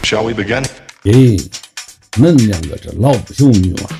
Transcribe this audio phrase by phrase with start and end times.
[0.00, 0.64] Shall we begin?
[1.04, 1.50] 咦，
[2.12, 3.90] 恁两个这老不休女娃，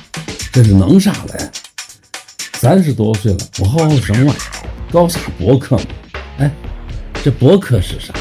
[0.51, 1.51] 这是弄啥嘞？
[2.53, 4.33] 三十多岁了，不好好生娃，
[4.91, 5.83] 搞啥博客嘛？
[6.39, 6.51] 哎，
[7.23, 8.13] 这博客是啥？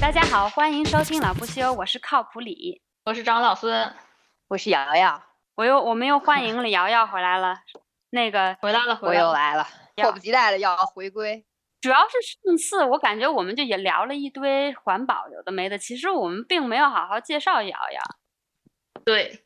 [0.00, 3.92] 大家好，欢迎收听老不休，我是靠谱李，我是张老孙，
[4.48, 5.22] 我是瑶瑶，
[5.54, 7.56] 我又我们又欢迎了瑶瑶回来了，
[8.10, 11.44] 那个回来了，我又来了，迫不及待的要回归。
[11.80, 18.02] 主要是上次我感觉我们就也聊了一堆环保有的没的，其实我们并没有好好介绍瑶瑶。
[19.04, 19.44] 对，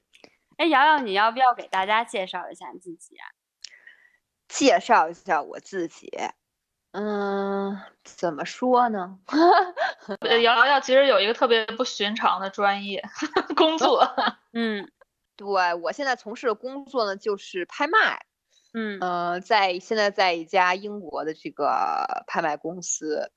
[0.56, 3.28] 哎，瑶瑶，你要不要给大家介绍一下你自己啊？
[4.48, 6.10] 介绍一下我自己，
[6.92, 9.18] 嗯，怎么说呢？
[10.42, 13.02] 瑶瑶其实有一个特别不寻常的专业
[13.56, 14.04] 工作，
[14.52, 14.90] 嗯，
[15.36, 18.26] 对我现在从事的工作呢就是拍卖。
[18.74, 23.30] 嗯呃，在现在在一家英国的这个拍卖公司，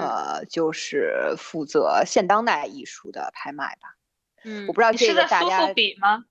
[0.00, 3.96] 呃，就是负责现当代艺术的拍卖吧。
[4.44, 5.72] 嗯，我不知道这个大家。
[5.74, 6.24] 比吗？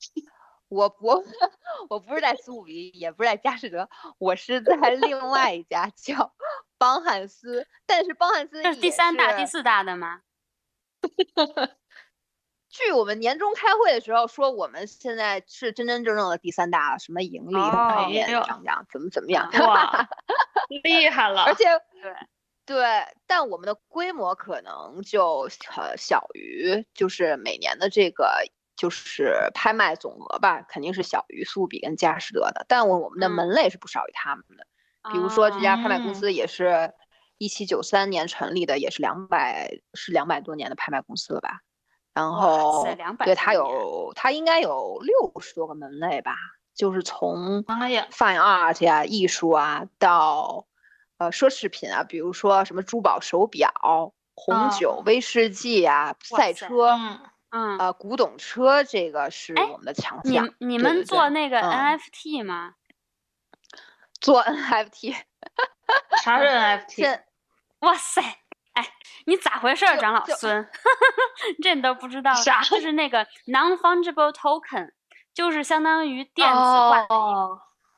[0.68, 1.22] 我我
[1.88, 6.34] 我不是在苏富比，也不是在佳士得，我是在 另外一家叫
[6.78, 10.20] 邦汉斯，但是邦汉斯这是第三大、第四大的吗？
[12.70, 19.50] 据我们年终开会的时候说，我们现在是真真正正的第三大，什么盈利方面涨涨，怎么怎么样？
[19.60, 20.08] 哇，
[20.84, 21.44] 厉害了！
[21.44, 21.64] 而且
[22.02, 22.14] 对
[22.66, 22.84] 对，
[23.26, 28.44] 但我们的规模可能就呃小于，就是每年的这个
[28.76, 32.66] 就是拍卖总额吧，肯定是小于苏比跟佳士得的。
[32.68, 34.66] 但我我们的门类是不少于他们的，
[35.10, 36.92] 比如说这家拍卖公司也是
[37.38, 41.62] 一七九三年成立的，也是两百是两百多年的拍卖公司了吧？
[42.18, 42.84] 然后，
[43.24, 46.34] 对它有，它应该有六十多个门类吧，
[46.74, 50.66] 就是从 fine art 呀、艺术啊，到
[51.18, 53.70] 呃奢侈品啊，比如说什么珠宝、手表、
[54.34, 56.98] 红酒、威士忌啊、赛车，
[57.50, 60.52] 嗯，呃，古董车，这个是我们的强项。
[60.58, 62.74] 你你们做那个 NFT 吗？
[64.20, 65.14] 做 NFT，
[66.24, 67.20] 啥是 NFT？
[67.78, 68.20] 哇塞！
[68.78, 68.88] 哎，
[69.26, 70.68] 你咋回事，长老孙？
[71.60, 72.32] 这你都不知道？
[72.32, 72.62] 啥？
[72.62, 74.92] 就是那个 non-fungible token，
[75.34, 77.04] 就是相当于电子化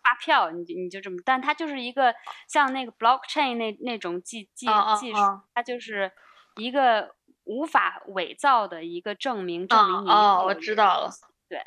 [0.03, 2.15] 发票，你就你就这么，但它就是一个
[2.49, 4.67] 像那个 blockchain 那那种技技
[4.99, 5.19] 技术，
[5.55, 6.11] 它就是
[6.57, 7.15] 一个
[7.45, 11.11] 无法伪造的一个证明，证明你哦，我知道了，
[11.47, 11.63] 对，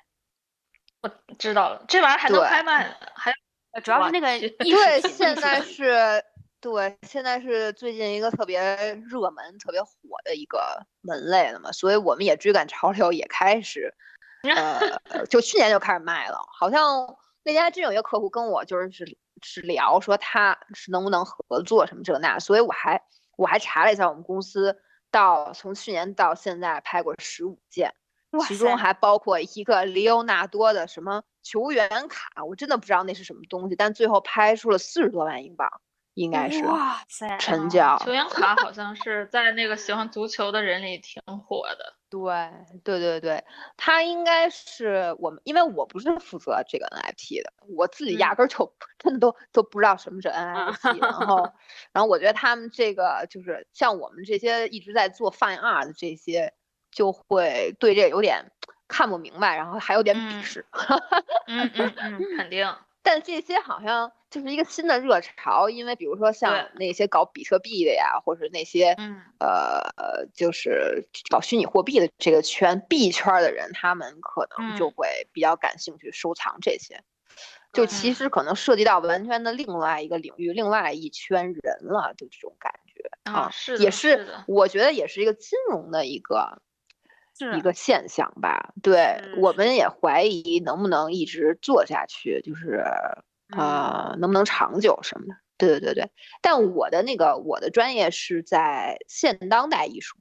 [1.04, 3.32] 我知道了，这玩意儿还能拍卖，还
[3.82, 6.26] 主要是那个艺术对，现在是。
[6.64, 8.58] 对，现在是最近一个特别
[9.10, 9.92] 热门、特别火
[10.24, 13.94] 的一个门类了嘛，所以我们也追赶潮流，也开始，
[14.48, 16.40] 呃，就去年就开始卖了。
[16.58, 23.04] 好像那天真有一个客户跟我就是是是聊说他是能不能合作什么这那，所以我还
[23.36, 24.80] 我还查了一下我们公司
[25.12, 27.94] 到从去年到现在拍过十五件，
[28.48, 35.70] 其中还包括一个里奥纳多的什么球员卡，我真的不知道那是什么东西，但最后拍出了四十多万英镑。
[36.14, 41.96] 应该是哇塞，成交球员卡好像是在那个喜欢足球的人里挺火的。
[42.10, 42.22] 对
[42.84, 43.44] 对对对，
[43.76, 51.02] 他应该是我们，因为我不是负责这个 NFT 的，我自己压根儿就真的都都不知道什么是 NFT。
[51.02, 51.52] 然后，
[51.92, 56.54] 然后我觉得他们这个就是像我们这些一直在做 Fine Art 的这些，
[56.92, 58.52] 就会对这有点
[58.88, 60.68] 看不明白，然后还有点鄙视。
[61.48, 62.72] 嗯嗯嗯，肯定。
[63.04, 68.96] 但这些好像就是一个新的热潮，因为比如说像那些搞比特币的呀，或者那些
[69.40, 77.04] 呃，就是搞虚拟货币的这个圈币圈的人，他们可能就会比较感兴趣收藏这些。
[77.74, 86.62] 就其实可能涉及到完全的另外一个领域，另外一圈人了，就这种感觉啊，是也是，我觉得也是一个金融的一个。
[87.56, 92.84] 一个现象吧，对我们也怀疑能不能一直做下去，就是
[93.56, 95.34] 呃能不能长久什么的。
[95.58, 96.12] 对对对对，
[96.42, 100.18] 但我的那个我的专业是在现当代艺术，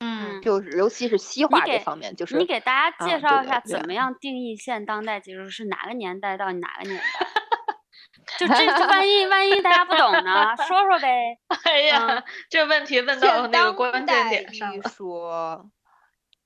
[0.00, 7.26] 嗯，就是尤其是西画这方面，就是你给大家介绍一下怎么样定义现当代技术是哪个年代到哪个年代？
[8.38, 11.38] 就这这万一万一大家不懂呢，说说呗。
[11.64, 14.82] 哎呀，这问题问到那个关键点上了。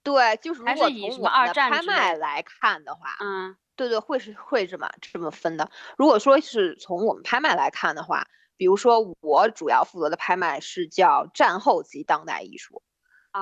[0.02, 5.70] 对，就是如果从我们的拍卖来看的话，嗯，对对，会是会这么这么分的。
[5.98, 8.26] 如果说是从我们拍卖来看的话，
[8.56, 12.82] 比如说我主要负责的拍卖是叫战后及当代艺术，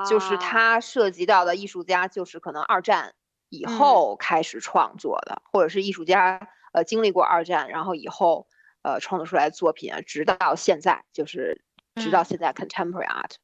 [0.09, 3.15] 就是它涉及到的艺术家就是可能二战
[3.49, 8.47] 以后开始创作的，或者是艺术家呃经历过二战，然后以后
[8.83, 11.65] 呃创作出来的作品，直到现在就是
[11.95, 13.37] 直到现在 contemporary art。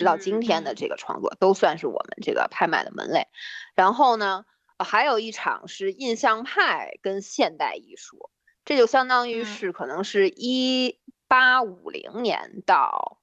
[0.00, 3.28] 直到今天的这个创作，都算是我们这个拍卖的门类。
[3.74, 4.46] 然后呢，
[4.78, 8.30] 还有一场是印象派跟现代艺术，
[8.64, 10.98] 这就相当于是可能是一
[11.28, 13.18] 八五零年到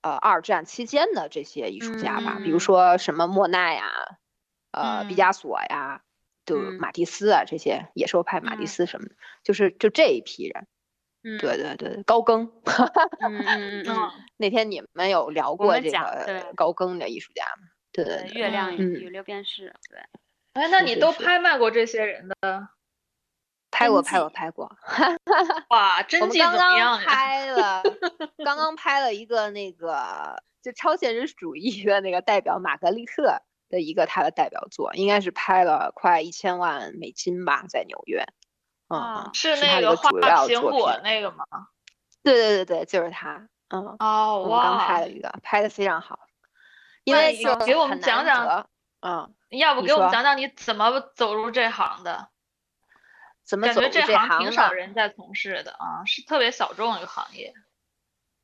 [0.00, 3.92] 呃二战期间的这些艺术家吧，比如说什么莫奈呀，
[4.70, 6.04] 呃毕加索呀，
[6.46, 10.66] 就马蒂斯啊这些野兽派马蒂斯什么的，就是就这一批人。
[11.22, 12.44] 对对对，高更。
[13.20, 14.10] 嗯 嗯嗯。
[14.36, 17.68] 那天你们有聊过这个高更的艺术家吗？
[17.92, 18.40] 对对对。
[18.40, 19.74] 月亮与六便士。
[19.88, 20.00] 对。
[20.54, 22.68] 哎，那你都拍卖过这些人的？
[23.74, 24.70] 拍过，拍过，拍过。
[25.70, 27.82] 哇，真迹怎么样 拍了，
[28.44, 33.40] 刚刚拍了一个那个就超现实主义的那个代表玛格丽特
[33.70, 38.22] 的一个他的代表作，应该是拍了快一千万美金吧，在纽约。
[38.98, 41.44] 啊，是那个画苹果那个吗？
[42.22, 43.48] 对对对对，就是他。
[43.68, 46.20] 嗯，哦，我刚拍了一个，拍的非常好。
[47.04, 48.68] 因为给我们讲讲，
[49.00, 52.28] 嗯，要不给我们讲讲你怎么走入这行的？
[53.44, 56.04] 怎么感觉这行挺少人在从事的啊？
[56.06, 57.54] 是特别小众一个行业。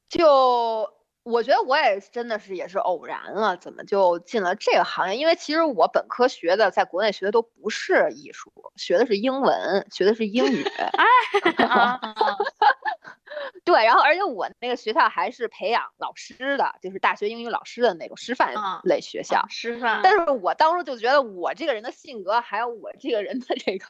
[0.09, 0.98] 就。
[1.29, 5.17] 我觉得我也真的是也是偶然了，怎么就进了这个行业？
[5.17, 10.65] 因为其实我本科学的，在国内学的都不是艺术，学的是英文，学的是英语。
[13.65, 19.45] 对，然后而且我那个学校还是培养老师的，就是大学英语老师的那种师范类学校。
[19.51, 20.01] 师范。
[20.03, 23.87] 但是我当时就觉得我这个人的性格，还有我这个人的这个，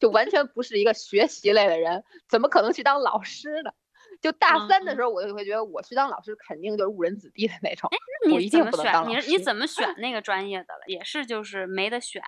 [0.00, 3.70] 就完全不是一个学习类的人，怎么可能去当老师呢？
[4.20, 7.88] 就大三的时候，我就会觉得我去当老师肯定就是误人子弟的那种。
[7.92, 7.96] 哎，
[8.30, 9.08] 你怎么选？
[9.08, 10.80] 你你怎么选那个专业的了？
[10.86, 12.22] 也是就是没得选，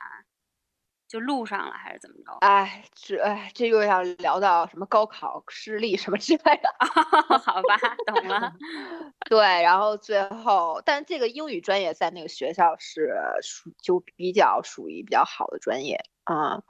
[1.06, 2.32] 就录上了还是怎么着？
[2.40, 6.70] 哎，这哎这又要聊到什么高考失利什么之类的。
[7.44, 8.52] 好吧，懂了。
[9.28, 16.62] 对，然后最后，但这个英语专业在那个学校是属就比较属于比较好的专业啊，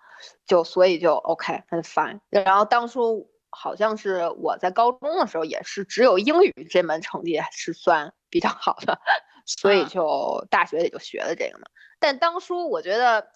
[0.47, 2.19] 就所以就 OK，很 fine。
[2.31, 3.32] 然后当初。
[3.53, 8.99] 好像是我在高中的时候也是只有英语这门成绩是算比较好的，
[9.47, 11.67] 所以就大学里就学了这个嘛。
[12.01, 13.29] 但当初我觉得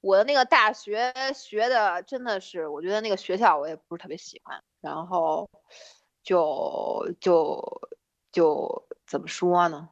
[0.00, 5.48] 我的那个大学学的真的是，我觉得那个学校我也不是特别喜欢，然后
[6.22, 7.88] 就就
[8.32, 9.88] 就怎么说呢？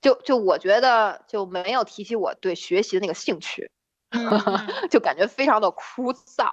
[0.00, 3.70] 就就我觉得就没有提起我对学习的那个兴趣，
[4.90, 6.52] 就感觉非常的枯燥。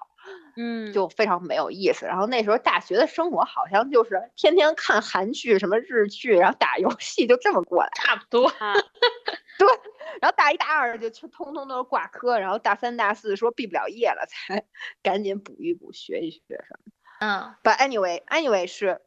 [0.61, 2.05] 嗯，就非常没有意思。
[2.05, 8.51] 然后那时候大学的生活好像就是天天看韩剧、什么日剧，然后打游戏，就这么过来，差不多。
[9.57, 9.67] 对，
[10.21, 14.65] 然后大一、大二就通通都是挂科，然后大三、大四说毕不了业了， 才
[15.01, 16.91] 赶紧补一补、学一学什么。
[17.21, 19.01] 嗯，But anyway，anyway 是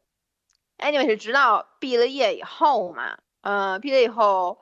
[0.79, 4.59] ，anyway 是直到毕了业以后嘛，嗯，毕业以后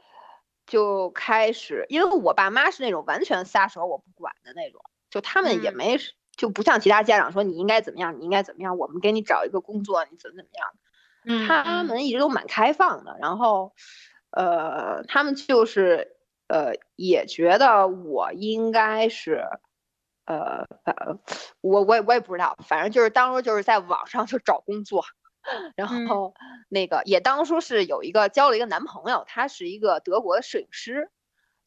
[0.65, 5.97] 就开始，因为我爸妈是那种完全撒手我不管的那种，就他们也没。
[6.35, 10.67] 就不像其他家长说你应该怎么样，你应该怎么样，我们给你找一个工作，你怎么怎么样。
[11.23, 13.73] 嗯，他们一直都蛮开放的，然后，
[14.31, 16.17] 呃，他们就是
[16.47, 19.43] 呃也觉得我应该是，
[20.25, 20.65] 呃，
[21.61, 25.03] 我我也我也不知道，反正就是当初就是在网上就找工作，
[25.75, 26.33] 然后
[26.69, 31.11] 那个也当初是有一个交了一个男朋友，他是一个德国的摄影师。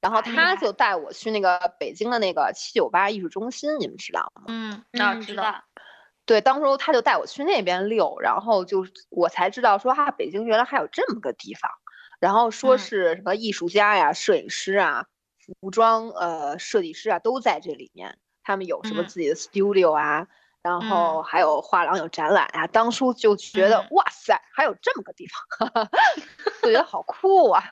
[0.05, 4.43] 然后他就带我去那个北京的那个七九八艺术中心，你们知道吗？
[4.49, 5.65] 嗯，那知道。
[6.27, 11.71] 对，当初他就带我去那边溜，然后就我才知道说啊，北京原来还有这么个地方。
[12.21, 15.07] 然后说是什么艺术家呀、摄影师啊、
[15.63, 20.29] 服装呃设计师啊都在这里面，他们有什么自己的 studio 啊。
[20.65, 25.69] 然后还有画廊有展览呀，当初就觉得哇塞，还有这么个地方，
[26.63, 27.63] 就觉得好 酷啊。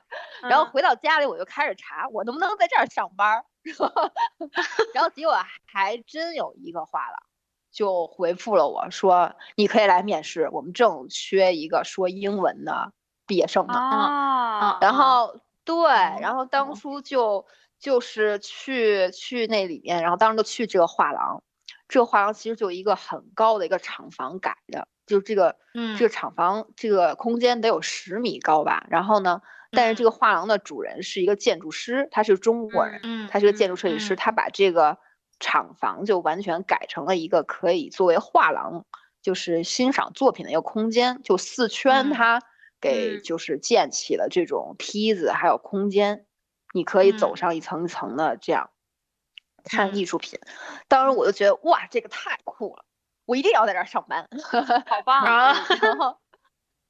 [0.43, 3.43] 然后回到家里，我就开始查我能不能在这儿上班。
[4.93, 5.35] 然后结果
[5.65, 7.17] 还真有一个画廊
[7.71, 12.91] 就回复了我说，你可以来面试，我们正缺一个说英文的
[13.25, 13.73] 毕业生呢。
[13.73, 15.83] 啊，然后对，
[16.21, 17.47] 然后当初就
[17.79, 21.41] 就是去去那里面，然后当时就去这个画廊。
[21.93, 28.87] 这个画廊其实就一个很高的一个厂房改的，就这个，嗯，这个厂房这个空间得有十米高吧。
[28.89, 34.97] 然后呢，但是这个画廊的主人是一个建筑师，他是中国人，嗯，他是个建筑设计师，他把这个
[35.39, 38.85] 厂房就完全改成了一个可以作为画廊，
[39.21, 42.41] 就是欣赏作品的一个空间，就四圈他
[42.81, 46.25] 给就是建起了这种梯子，还有空间，
[46.73, 48.71] 你可以走上一层一层的这样。
[49.63, 50.39] 看艺术品，
[50.87, 52.85] 当时我就觉得哇，这个太酷了，
[53.25, 54.27] 我一定要在这儿上班，
[54.85, 55.53] 好 棒啊！
[55.81, 56.17] 然后，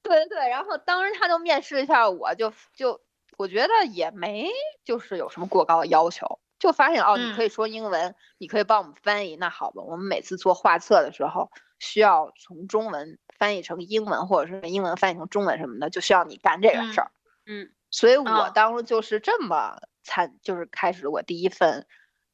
[0.01, 3.01] 对对对，然后当时他就面试一下，我就就
[3.37, 4.49] 我觉得也没
[4.83, 17.11] 就是有什么过高的要求，就发现哦，你可以说英文，你可以帮我们翻译，那好吧，我们每次做画册的时候需要从中文翻译成英文，或者是英文翻译成中文什么的，就需要你干这个事儿。
[17.45, 21.85] 嗯，所以我当时就是这么参，就是开始我第一份，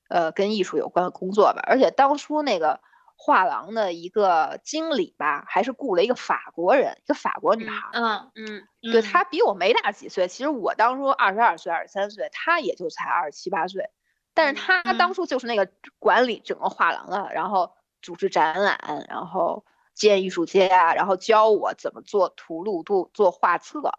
[0.10, 1.62] 呃，跟艺术有关的工作吧。
[1.66, 2.82] 而且当初那个
[3.16, 7.90] 画廊的一个经理吧，还是雇了一个法国人，一个法国女孩。
[7.94, 10.28] 嗯嗯，对她比我没大几岁。
[10.28, 13.90] 其实我当初二十二岁、二十三岁，她也就才二十七八岁。
[14.34, 23.92] 但是她当初就是那个管理整个画廊的，然后组织展览，然后见艺术家，然后教我怎么做图录、做做画册。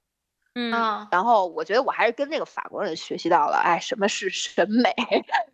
[0.54, 4.92] 嗯，然后我觉得我还是跟那个法国人学习到了，哎，什么是审美？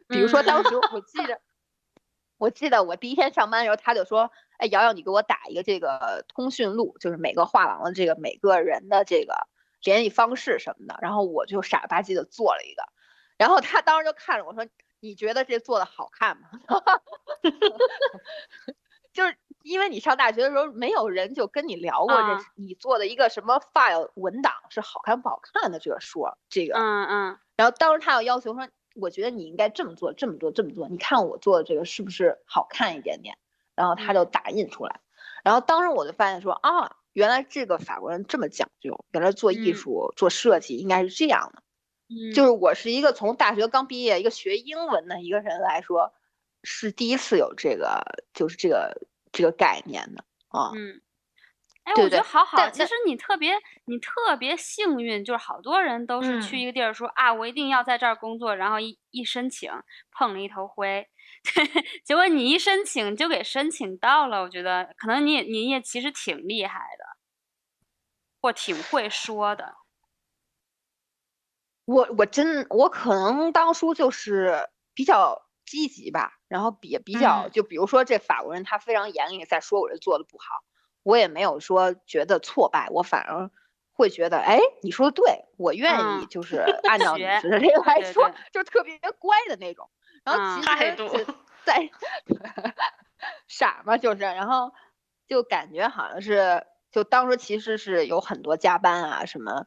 [0.09, 1.39] 比如说当时我记得，
[2.39, 9.37] 我记得我第一天上班的时候，他就说，哎，瑶瑶，你给我打一个这个通讯录，就是每个画廊的这个每个人的这个
[9.83, 10.99] 联系方式什么的。
[11.03, 12.83] 然后我就傻了吧唧的做了一个，
[13.37, 14.67] 然后他当时就看着我说，
[15.01, 16.49] 你觉得这做的好看吗？
[19.13, 19.37] 就是。
[19.67, 27.39] 因为你上大学的时候，没有人就跟你聊过这你做的一个什么 file 文档是好看不好看的这个说这个，嗯嗯。
[27.57, 30.89] 然后当时他要要求说，我觉得你应该这么做，这么做，这么做。
[30.89, 33.37] 你看我做的这个是不是好看一点点？
[33.75, 35.01] 然后他就打印出来。
[35.43, 41.63] 然后当时我就发现说啊，原来这个法国人这么讲究，原来做艺术做设计应该是这样的。
[42.09, 42.33] 嗯。
[42.33, 46.13] 就是我是一个从大学刚毕业，一个学英文的一个人来说，
[46.63, 48.97] 是第一次有这个，就是这个。
[49.33, 51.01] 这个概念的啊，嗯，
[51.85, 52.71] 哎，我觉得好好。
[52.71, 53.55] 其实你特别，
[53.85, 59.71] 你特别幸运，就是好多人都是去一个地儿说啊，我一定要在这儿工作，然后一一申请
[60.11, 61.07] 碰了一头灰，
[62.05, 64.43] 结果你一申请就给申请到了。
[64.43, 67.05] 我觉得可能你也你也其实挺厉害的，
[68.41, 69.75] 或挺会说的。
[71.85, 75.46] 我我真我可能当初就是比较。
[75.67, 80.63] 积极吧，然后比比较，就比如说这法国人他非常严厉，在说我这做的不好，
[81.03, 83.51] 我也没有说觉得挫败，我反而
[83.93, 89.91] 会觉得，哎，你说的对，我愿意就是按照你的这个来说，就特别乖的那种。
[90.25, 90.97] 然后其实
[91.65, 91.91] 在
[93.49, 94.73] 傻嘛，就是，然后
[95.27, 99.67] 就感觉好像是，就当时其实是有很多加班啊什么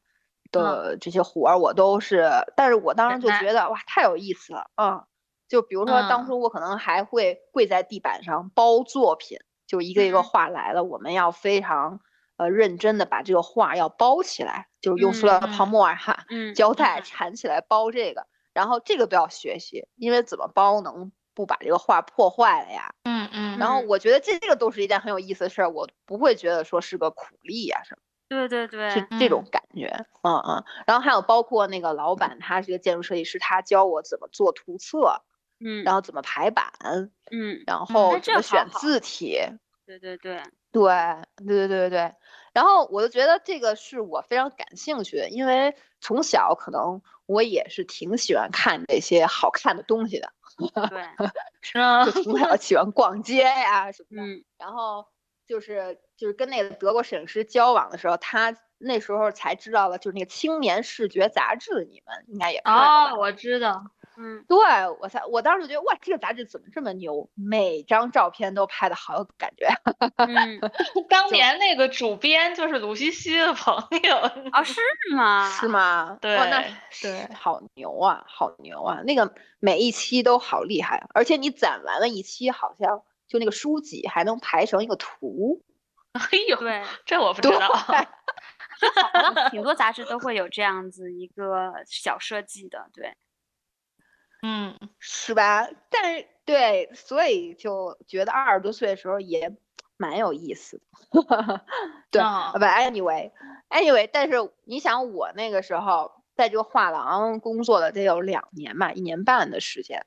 [0.52, 5.06] 的这些活儿，我都是，但是我当时就觉得哇，太有意思了，嗯。
[5.50, 12.00] 就比如说，当初我可能还会跪在地板上包作品，就一个一个画来了，我们要非常
[12.38, 16.26] 呃认真的把这个画要包起来，就是用塑料泡沫哈，
[16.56, 22.94] 胶带缠起来包这个，然后这个都要学习，因为怎么包能不把这个画破坏了呀？
[23.04, 23.58] 嗯嗯。
[23.58, 28.02] 然后我觉得这这个都是一件很有意思的事儿，我不会觉得说是个苦力呀什么。
[28.30, 29.88] 对对对，是这种感觉，
[30.22, 30.64] 嗯嗯。
[30.86, 35.24] 然后还有包括那个老板，他是一个建筑设计师，他教我怎么做图册。
[35.60, 36.72] 嗯，然后怎么排版？
[37.32, 39.40] 嗯，然后怎么选字体？
[39.86, 40.84] 对对对，对
[41.38, 42.14] 对对对对对。
[42.54, 50.32] 然后我就觉得这个是我非常感兴趣的，因为从小可能我也是挺喜欢看这些好看的东西的。
[50.90, 51.04] 对，
[51.62, 52.06] 是啊？
[52.06, 54.28] 就从小喜欢逛街呀什么的。
[54.28, 54.44] 嗯。
[54.58, 55.06] 然后
[55.48, 63.84] 就是就是跟那个德国摄影师交往的时候，他那时候才知道了，就是那个《青年视觉杂志》，你们应该也看哦，我知道。
[64.22, 64.58] 嗯，对
[65.00, 67.30] 我才，我当时觉得哇，这个杂志怎么这么牛？
[67.36, 69.66] 每张照片都拍的好有感觉。
[70.18, 70.60] 嗯，
[71.08, 73.74] 当年那个主编就是鲁西西的朋
[74.04, 74.18] 友
[74.52, 74.82] 啊，是
[75.16, 75.50] 吗？
[75.50, 76.18] 是吗？
[76.20, 76.66] 对，那
[77.02, 79.00] 对，好牛啊，好牛啊！
[79.06, 85.62] 那个每一期都好厉害，而且你攒完了一期，好像就那个书籍还能排成一个图。
[86.12, 87.70] 哎呦，对，这我不 知道。
[87.70, 87.94] 好
[89.34, 93.16] 像挺多杂志都会有这样子一个小设计的，对。
[94.42, 95.68] 嗯，是吧？
[95.90, 99.56] 但是对，所以就觉得二十多岁的时候也
[99.98, 100.86] 蛮有意思的。
[102.10, 110.06] 对，不，anyway，anyway，但是你想，我那个时候在这个画廊工作了得有两年吧，一年半的时间。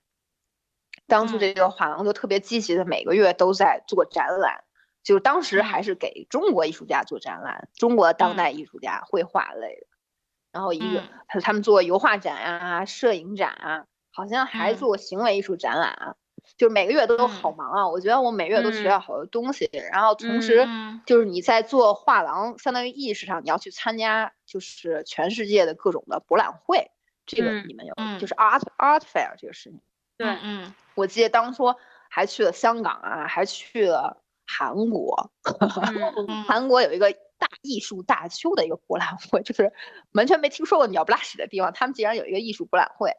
[1.06, 4.64] 当初这个画廊就特别积极的，每个月都在做展览，
[5.02, 9.86] 就当时还是给中国艺术家做展览，中国当代艺术家绘画类的。
[10.52, 13.84] 然后一个他他们做油画展啊，摄影展啊。
[14.12, 16.14] 好像还做行为艺术展览啊，
[16.57, 17.88] 就是每个月都好忙啊。
[17.88, 20.69] 我觉得我每月都学到好多东西，然后同时
[21.07, 26.90] 就是你在做画廊，相当于意识上你要去参加，就是全世界的各种的博览会。
[27.25, 29.81] 这个你们有，就是 art art fair 这个事情。
[30.19, 31.75] 对，嗯，我记得当初
[32.11, 35.31] 还去了香港啊，还去了韩国。
[36.47, 39.73] 韩国有一个大艺术大邱的一个博览会，就是
[40.12, 43.12] 完全没听说过鸟不拉屎的地方，他们竟然有一个艺术博览会。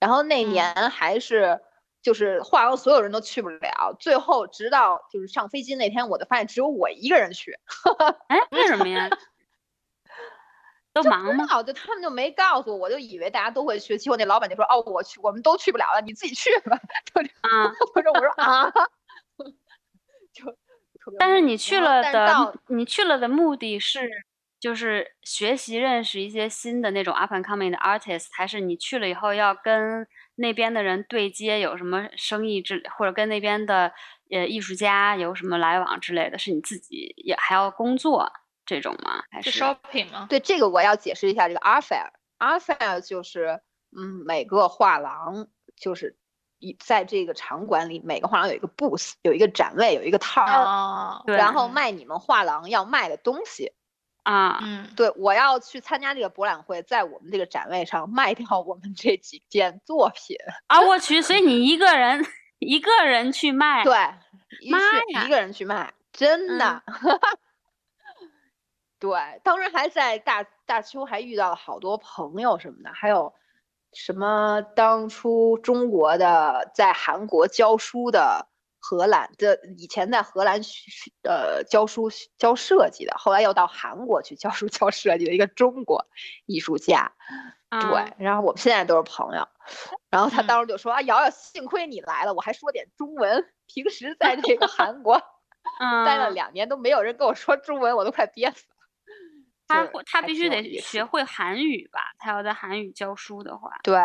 [0.00, 1.60] 然后那年还是
[2.02, 7.58] 就是画廊所有人都去不了，最后直到就是上飞机那天，我就发现只有我一个人去。
[8.28, 9.08] 哎，为什么呀？
[10.92, 11.44] 都忙吗？
[11.64, 13.98] 就他们就没告诉我，我就以为大家都会去。
[13.98, 16.78] 结果那老板就说：“哦，我去，我们都去不了了，你自己去吧。
[17.42, 18.70] ”啊，我说我说啊，
[20.32, 20.56] 就。
[21.18, 24.08] 但是你去了的，你去了的目的是
[24.64, 33.92] 就是学习认识一些新的那种 up and coming 的 artist，还是你去了以后要跟那边的人对接，有什么生意之或者跟那边的
[34.30, 36.38] 呃艺术家有什么来往之类的？
[36.38, 38.32] 是你自己也还要工作？
[38.64, 39.22] 这种吗？
[39.30, 40.28] 还是 shopping 吗？
[40.30, 41.46] 对，这个我要解释一下。
[41.46, 43.60] 这个 art fair，art fair 就是，
[43.94, 46.16] 嗯，每个画廊就是
[46.58, 53.74] 一在这个场馆里，每个画廊有一个 booth，有一个展位，有一个摊儿，然后卖你们画廊要卖的东西。
[54.24, 60.36] 啊，嗯，对，我要去参加这个博览会，在我们这个展位上卖掉我们这几件作品。
[60.66, 62.26] 啊，我去，所以你一个人
[62.58, 63.84] 一个人去卖？
[63.84, 63.92] 对，
[64.70, 64.78] 妈
[65.12, 66.82] 呀，一个人去卖，真的。
[68.98, 73.34] 对，当时还在大大邱还遇到了好多朋友什么的，还有
[73.92, 78.48] 什么当初中国的在韩国教书的
[78.86, 80.60] 荷兰的，以前在荷兰
[81.22, 86.06] 呃教书教设计的，后来又到韩国去教书 教设计的一个中国
[86.44, 87.12] 艺术家。
[87.70, 89.48] 对，然后我们现在都是朋友。
[90.10, 93.50] 然后他当时就说啊，瑶瑶，幸亏你来了，我还说点中文。
[93.66, 95.18] 平时在这个韩国
[96.04, 98.74] 待了两年，都没有人跟我说中文，我都快憋死了。
[99.66, 102.12] 他他必须得学会韩语吧？
[102.18, 103.96] 他要在韩语教书的话，对。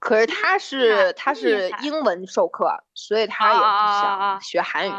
[0.00, 4.92] 可是他是他是英文授课，所以他也不想学韩语。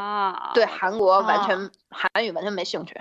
[0.54, 2.94] 对韩国完全韩语完全没兴趣。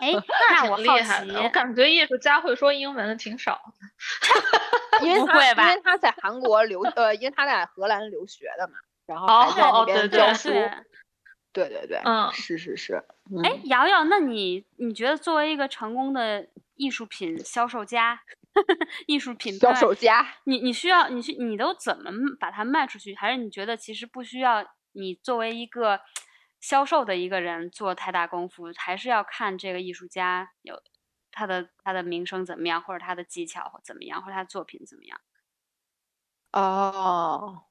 [0.00, 0.12] 哎，
[0.62, 3.60] 那我厉害的，我感觉艺术家会说英文的挺少
[5.00, 5.04] 的。
[5.04, 8.74] 因为他因为他在韩国留呃，因为他在荷兰留学的嘛，
[9.06, 10.50] 然后还在那边教书。
[11.52, 13.04] 对对对，嗯，是是是。
[13.44, 18.20] 哎，瑶瑶，那你你觉得作为一个成功的艺术品销售家，
[19.06, 23.14] 艺术品销售家，你你需要你去你都怎么把它卖出去？
[23.14, 26.00] 还是你觉得其实不需要你作为一个
[26.60, 28.64] 销售的一个人做太大功夫？
[28.76, 30.80] 还是要看这个艺术家有
[31.32, 35.20] 他的他的名声怎么样，或者他的技巧怎么样，或者他的作品怎么样？
[36.52, 37.64] 哦。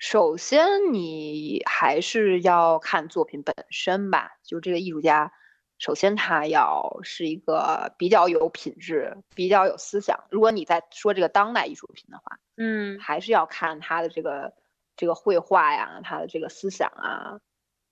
[0.00, 4.30] 首先，你还是要看作品本身吧。
[4.44, 5.32] 就这个艺术家，
[5.78, 10.24] 首先他要是一个比较有品质、比较有思想。
[10.30, 14.54] 如果你在说这个当代艺术品的话，嗯，还是要看他的这个
[14.96, 17.40] 这个绘画呀，他的这个思想啊，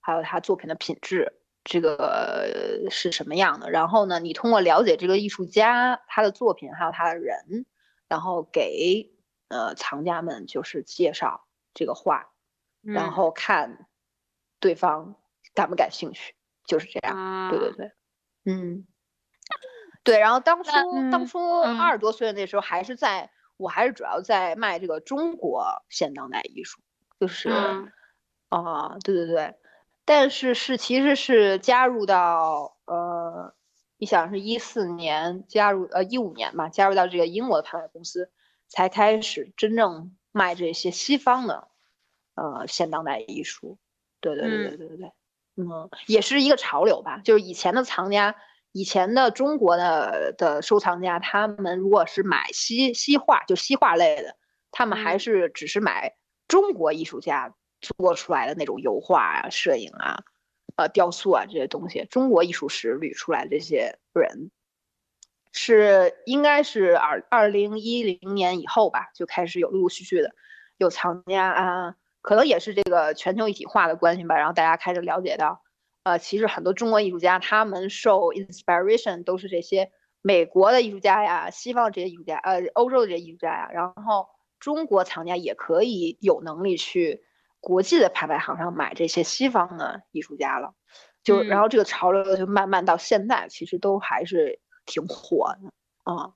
[0.01, 1.33] 还有他作品的品质，
[1.64, 3.70] 这个是什么样的。
[3.70, 7.66] 然后呢，你通过了解这个艺术家他的作品，还有他的人，
[8.09, 9.12] 然后给
[9.49, 11.42] 呃藏家们就是介绍。
[11.79, 12.31] 这个画，
[12.81, 13.87] 然后看
[14.61, 15.14] 对方
[15.53, 16.35] 感不感兴趣，
[16.66, 17.50] 就是这样。
[17.50, 17.92] 对对对，
[18.44, 18.87] 嗯，
[20.02, 20.18] 对。
[20.18, 20.70] 然后当初
[21.11, 26.81] 当初二十多岁那时候，还是在我还是主要在卖这个中国现当代艺术，
[27.18, 27.50] 就是
[28.48, 29.55] 啊，对对对。
[30.05, 33.55] 但是是其实是加入到呃，
[33.96, 38.31] 你想是一四年加入呃一五年吧，加入到这个英国的拍卖公司，
[38.68, 40.16] 才开始真正。
[40.33, 41.68] 卖这些西方的，
[42.35, 43.79] 呃，现当代艺术，
[44.20, 45.12] 对对对对对对对，嗯，
[46.07, 47.21] 也是一个潮流吧。
[47.25, 48.35] 就是以前的藏家，
[48.73, 54.37] 以前的中国的的收藏家，他们如果是买西西画，就西画类的，
[54.71, 56.14] 他们还是只是买
[56.49, 60.23] 中国艺术家做出来的那种油画啊、摄影啊、
[60.77, 62.07] 呃、雕塑啊这些东西。
[62.11, 64.51] 中国艺术史捋出来这些人。
[65.59, 70.35] 是应该是二二零一零年以后吧，就开始有陆陆续续的
[70.77, 71.95] 有藏家啊，
[72.27, 75.62] 可能也是这个全球一体化的关系吧，然后大家开始了解到，
[76.03, 84.27] 呃，其实很多中国艺术家他们受 inspiration 都是这些美国的艺术家呀，西方这些艺术家，呃，欧洲的这些艺术家呀，然后
[84.59, 87.23] 中国藏家也可以有能力去
[87.61, 90.75] 国际的拍卖行上买这些西方的艺术家了，
[91.23, 94.61] 就然后这个潮流就慢慢到现在，其实都还是。
[94.89, 95.73] 挺火的
[96.05, 96.35] 啊，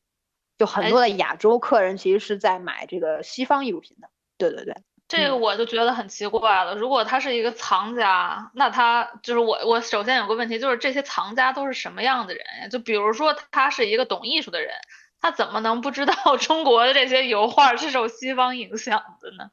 [0.58, 4.10] 就很多的亚洲客人其实是在买这个西方艺术品的。
[4.36, 4.74] 对对对，
[5.10, 6.74] 这个我就觉得很奇怪了。
[6.76, 12.68] 如果他是一个藏家，那他就是我我首先有个问题，就是这些藏家都是什么样的人呀？
[12.68, 14.74] 就比如说他是一个懂艺术的人，
[15.20, 19.50] 他怎么能不知道 中国的这些油画是受西方影响的呢？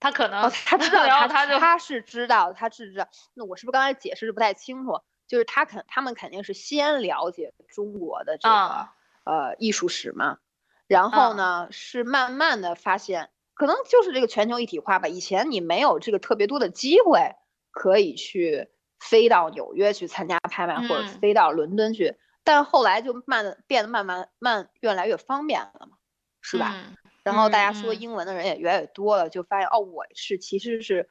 [0.00, 3.08] 他可能他知道， 然后他就他是知道，他是知道。
[3.34, 5.00] 那我是不是刚才解释的不太清楚？
[5.26, 8.88] 就是他肯他们肯定是先了解中国的这个
[9.24, 10.38] 呃艺术史嘛，
[10.86, 13.28] 然后呢是慢慢的发现，
[13.58, 15.08] 可能就是这个全球一体化吧。
[15.08, 17.34] 以前你没有这个特别多的机会
[17.70, 18.68] 可以去
[18.98, 25.98] 飞到纽约去参加拍卖，或者飞到伦敦去，但是后来就慢的变得慢慢慢越来越方便了嘛，
[26.40, 26.74] 是吧？
[27.22, 31.10] 然后大家说英文的人也越来越多了，就发现哦，我是其实是。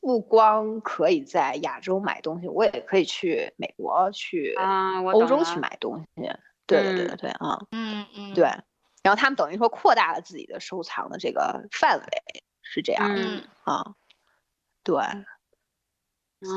[0.00, 4.54] 不光可以在亚洲买东西，我也可以去美国、去
[5.12, 6.06] 欧洲去买东西。
[6.68, 8.48] 对对对对对啊，嗯嗯，对。
[9.08, 13.94] 然后他们等于说扩大了自己的收藏的这个范围，是这样嗯啊。
[14.84, 14.94] 对，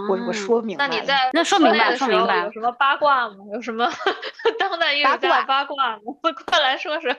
[0.10, 0.86] 我我说明白。
[0.86, 2.44] 那你在那说明白，说明白。
[2.44, 3.38] 有什么八卦吗？
[3.54, 3.90] 有什么
[4.60, 6.02] 当代艺术家八卦吗？
[6.46, 7.16] 快来说说。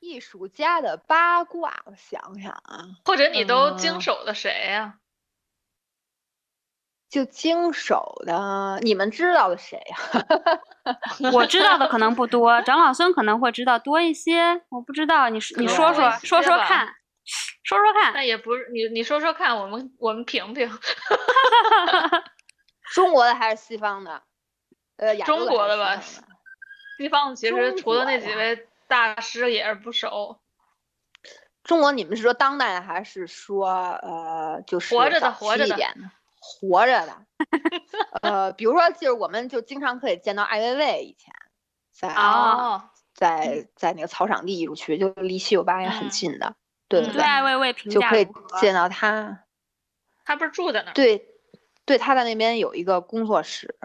[0.00, 4.94] 艺术家的八卦，我想想啊，或者你都经手的谁呀？
[7.10, 9.96] 就经手的，你们知道的谁呀？
[11.32, 14.62] 我知道的可能不多，长老孙可能会知道多一些。
[14.68, 16.88] 我不知道，你你说说说说看，
[17.64, 18.12] 说说看。
[18.12, 20.68] 那也不是你你说说看，我们我们评评。
[22.94, 24.22] 中国的还是西方的？
[24.96, 26.00] 呃，中国的吧。
[26.98, 28.66] 西方其实除了那几位。
[28.88, 30.38] 大师也是不熟。
[31.62, 35.76] 中国，你们是说当代的还是说呃，就是活着的活着的
[36.48, 37.26] 活着的？
[38.22, 41.32] 呃，比如说，就是我们就经常可以见到艾薇薇，以前
[41.92, 42.08] 在
[43.14, 46.56] 在在那个草场地艺术区，就离西九八也很近的，
[46.88, 48.26] 对对对，艾薇薇评价就可以
[48.60, 49.44] 见到他。
[50.24, 50.94] 他不是住在那儿？
[50.94, 51.26] 对，
[51.84, 53.78] 对，他在那边有一个工作室。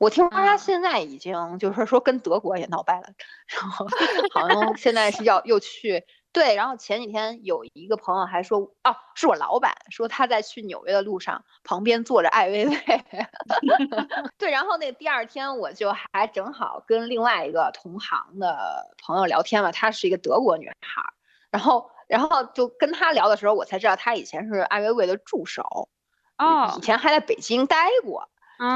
[0.00, 3.08] 我听说他现在已经就是说跟德国也闹掰了，
[3.46, 3.86] 然后
[4.32, 6.04] 好像现在是要又去
[6.34, 12.76] 对，然后前几天有一个朋友还说哦，是我老板说他在去纽约的路上旁边坐着艾薇薇，
[14.36, 21.02] 对，然后那第二天我就还正好跟另外一个同行的朋友聊天嘛，她是一个德国女孩，
[21.50, 25.88] 然后然后就跟她聊的时候，我才知道她以前是艾薇薇的助手，
[26.36, 28.28] 哦，以前还在北京待过。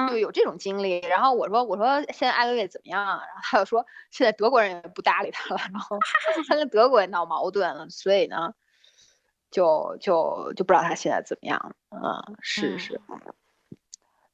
[0.09, 3.05] 就有这种经历，然后我说我说现在艾薇薇怎么样？
[3.07, 5.99] 然后他又说现在德国人也不搭理他了，然后
[6.49, 8.55] 他跟德国也闹矛盾了，所以呢，
[9.51, 11.75] 就就就不知道他现在怎么样。
[11.91, 13.01] 嗯，是是，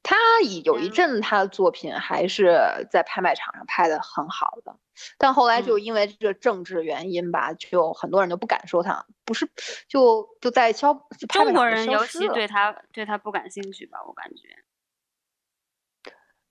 [0.03, 0.15] 他
[0.63, 4.77] 有一阵他的作品还是在拍卖场上拍的很好的，
[5.17, 9.49] 但后来就因为这个政治原因吧，就很多人都不敢收藏，不是
[9.87, 14.63] 就就在消中国人尤其对他对他不感兴趣吧，我感觉。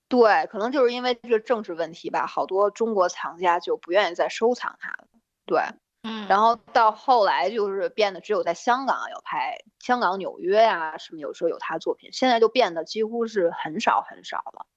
[0.07, 5.07] 对，可能就是因为这个政治问题吧，好多中国藏家就不愿意再收藏它了。
[5.47, 5.61] 对，
[6.03, 14.67] 嗯，然后到后来就是变得只有在香港有拍，香港、纽约呀什么，有时候有他作品，现在就变得几乎是很少很少了。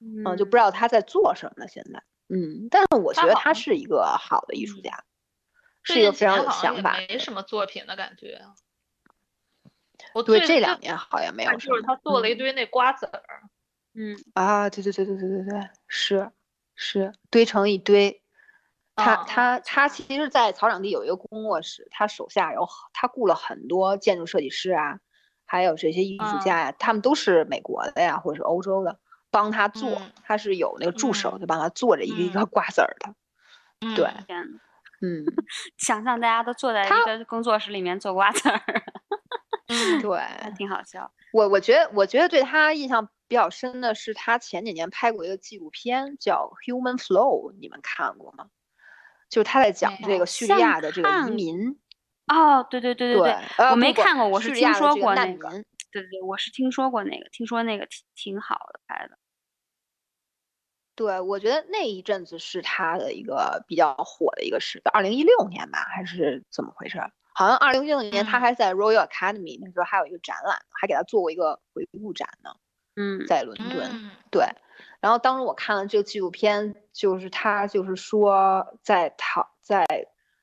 [0.00, 2.02] 嗯，就不知道他在做什么了现在。
[2.28, 5.02] 嗯，但是我觉得他是一个好的艺术家，
[5.82, 6.98] 是一个非常有想法。
[7.08, 8.42] 没什么作品的感觉。
[10.12, 11.52] 我对这两年好像没有。
[11.52, 13.40] 就是他做了一堆那瓜子儿。
[13.42, 13.50] 嗯
[14.34, 16.30] 啊，对对对对对对对，是
[16.74, 18.22] 是堆成一堆。
[18.96, 24.98] 他他他其实，在草场地有一个工作室，他手下有他雇了很多建筑设计师啊，
[25.46, 28.98] 还有这些艺术家呀，他们都是美国的呀，或者是欧洲的，
[29.30, 30.02] 帮他做。
[30.24, 33.14] 他是有那个助手，就帮他做着一个一个瓜子儿的。
[33.94, 34.10] 对，
[35.00, 35.24] 嗯，
[35.78, 38.60] 想象大家都坐在一个工作室里面做瓜子儿。
[39.68, 40.20] 嗯，对，
[40.58, 41.10] 挺好笑。
[41.32, 43.08] 我我觉得，我觉得对他印象。
[43.28, 48.48] 比较深的是，他前几年拍过一个纪录片，叫《Human Flow》，你们看过吗？
[49.28, 51.78] 就是他在讲这个叙利亚的这个移民。
[52.26, 55.50] 哦，对对对对对，我没看过，我是听说过那个。
[55.50, 59.18] 对对对，我是听说过那个，听说那个挺挺好的拍的。
[60.94, 66.98] 对，我觉得那一阵子是他的一个比较火的一个时，二零一六年吧，还是怎么回事？
[67.34, 72.50] 好像二零一六年他还在 Royal Academy 那时候还有一个展览，还给他做过一个回顾展呢。
[73.00, 74.44] 嗯，在伦敦，对。
[75.00, 79.86] 然后当时我看了这个纪录片，就是他就是说在他在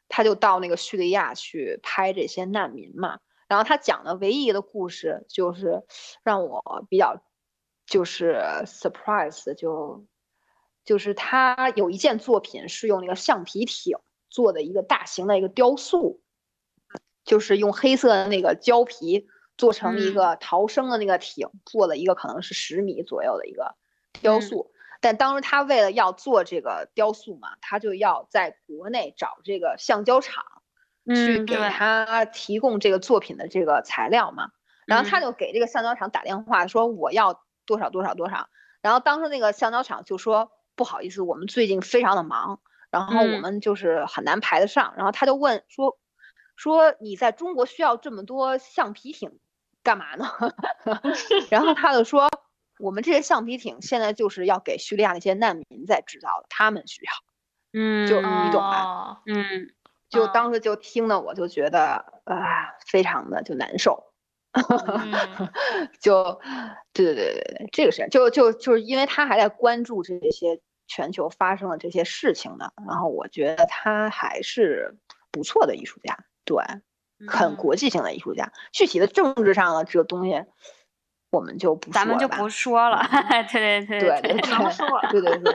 [0.07, 3.19] 他就到那个叙利亚去拍这些难民嘛。
[3.49, 5.83] 然后他讲的唯一的故事就是
[6.23, 7.21] 让我比较
[7.85, 10.05] 就是 surprise，就
[10.85, 13.97] 就是他有一件作品是用那个橡皮艇
[14.29, 16.21] 做的一个大型的一个雕塑，
[17.25, 19.27] 就是用黑色的那个胶皮。
[19.57, 23.75] 做成一个逃生的那个艇，做了一个可能是十米左右的一个
[24.21, 24.71] 雕塑。
[25.01, 30.43] 但当时他为了要做这个雕塑嘛，他就要在国内找这个橡胶厂，
[31.07, 34.51] 去给他提供这个作品的这个材料嘛。
[34.85, 38.49] 然后他就给这个橡胶厂打电话说我要多少多少多少。
[38.81, 44.93] 然后当时那个橡胶厂就说不好意思，我们最近非常的忙，然后我们就是很难排得上。
[44.97, 45.99] 然后他就问说
[46.55, 49.39] 说你在中国需要这么多橡皮艇
[49.85, 50.25] 干嘛呢？
[51.49, 52.27] 然后他就说
[52.79, 57.11] 我们这些橡皮艇现在就是要给叙利亚那些难民在制造的，他们需要。
[57.77, 59.21] 嗯，就你懂吧？
[59.27, 59.69] 嗯，
[60.09, 64.11] 就当时就听的我就觉得啊，非常的就难受。
[65.99, 66.39] 就，
[66.93, 74.95] 对对对对对，这个是就就就是因为他还在关注这些全球发生的这些事情呢，然后我觉得他还是
[75.31, 76.63] 不错的艺术家，对，
[77.27, 78.51] 很国际性的艺术家。
[78.71, 80.43] 具体的政治上的这个东西，
[81.31, 83.07] 我们就不咱们就不说了。
[83.51, 85.53] 对对对对，能说，对对对，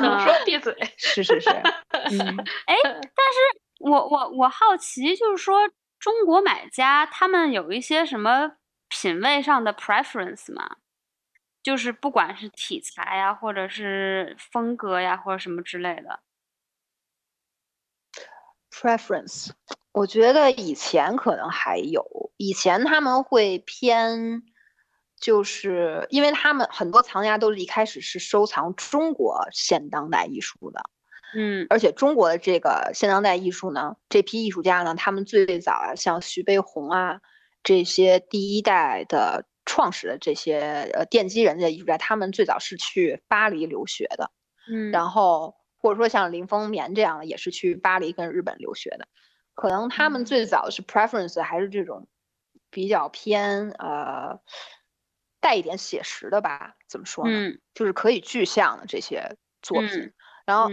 [0.00, 0.74] 能 说闭嘴。
[0.96, 1.50] 是是是，
[1.90, 3.38] 嗯，哎，但是
[3.78, 5.70] 我我我好奇，就是说。
[6.02, 8.54] 中国买家他们有一些什么
[8.88, 10.78] 品味上的 preference 吗？
[11.62, 16.18] 就是不管是题材呀，或者是风格呀，或者什么之类的。
[18.72, 19.50] preference，
[19.92, 24.42] 我觉得以前可能还有，以前他们会偏，
[25.20, 30.82] 就是因为他们很多藏家都是一开始是收藏中国现当代艺术的。
[31.34, 37.20] 嗯，而且中国的这个现当代艺术呢，这批艺术家呢，他们最早啊，像徐悲鸿啊
[37.62, 44.30] 这些第一代的创始的这些呃奠基人的艺术家，他们最早是去巴黎留学的，
[44.70, 49.08] 嗯，然后或者说像林风眠这样的，也是去巴黎跟日本留学的，
[49.54, 52.08] 可能他们最早是 preference 还是这种
[52.70, 54.40] 比较偏呃
[55.40, 56.76] 带一点写实的吧？
[56.88, 57.50] 怎么说呢？
[57.74, 60.12] 就是可以具象的这些作品，
[60.46, 60.70] 然后。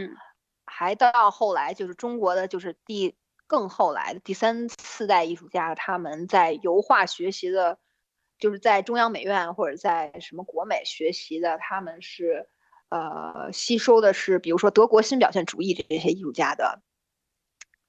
[0.72, 3.18] 还到后来，就是中国的，就是第
[3.48, 7.80] 更后来的第三四代艺术家，他们在油画学习的，
[8.38, 12.48] 就是在中央美院或者在什么国美学习的，他们是
[12.90, 16.82] 呃吸收的是，比如说德国新表现主义这些艺术家的，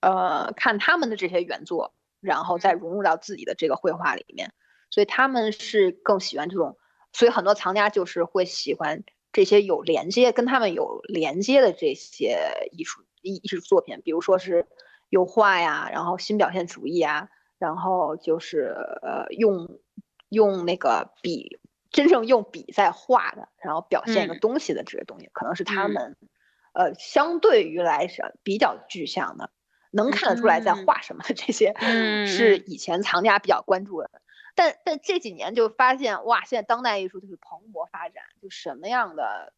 [0.01, 4.53] 呃看他们的这些原作，然后再融入到自己的这个绘画里面，
[4.91, 6.77] 所以他们是更喜欢这种，
[7.13, 9.05] 所以很多藏家就是会喜欢。
[9.33, 14.67] 这些有连接、跟他们有连接的这些艺术艺艺术作品，比如说是
[15.09, 19.79] 油画呀，然后新表现主义啊，然后就是呃用
[20.31, 21.60] 用那个笔，
[21.91, 26.17] 真正用笔在画的，然后表现一个东西的这些东西，可能是他们
[26.73, 29.51] 呃相对于来说比较具象的，
[29.91, 31.75] 能看得出来在画什么的这些，
[32.27, 34.11] 是以前藏家比较关注的。
[34.55, 39.53] 但但这几年就发现哇，现在当代艺术就是蓬勃发展，就什么样的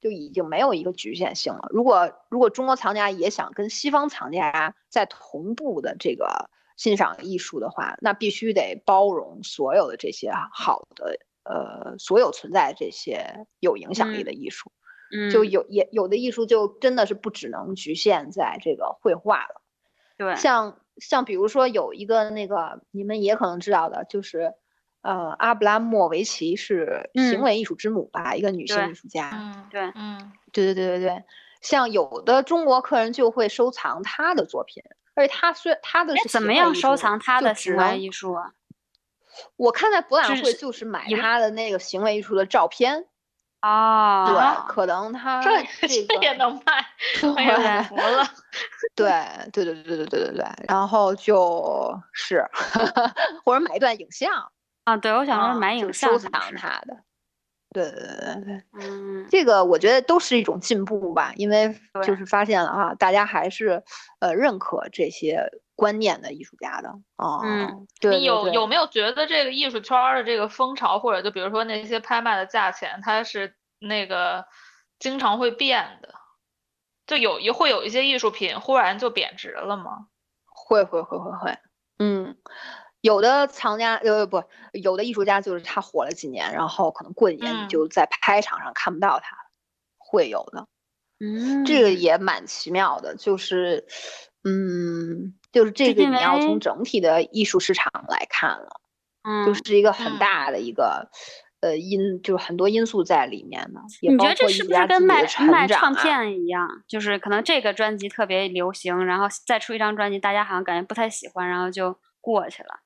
[0.00, 1.68] 就已经没有一个局限性了。
[1.70, 11.18] 如果如果中国藏家也想跟西方藏家在同步的这个欣赏艺术的话，那必须得包容所有的这些好的
[11.48, 14.70] 呃所有存在这些有影响力的艺术。
[15.10, 19.62] 嗯，就有也有的艺术就真的是不只能局限在这个绘画了。
[20.16, 20.78] 对，像。
[21.00, 24.52] 像比如说有一个那个你们也可能知道的，就是
[25.00, 29.30] 呃阿布拉莫维奇是行为艺术之母吧，一个女性艺术家。
[29.32, 31.24] 嗯，对，嗯，对对对对对。
[31.62, 34.82] 像有的中国客人就会收藏她的作品，
[35.14, 38.50] 而且她虽她的怎么样收藏她的行为艺术啊？
[39.56, 43.06] 我看在博览会就是买他的那个行为艺术的照片
[43.60, 46.84] 啊对可能他这这也能卖
[47.22, 48.24] 我服了。
[48.94, 49.12] 对
[49.52, 52.44] 对对对对对对对然后就是
[53.44, 54.30] 或者买一段影像
[54.84, 56.96] 啊对我想要买影像收藏他的。
[57.70, 59.26] 对对对对嗯。
[59.30, 63.82] 这个我觉得都是一种进步吧因为就是发现了啊大家还是
[64.20, 67.38] 呃认可这些观念的艺术家的啊。
[67.44, 74.44] 嗯，你有有没有觉得这个艺术圈的这个风潮，或者就比如说那些拍卖的价钱，它是那个
[74.98, 76.12] 经常会变的？
[77.06, 80.08] 就有一会有一些艺术品忽然就贬值了吗？
[80.52, 81.58] 会会会会会，
[82.00, 82.36] 嗯，
[83.00, 89.42] 有的藏家呃不，有的艺术家就是他火了几年，然后可能过几年你就在拍场上看不到他了，
[89.96, 90.66] 会有的，
[91.20, 93.86] 嗯，这个也蛮奇妙的，就是
[94.42, 98.80] 嗯，就是这个你要从整体的艺术市场来看了，
[99.22, 101.10] 嗯，就是一个很大的一个。
[101.60, 103.80] 呃，因就是很多因素在里面呢。
[104.00, 106.68] 你觉得这是不是跟卖卖唱片一样？
[106.86, 112.78] 就是可能这个专辑特别流行，然后再出一张专辑，大家好像感觉不太喜欢，然后就过去了。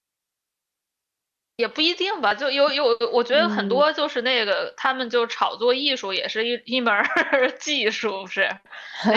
[1.56, 6.94] 也不一定吧，就有有，我觉得很多就是那个他们就炒作艺术也是一一门
[7.60, 8.48] 技术，不是？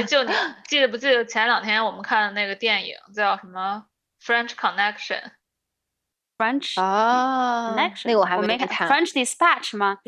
[0.08, 0.32] 就你
[0.67, 3.86] 记得不记得前两天我们看的那个电影叫什么
[4.26, 5.21] 《French Connection》
[6.38, 8.89] ？French 啊，那个我还没看。
[8.89, 10.00] French Dispatch 吗？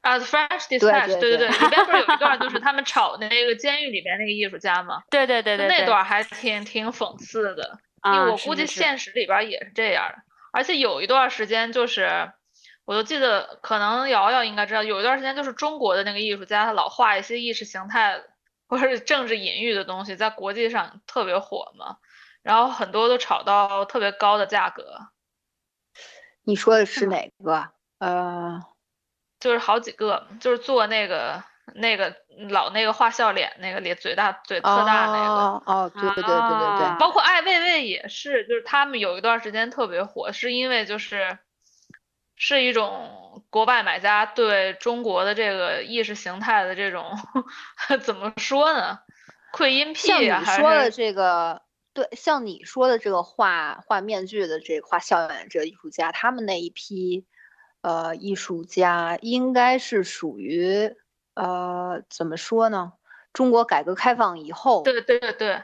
[0.00, 5.02] 啊，French Dispatch，对对对，里边不是有一段就是 他们炒那个监狱里边那个艺术家吗？
[5.10, 10.29] 对对对对，那段还挺挺讽刺的，因为我估计现实里边也是这样的。
[10.52, 12.32] 而且有一段时间就是，
[12.84, 18.22] 我就记得可能瑶瑶应该知道，有一段时间就是中国的那个艺术家他老画一些意识形态
[18.68, 21.98] 或者是政治隐喻的东西，在国际上特别火嘛，
[22.42, 25.08] 然后很多都炒到特别高的价格。
[26.42, 27.70] 你说的是哪个？
[27.98, 28.62] 呃。
[29.38, 31.42] 就是好几个，就是做那个
[31.74, 32.14] 那个
[32.48, 41.38] 老那个画笑脸那个脸嘴大嘴特大那个哦哦对对对对对对，包括艾未未也是，就是他们有一段时间特别火，是因为就是
[42.36, 47.04] 是一种国外买家对中国的这个意识形态的这种
[48.02, 48.98] 怎么说呢？
[49.52, 50.44] 窥阴癖啊？
[50.44, 57.26] 像你说的这个，对，像你说的这个画画面具的这个画笑脸这个艺术家，他们那一批。
[57.82, 60.94] 呃，艺术家应该是属于
[61.40, 62.92] 呃，怎么说呢？
[63.32, 65.62] 中国改革开放以后，对对对对，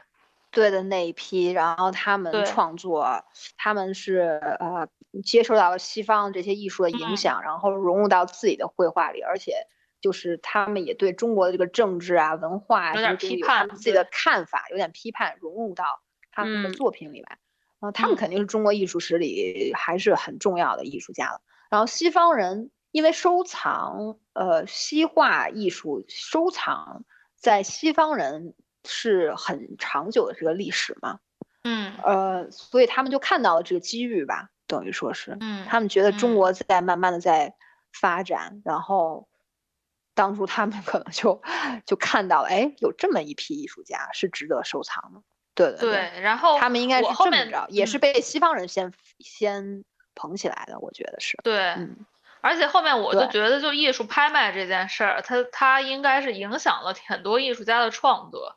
[0.51, 3.25] 对的那一批，然后他们创作，
[3.57, 4.89] 他们是呃，
[5.25, 9.67] 接受到了西方这些艺术的影响，然后融入到自己的绘画里，而且
[10.01, 15.85] 就是他们也对中国的这个政治啊、文化有点批判，自己的看法有点批判，融入到
[16.31, 17.39] 他们的作品里来。
[17.79, 21.41] 然后他们肯定是中国艺术史里还是很重要的艺术家了。
[21.69, 27.05] 然后西方人因为收藏，呃，西画艺术收藏
[27.37, 28.55] 在西方人
[28.85, 31.19] 是很长久的这个历史嘛，
[31.65, 37.55] 嗯，呃，所以他们就看到了这个机遇吧，等于说是，嗯，他们觉得中国在慢慢的在
[37.93, 39.29] 发展，然后
[40.15, 41.43] 当初他们可能就
[41.85, 45.21] 就看到了，哎，有这么一批艺术家是值得收藏的，
[45.55, 49.85] 对对对，然后他们应该是这么着，也是被西方人先先。
[50.19, 51.77] 捧起来的，我觉得是对，
[52.47, 58.57] 而且后面我就觉得，就艺术拍卖这件事儿，它它应该是影响了很多艺术家的创作，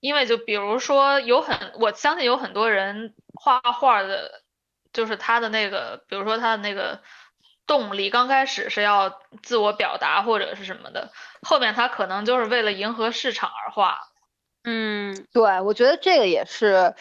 [0.00, 4.42] 因为就比如说有很，我相信有很多人画画的，
[4.92, 7.00] 就是他的那个，比如说他的那个
[7.66, 11.12] 动力，刚开始是要自我表达或者是什么的，
[11.42, 14.00] 后面他可能就是为了迎合市场而画。
[14.64, 16.94] 嗯，对，我觉得这个也是。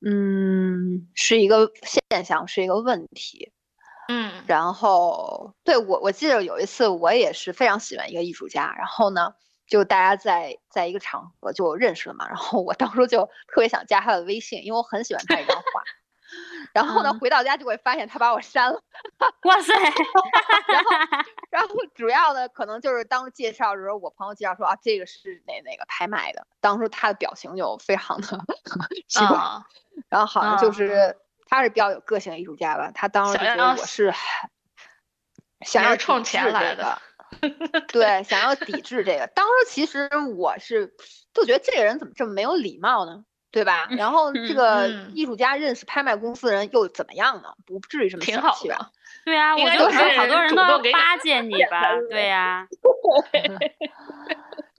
[0.00, 3.50] 嗯，是一个现象，是一个问题。
[4.08, 9.34] 嗯，然后对我，我记得有一次我也是非常喜欢一个艺术家，然后呢，
[9.66, 15.82] 就大家在在一个场合就认识了嘛，然后我 当初就特别想加他的微信，因为我很喜欢他一张画。
[16.74, 18.82] 然后呢，回到家就会发现他把我删了。
[19.44, 19.72] 哇塞！
[19.78, 20.90] 然后，
[21.50, 28.26] 然后主要的可能就是当时介绍的时候，我朋友介绍说啊，这个是哪哪个拍卖的，当时他的表情就非常的
[29.06, 29.38] 奇怪。
[30.10, 31.16] 然后好像就是
[31.48, 34.12] 他是比较有个性的艺术家吧，他当时就觉得我是
[35.66, 37.00] 想要冲钱来的，
[37.88, 39.26] 对，想要抵制这个。
[39.28, 40.94] 当时其实我是
[41.32, 43.24] 就觉得这个人怎么这么没有礼貌呢？
[43.50, 43.88] 对吧？
[43.90, 47.54] 然后这个艺术家认识拍卖公司的人又怎么样呢？
[47.66, 48.90] 不至于这么挺好吧？
[49.24, 51.80] 对啊，我觉得好多人都要巴结你吧？
[52.10, 52.68] 对呀。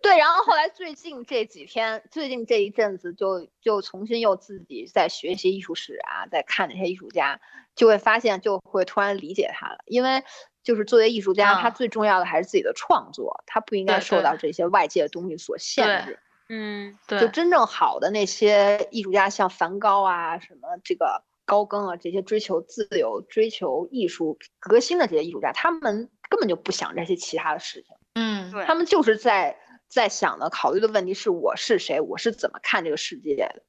[0.01, 7.41] 对，然后后来最近这几天，最近这一阵子，就就重新又自己在学习艺术史啊，在看那些艺术家，
[7.75, 9.79] 就会发现，就会突然理解他了。
[9.85, 10.23] 因为
[10.63, 16.19] 就是作为艺术家，他最重要的还是自己的创作，他不应该受到这些外界的东西所限制。
[16.47, 17.19] 嗯，对。
[17.19, 27.97] 就真正好的那些艺术家，像梵高啊，什么这个高更啊，这些追求自由、追求艺术革新的这些艺术家，他们根本就不想这些其他的事情。
[28.13, 29.59] 嗯，对他们就是在。
[29.89, 33.63] 在想的、考虑的问题是我是谁，我是怎么看这个世界的，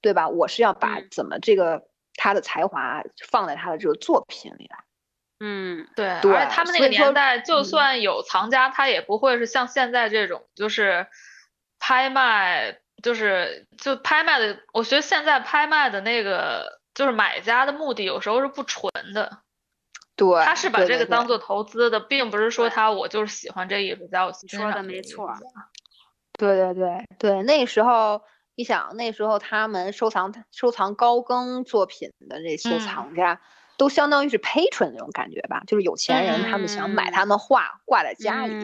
[0.00, 0.28] 对吧？
[0.28, 4.84] 我是要把怎么这个他的才华放在他的这个作品里来。
[5.38, 6.18] 嗯，对。
[6.22, 6.32] 对。
[6.34, 11.06] 而且他们那个年代，就算有藏家，他也不会是像现在这种，就是
[11.78, 14.58] 拍卖，就是就拍卖的。
[14.72, 19.42] 我觉得现在拍卖的那个，就是买家的目的有时候是不纯的。
[20.16, 25.30] 对，他是把这个当做投资的，并不是说他我就是喜欢这艺术家，我说的没错。
[26.38, 28.22] 对对对对，那时候
[28.54, 33.40] 你想，那时候他们收藏收藏高更作品的这收藏家，
[33.78, 38.54] 都相当于是 patron 那种感觉吧，就是有钱人他们想买他们画挂在家里，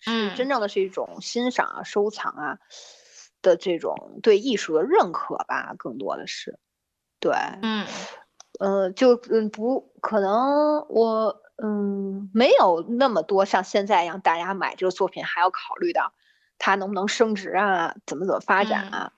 [0.00, 2.58] 是真正的是一种欣赏啊、收藏啊
[3.42, 6.58] 的这种对艺术的认可吧，更多的是，
[7.20, 7.32] 对，
[7.62, 7.86] 嗯。
[8.58, 16.12] 嗯，就嗯不可能，我嗯没有那么多像现在一样，大家买这个作品还要考虑到
[16.58, 19.12] 它能不能升值啊，怎么怎么发展啊，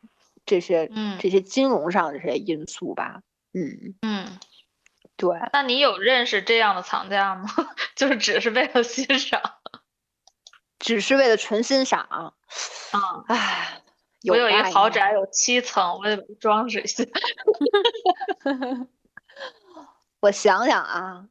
[0.46, 3.22] 这些嗯这些金融上的这些因素吧，
[3.52, 4.38] 嗯嗯，
[5.16, 5.38] 对。
[5.52, 7.48] 那你有认识这样的藏家吗？
[7.96, 9.40] 就是只是为了欣赏？
[10.78, 12.00] 只是为了纯欣赏。
[12.10, 12.32] 啊，
[13.28, 13.82] 唉，
[14.28, 17.04] 我有一个豪宅，有七层，我得装饰一下。
[20.20, 21.26] 我想想啊。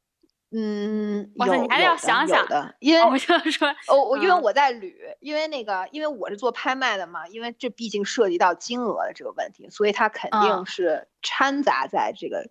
[0.51, 12.49] 嗯，哇塞，你还要想想的，因为我就说，哦，我因为我在捋，因为那个，因为我是做拍卖的嘛，因为这毕竟涉及到金额的这个问题，所以它肯定是掺杂在这个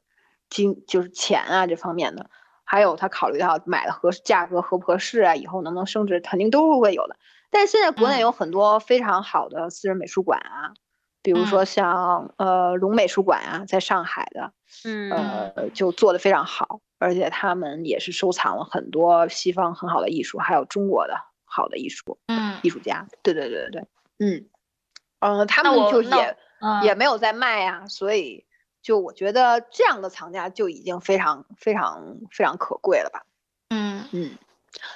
[0.48, 2.30] 金，就是钱啊这方面的，
[2.62, 7.16] 还有他考虑到买的合价格合不合适啊，以后能不能升值，肯定都是会有的。
[7.50, 10.70] 但是现在国内有很多非常好的私人美术馆啊，
[11.22, 14.52] 比如说像呃龙美术馆啊，在上海的，
[14.84, 16.80] 嗯，呃，就做的非常好。
[17.00, 21.14] 而且他们也是收藏了很多西方很好的艺术，还有中国的
[21.44, 23.86] 好的艺术，嗯，艺术家，对对对对对，
[24.18, 24.48] 嗯，
[25.20, 26.36] 嗯，他们就也
[26.82, 28.46] 也没有在卖呀，所以
[28.82, 33.22] 就我觉得这样的藏家就已经非常非常非常可贵了吧，
[33.70, 34.08] 嗯。
[34.12, 34.36] 嗯。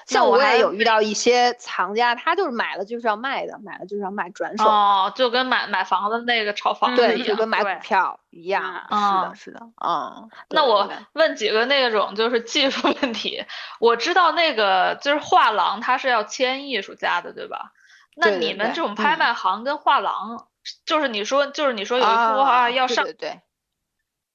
[0.06, 4.64] 像我也有遇到一些藏家，他就是买了就是要卖的，买了就是要卖转手。
[4.64, 8.86] 哦，就跟买买房子那个炒房对，就跟买股票一样。
[8.90, 10.30] 是的，是的，嗯。
[10.50, 13.44] 那我问几个那种就是技术问题。
[13.80, 17.72] 我知道那个就是画廊，他是要签艺术家的，对吧？
[18.14, 20.46] 那你们这种拍卖行跟画廊，
[20.84, 23.40] 就是你说就是你说有一幅啊要上，对，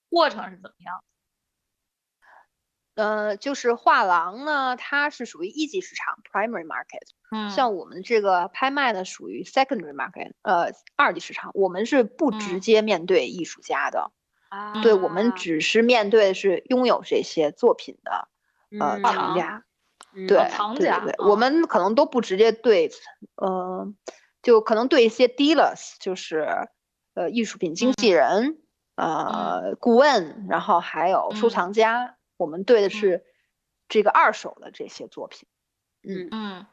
[0.09, 1.03] 过程是怎么样？
[2.97, 7.05] 呃，就是画廊呢，它是属于一级市场 （primary market）。
[7.29, 11.51] 嗯，像我们这个拍卖呢，属于 secondary market，呃，二级市场。
[11.53, 14.11] 我们是不直接面对艺术家的，
[14.49, 18.27] 啊，对我们只是面对是拥有这些作品的
[18.79, 19.63] 呃藏家，
[20.27, 22.89] 对，藏家，对，我们可能都不直接对，
[23.35, 23.93] 呃，
[24.41, 26.47] 就可能对一些 dealers，就是
[27.13, 28.57] 呃艺术品经纪人，
[28.95, 32.16] 呃顾问，然后还有收藏家。
[32.37, 33.25] 我们对的是
[33.89, 35.47] 这个二手的这些作品，
[36.03, 36.65] 嗯嗯，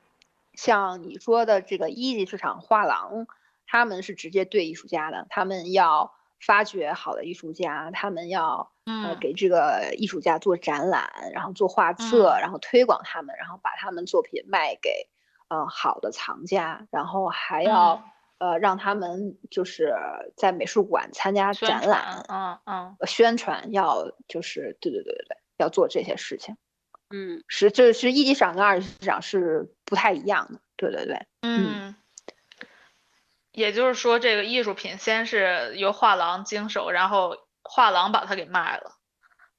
[0.55, 3.27] 像你说的这个一级市场画廊，
[3.67, 15.09] 他们是直接对艺术家的，他们要发掘好的艺术家，他们要呃给这个艺术家做展览，然后做画册，然后推广他们，然后把他们作品卖给
[15.49, 18.05] 呃好的藏家，然后还要
[18.39, 19.95] 呃让他们就是
[20.37, 25.39] 在美术馆参加展览，嗯嗯，宣传要就是对对对对对。
[25.57, 26.57] 要做这些事情，
[27.11, 31.95] 嗯，是这是一级市场跟二级市场是不太一样的，对对对，嗯，
[33.53, 38.97] 也就是说，这个艺术品先是由画廊经手，然后画廊把它给卖了，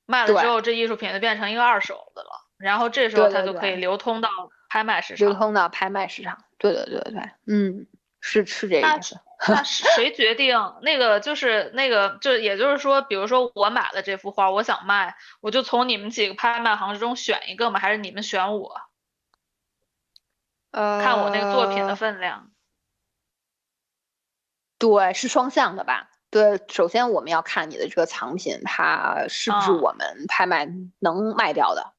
[0.05, 4.29] 卖了之后，这艺术品就变成一个二手的了，然后这时候它就可以流通到
[4.69, 7.87] 拍卖市场，流通到拍卖市场，对对对对，嗯，
[8.27, 9.19] 是是这意思。
[9.47, 17.79] 那 谁决定那个就是那个就也就是说，比如说我买了这幅画，我想卖，我就从你们几个拍卖行之中选一个吗？
[17.79, 18.81] 还是你们选我？
[20.71, 22.49] 呃，看我那个作品的分量。
[24.79, 26.09] 对，是双向的吧？
[26.31, 30.67] 对，首先我们要看你的这个藏品，它是不是我们拍卖
[30.97, 31.93] 能卖掉的？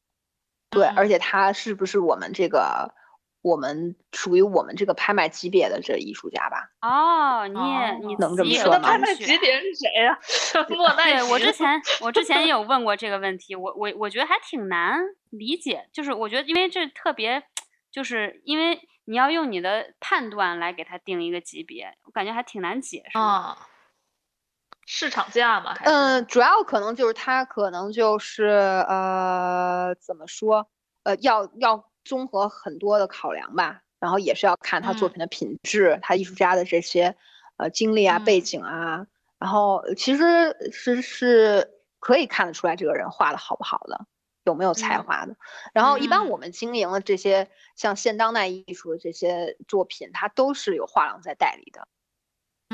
[0.71, 2.93] 对，而且它是不是我们这个。
[3.47, 6.69] 我们属于我们这个拍卖级别的这艺术家吧？
[6.81, 8.81] 哦，你也你能这么说吗？
[8.81, 10.19] 拍卖级别是谁呀？
[10.69, 14.99] 莫奈我之前我之前也 有问过这个问题，我我我觉得还挺难
[15.31, 17.45] 理解，就是我觉得因为这特别，
[17.93, 23.17] 就是因为你要用你的判断来给他定一个级别，我感觉还挺难解释。
[23.17, 23.57] 啊，
[24.87, 25.73] 市场价嘛？
[25.85, 28.45] 嗯，主要可能就是他可能就是
[28.89, 30.69] 呃，怎么说？
[31.05, 31.85] 呃，要要。
[32.07, 37.17] 综合很多的考量吧，然后也是要看他作品的品质，他艺术家的这些
[37.57, 39.07] 呃经历啊、背景啊，
[39.39, 44.07] 然后其实是是可以看得出来这个人画的好不好的，
[44.45, 45.37] 有没有才华的。
[45.75, 51.89] 然后一般我们经营的这些像现当代艺术的这些作品，它都是有画廊在代理的，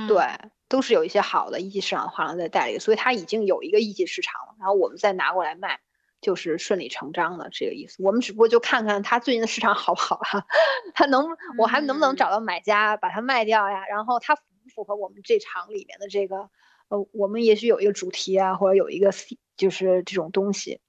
[0.06, 5.80] 对，都是有一些好的一级市场的画廊在代理，所以它已经有一个一级市场了，然后我们再拿过来卖。
[6.22, 10.46] 就是顺理成章的这个意思，我们只不过就看看它最近的市场好不好啊，
[10.94, 13.84] 它能我还能不能找到买家把它卖掉呀？
[13.88, 16.48] 然后它符不符合我们这场里面的这个，
[16.88, 19.10] 呃，我们也许有一个主题啊，或者有一个
[19.56, 20.80] 就是这种东西，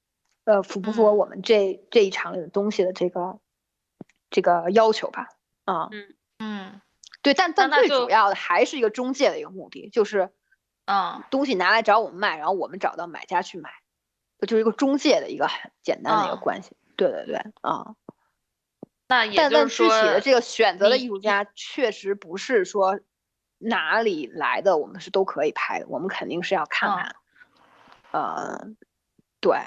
[0.45, 3.39] 呃，符不符合我们这这一场里的东西的这个
[4.29, 5.29] 这个要求吧？
[5.65, 6.81] 啊，嗯嗯，
[7.23, 10.29] 对，但但最主要的还是一个中介的一个目的，就是，
[10.85, 13.71] 嗯，东西拿来找我们卖，然后我们找到买家去买。
[14.45, 17.95] 就是一个中介的一个很简单的一个关系，对对对，啊，
[19.07, 22.99] 那但但具体的这个选择的艺术家确实不是说
[23.57, 27.15] 哪里来的，我们是都可以拍的，我们肯定是要看看，
[28.11, 28.67] 呃，
[29.39, 29.57] 对，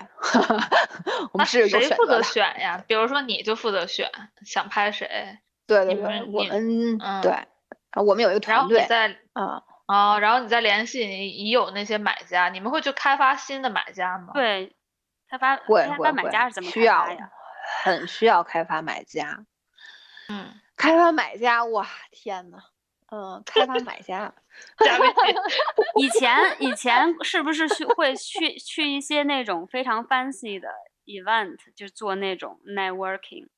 [1.33, 2.85] 我们是负责选呀？
[2.87, 4.11] 比如说你就负责选，
[4.45, 7.35] 想拍谁，对对对，我们对，
[7.95, 8.87] 我们有一个团队。
[8.89, 14.32] 在啊啊，然后你再联系你已有那些买家，你们会去开发新的买家吗？
[14.34, 14.76] 对，
[15.28, 17.30] 开发开发买家是怎么需要呀？
[17.84, 19.47] 很需要开发买家。
[20.28, 22.59] 嗯， 开发买家，哇，天呐，
[23.12, 24.34] 嗯，开发买家。
[26.01, 30.68] 以前以前是不是去会去去一些那种非常 fancy 的
[31.05, 33.49] event，就做那种 networking？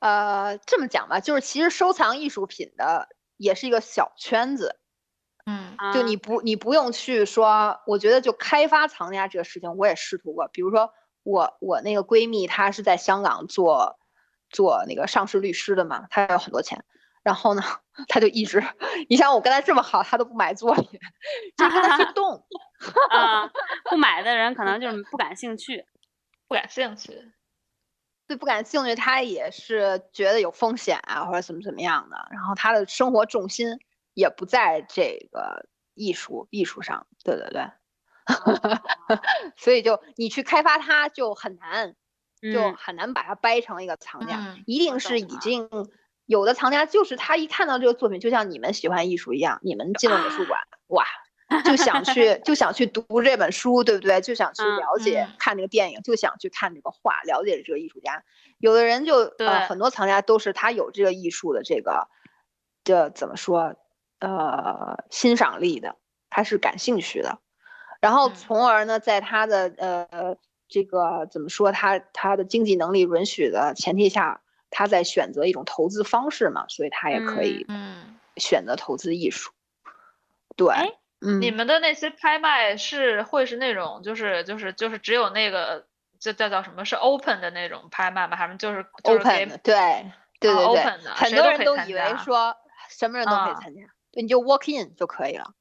[0.00, 3.08] 呃，这么讲吧，就是其实收藏艺术品的
[3.38, 4.78] 也是一个小圈子。
[5.46, 10.46] 嗯，就你不你不用去说，我觉得就开发藏家这个事情，我也试图过。
[10.48, 13.98] 比如说我我那个闺蜜，她是在香港做
[14.50, 16.84] 做那个上市律师的嘛，她有很多钱。
[17.24, 17.62] 然后呢，
[18.08, 18.62] 他就一直，
[19.10, 20.84] 你想我跟他这么好，他都不买作品，
[21.56, 22.46] 就跟他去动。
[23.10, 23.50] 啊，
[23.90, 25.84] 不买的人可能就是不感兴趣，
[26.46, 27.32] 不感兴趣。
[28.28, 32.28] 对，不感兴趣，他也是觉得有风险啊，或者怎么怎么样的。
[32.30, 33.78] 然后他的生活重心
[34.14, 37.06] 也不在这个艺术艺术上。
[37.24, 37.68] 对对对。
[39.56, 41.96] 所以就你去开发它就很难，
[42.52, 45.68] 就很难把它掰成一个藏家，一定是已经。
[46.26, 51.06] 有的藏家就是他一看到这个作品，就像你们喜欢艺术一样，你们进了美术馆，哇，
[51.64, 54.20] 就想去就想去读这本书，对不对？
[54.20, 58.22] 就想去了解看那个电影，就想去看这个画，了解这个艺术家。
[58.58, 62.08] 有的人就呃，很多藏家都是他有这个艺术的这个
[62.84, 63.76] 的怎么说
[64.20, 65.96] 呃欣赏力的，
[66.30, 67.38] 他是感兴趣的，
[68.00, 70.36] 然后从而呢，在他的呃
[70.68, 74.40] 这个怎么说他他的经济能力允许的前提下。
[74.70, 79.50] 他在选择一种投资方式嘛，所以他也可以嗯选择投资艺术。
[80.56, 80.74] 对，
[81.20, 85.86] 嗯，你们的那些拍卖是会是那种就是就是就是只有那个
[86.18, 88.36] 叫叫叫什么是 open 的那种拍卖吗？
[88.36, 89.58] 还是就是 open 的？
[89.58, 90.82] 对对对对，
[91.14, 92.56] 很多人都以为说
[92.88, 95.54] 什么人都可以参加，对，你就 walk in 就可以了，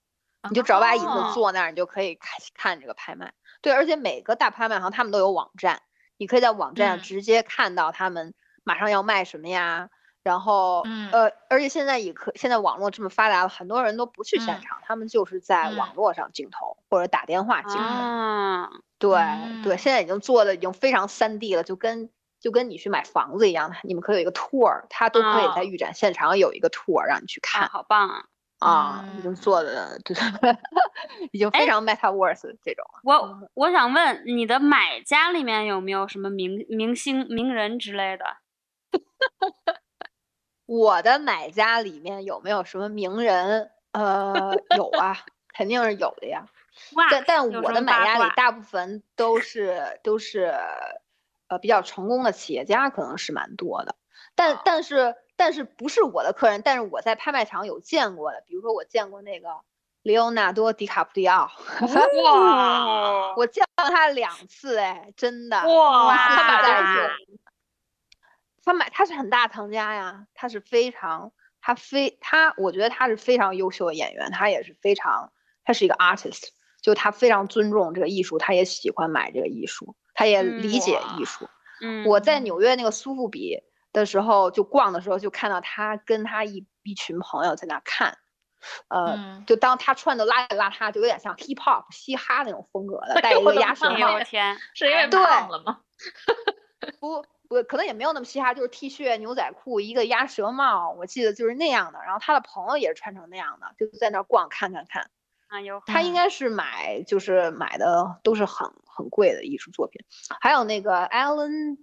[0.49, 3.33] 你就找把椅子坐那儿，你就可以看看这个拍卖。
[3.61, 5.81] 对，而且每个大拍卖行他们都有网站，
[6.17, 8.33] 你可以在网站上直接看到他们。
[8.63, 9.87] 马上要卖什么呀？
[10.27, 18.83] 然后，呃，而且现在也可，现在网络这么发达了，很多人都不去现场，他们就是在网络上竞投或者打电话竞投。
[18.99, 19.17] 对
[19.63, 22.09] 对，现在已经做的已经非常三 D 了，就跟
[22.41, 27.69] 就跟你去买房子一样的，你们可以有一个 tour，他都可以在预展现场有一个 tour 让你去看。
[27.69, 28.25] 好棒啊！
[28.59, 30.15] 啊，已经做的对，
[31.31, 32.83] 已经非常 metaverse 这种。
[33.03, 38.25] 我我想问你的买家里面有没有什么明明星名人之类的？
[40.67, 43.71] 我的买家里面有没有什么名人？
[43.93, 45.17] 呃，有啊，
[45.55, 46.45] 肯定是有的呀。
[47.09, 50.53] 但但我的买家里大部分都是都是
[51.47, 53.95] 呃比较成功的企业家，可能是蛮多的。
[54.35, 56.61] 但但是但是不是我的客人？
[56.63, 59.49] 但是我在拍卖场有见过的，比如说我见过那个
[60.03, 61.49] 雷欧纳多·迪卡普里奥。
[62.23, 63.33] 哇！
[63.35, 65.57] 我见到他两次，哎，真的。
[65.57, 66.15] 哇！
[66.15, 67.09] 他买在
[68.67, 75.31] 他买他是很大藏家呀，他是非常他非他，我觉得他是非常优秀的演员，他也是非常，
[75.63, 76.49] 他是一个 artist，
[76.81, 81.47] 就他非常尊重这个艺术，他也喜欢买这个艺术，他也理解艺术。
[81.81, 83.57] 嗯，我在纽约那个苏富比
[83.93, 88.17] 的时候，就逛的时候就看到他跟他一一群朋友在那看，
[88.89, 94.19] 呃，就当他穿的邋里邋遢，就有点像 hip hop 嘻哈那种风格的，戴一个鸭舌帽。
[94.25, 95.79] 天，是因为胖了吗？
[96.99, 97.25] 不。
[97.47, 101.99] 不，可能也没有那么嘻哈，就是 T 恤、牛仔裤，一个鸭舌帽，我记得就是那样的。
[102.03, 105.09] 然后他的朋友也是穿成那样的，就在那逛看看看。
[105.47, 105.81] 啊，有。
[105.85, 110.03] 他应该是买，就是买的都是很很贵的艺术作品。
[110.41, 111.77] 还有那个 Alan，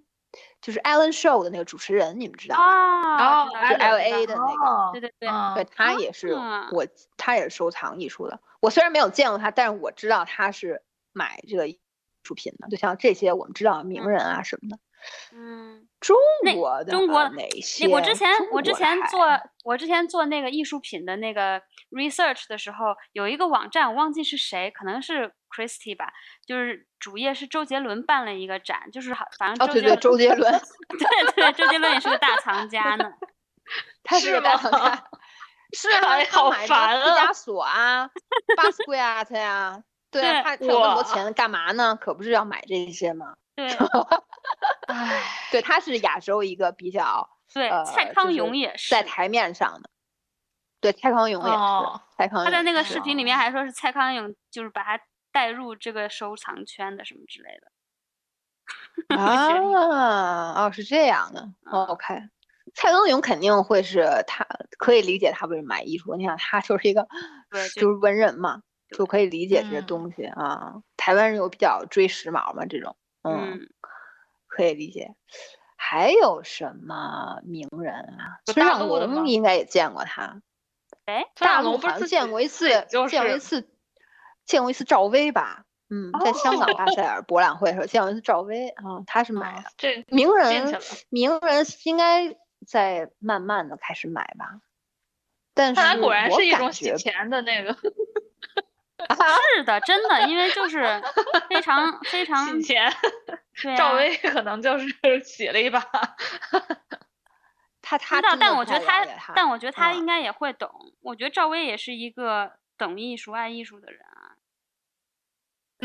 [0.61, 3.45] 就是 Alan Show 的那个主持人，你们知道吗？
[3.45, 4.91] 哦，就 L A 的那个。
[4.91, 5.29] 对对对。
[5.55, 6.33] 对他也是
[6.71, 6.85] 我，
[7.17, 8.39] 他也是收藏艺术的。
[8.59, 11.79] 我虽然没有见过他，但是我知道他是买这个艺
[12.23, 12.67] 术品的。
[12.69, 14.77] 就像这些我们知道名人啊什么的。
[15.33, 16.15] 嗯，中
[16.55, 17.87] 国的中国哪些？
[17.87, 19.27] 我之前我之前做
[19.63, 26.11] 我之前做那个艺术品的那个 research 的时候，有一个网站，我忘记是谁，可能是 Christie 吧，
[26.45, 30.51] 就是主页是周杰伦办了一个展，就是好，反正周杰周杰伦，
[30.97, 33.11] 对对，周杰伦也是个大藏家呢，
[34.03, 35.03] 他是个大藏家，
[35.73, 38.09] 是啊，好烦啊，毕加索啊，
[38.55, 39.81] 巴斯奎亚特呀，
[40.11, 41.97] 对啊，他他有那么多钱干嘛呢？
[41.99, 43.35] 可不是要买这些吗？
[43.55, 43.69] 对，
[44.95, 45.21] 唉，
[45.51, 49.89] 对，他是亚洲一个比较，对，蔡康永也是在台面上的，
[50.79, 51.57] 对，蔡康永也是，
[52.17, 52.45] 蔡康永。
[52.45, 57.71] 他在那个视频里面还说是蔡康永，就是把他带入这个收藏圈的什么之类的。
[59.15, 62.15] 啊，哦，是这样的，OK，
[62.73, 67.07] 蔡康永肯定会是他可以理解他为什么买艺术，你想他就是一个
[67.75, 68.61] 就是文人嘛，
[68.97, 70.75] 就可以理解这些东西啊。
[70.97, 73.69] 台湾人有比较追时髦嘛，这种嗯，
[74.55, 75.13] 可以理解。
[75.75, 78.39] 还有什么名人啊？
[78.45, 80.41] 孙尚龙应该也见过他。
[81.05, 83.69] 哎，大龙不是 见过一次，见过一次，
[84.45, 85.65] 见过一次赵薇吧？
[85.89, 89.65] 嗯，在香港巴塞 尔博览会的时候见过一次赵薇啊，他是买的。
[89.77, 92.35] 这名人，名人应该
[92.65, 94.61] 在慢慢的开始买吧？
[95.53, 97.77] 但是他果然是一种洗钱的那个。
[99.55, 101.01] 是的，真的，因为就是
[101.49, 102.91] 非常非 常洗钱。
[103.77, 104.87] 赵薇 可能就是
[105.23, 105.79] 洗了一把。
[107.81, 110.69] 他他知道，但我觉得他，但我觉得他应该也会懂。
[111.01, 114.35] 我觉得赵薇也是一个懂艺术、爱艺术的人啊。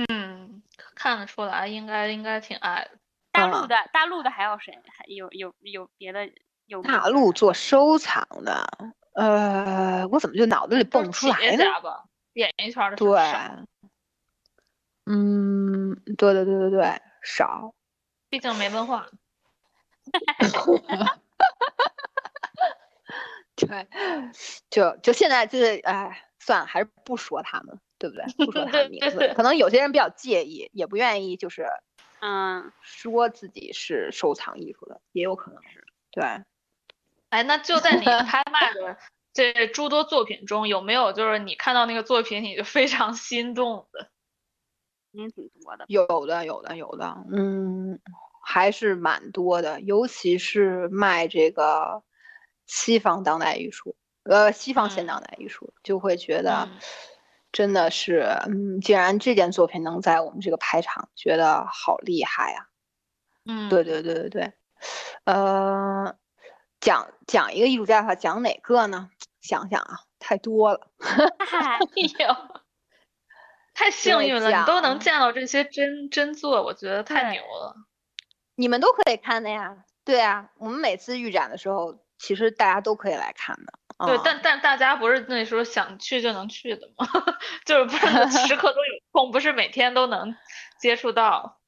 [0.08, 0.62] 嗯，
[0.94, 2.98] 看得出来，应该应该挺爱的。
[3.32, 4.72] 大陆的，大陆的还有谁？
[4.86, 6.30] 还有有有别的？
[6.66, 8.64] 有大陆做收藏的，
[9.14, 11.64] 呃，我怎么就脑子里蹦不出来呢？
[12.40, 13.18] 演艺圈的对，
[15.06, 17.74] 嗯，对对对对对，少，
[18.30, 19.06] 毕竟没文化。
[23.56, 23.86] 对，
[24.70, 28.24] 就就现在就是，哎，算了，还是不说他们，对不对？
[28.46, 31.66] 不说 他们名字，可能有些人比较介意，也不愿意，就是，
[32.20, 35.86] 嗯，说自己是收藏艺术的，也有可能是。
[36.10, 36.24] 对，
[37.28, 38.96] 哎，那就在你拍卖的
[39.32, 44.10] 这诸多作品中，有没有就是你看到那个作品你就非常心动的？
[45.12, 48.00] 也挺多的，有的，有的，有的，嗯，
[48.42, 52.02] 还是蛮多的，尤其是卖这个。
[52.72, 56.68] 西方当代艺术，呃，西方现当代艺术，就会觉得
[57.50, 62.68] 真的是，嗯，既然这件作品能在我们这个排场，觉得好厉害呀。
[63.44, 64.52] 嗯，对对对对对，
[65.24, 66.14] 呃，
[66.78, 69.10] 讲讲一个艺术家的话，讲哪个呢？
[69.40, 70.90] 想想啊，太多了。
[71.00, 71.78] 哎
[72.24, 72.60] 呦，
[73.74, 77.76] 太幸运了，你都能见到这些真真作，我觉得太牛了。
[78.54, 79.84] 你们都可以看的呀。
[80.04, 81.98] 对啊，我们每次预展的时候。
[82.22, 83.72] 其实大家都可以来看的，
[84.06, 87.08] 对，但但大家不是那时候想去就能去的吗？
[87.64, 90.36] 就是不是时刻都有空，不是每天都能
[90.78, 91.62] 接触到。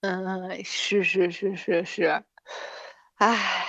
[0.00, 2.24] 嗯，是是是是是，
[3.16, 3.66] 唉，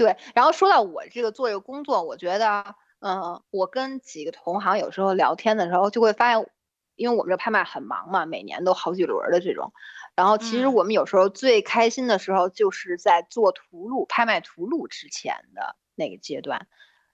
[0.00, 0.16] 对。
[0.34, 6.50] 然后说到我这个做这个工作，我觉得，嗯，我跟几个同行有时候聊天的时候，就会发现，
[6.96, 9.74] 因为我们这拍卖很忙嘛，每年都好几轮的这种。
[10.14, 16.66] 然后其实我们有时候最开心的时候，就是在做图录、拍卖图录之前的那个阶段，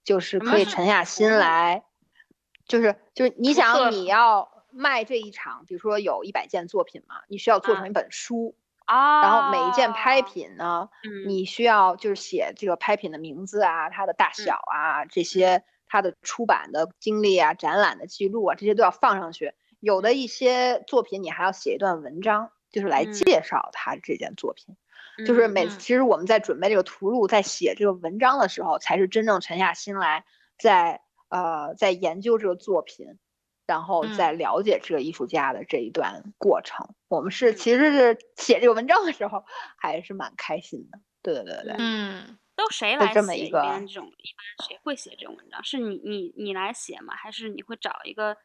[0.05, 1.82] 就是可以沉下心来，
[2.68, 10.89] 就是就是你想你要卖这一场，比如说有一百件作品嘛，你需要做成一本书啊，然后每一件拍品呢，
[11.26, 19.53] 你需要就是写这个拍品的名字啊、它的大小啊这些、它的出版的经历啊、展览的记录啊这些都要放上去。
[19.80, 22.51] 有的一些作品你还要写一段文章。
[22.68, 24.76] 就是来介绍它这件作品，
[25.24, 30.26] 就是每次其实我们在准备这个图录，在写这个文章的时候，才是真正沉下心来，
[30.59, 33.18] 在呃在研究这个作品，
[33.66, 36.94] 然后再了解这个艺术家的这一段过程。
[37.08, 39.44] 我们是其实是写这个文章的时候，
[39.76, 40.98] 还是蛮开心的。
[41.22, 45.62] 对对对对，嗯，都谁来这么一个这种一般谁会写这种文章？
[45.64, 47.14] 是你你你来写吗？
[47.14, 48.36] 还是你会找一个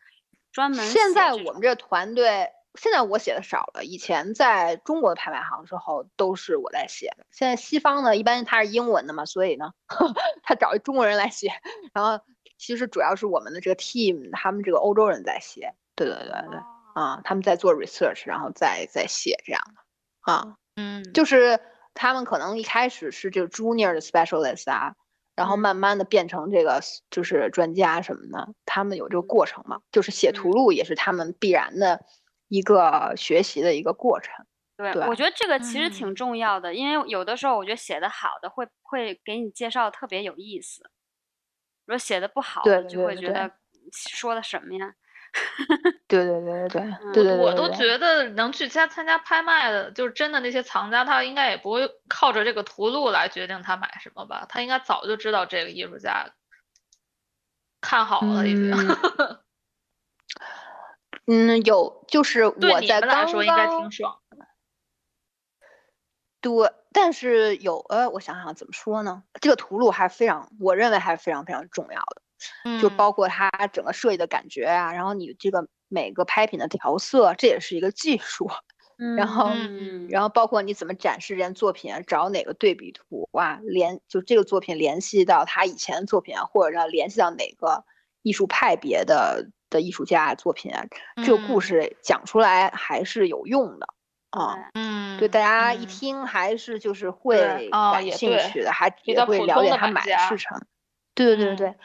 [0.51, 0.85] 专门？
[0.87, 2.49] 现在我们这团队。
[2.75, 7.25] 现在我写的少了，以前在中国的拍卖行时候都是我在写的。
[7.29, 9.73] 现在西方呢，一般它是英文的嘛，所以呢，
[10.41, 11.51] 他找一中国人来写。
[11.93, 12.23] 然后
[12.61, 15.73] 其实主要是我们的这个 team，他们这个欧洲人在写。
[15.95, 16.59] 对对对对，
[16.93, 20.31] 啊，他们在做 research，然后再再写这样的。
[20.31, 21.59] 啊，嗯，就是
[21.95, 24.93] 他们可能一开始是这个 junior 的 specialist 啊，
[25.35, 32.05] 然后慢慢的变成这个就是专家什么的，他们有这个过程嘛，就是写图录也是他们必然的。
[32.53, 34.45] 一个学习的一个过程，
[34.75, 40.83] 对，我觉得这个其实挺重要的，因为有的时候我觉得写的好的会会给你介绍特别有意思，
[41.91, 43.51] 如果写的不好的就会觉得
[43.91, 44.93] 说的什么呀？
[46.07, 46.81] 对 对对对
[47.13, 54.45] 对对对，我都觉得能去参参加拍卖的，就是真的那些藏家，他应该也不会靠着这个图录来决定他买什么吧？
[54.47, 56.31] 他应该早就知道这个艺术家
[57.81, 58.71] 看好了已经。
[61.27, 63.89] 嗯，有，就是我在刚刚，
[66.41, 69.23] 对，但是有，呃，我想想怎么说呢？
[69.39, 78.49] 这个图录还非常，我认为还是非常非常重要的，就包括它整个设计的感觉啊，然后你这个每个拍品的调色，这也是一个技术，
[79.17, 79.51] 然后，
[80.09, 87.85] 然后包括你怎么展示这件作品啊，找哪个对比图啊，联就这个作品联系到他以前的作品啊，或者要联系到哪个
[88.23, 90.85] 艺术派别的的艺术家作品啊，
[91.23, 93.87] 这个故事讲出来还是有用的
[94.31, 94.71] 啊。
[94.73, 100.61] 嗯，对，大家一听还是就是会感兴趣的，还也会了解他买的是什么。
[101.13, 101.75] 对对对对对，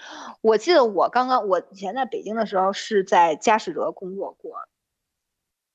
[0.41, 4.67] 我记得我刚刚我以前在北京的时候是在佳士得工作过。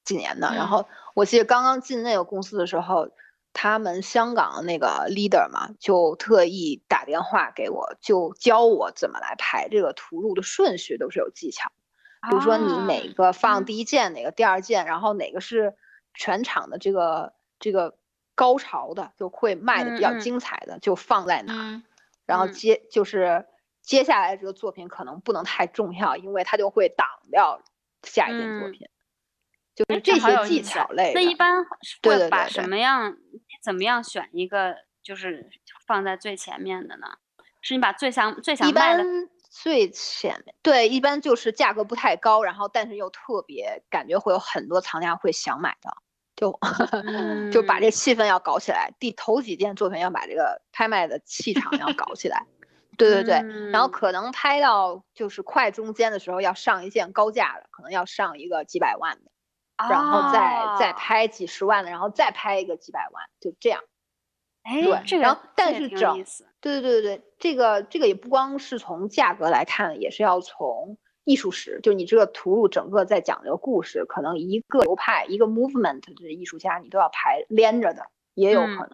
[0.03, 3.09] 几年的，然后我记得刚刚进那个公司的时候，
[3.53, 11.71] 他们香港的那个 leader 嘛，就特意打电话给我，就教我怎么来排这个图录的顺序，都是有技巧。
[12.29, 15.75] 比如说你哪个放第一件，哪个第二件，然后哪个是
[16.13, 17.97] 全场的这个这个
[18.35, 21.81] 高潮的，就会卖的比较精彩的，就放在哪。
[22.25, 23.45] 然后接就是
[23.81, 27.61] 接下来这个作品可能不能太重要，因为它就会挡掉
[28.03, 28.87] 下一件作品。
[29.73, 31.63] 就是这些技巧类，那一般
[32.03, 33.11] 会把什么样？
[33.31, 35.49] 你怎么样选一个就是
[35.87, 37.07] 放在最前面的呢？
[37.61, 39.03] 是你把最想最想卖的
[39.51, 40.55] 最前面？
[40.63, 45.91] 对，一般就是价格不太高，然后但是又特别感觉会有很多藏家会想买的，
[46.35, 46.57] 就
[47.51, 48.93] 就把这气氛要搞起来。
[48.97, 52.47] 第头几件作品要把这个拍卖的气场要搞起来。
[52.97, 59.31] 对对对，然后可能拍到就是快中间的时候要上一件高价的，可能要上一个几百万的。
[59.89, 63.81] 然后再再拍几十万的，然后再拍一个几百万，就这样。
[64.61, 66.23] 哎，对，然后但是整，
[66.61, 78.91] 对对对对对，这个这个也不光是从价格来看，也是要从艺术史，就你这个图录整个在讲这个故事，可能一个流派一个 movement 的艺术家，你都要排连着的，也有可能。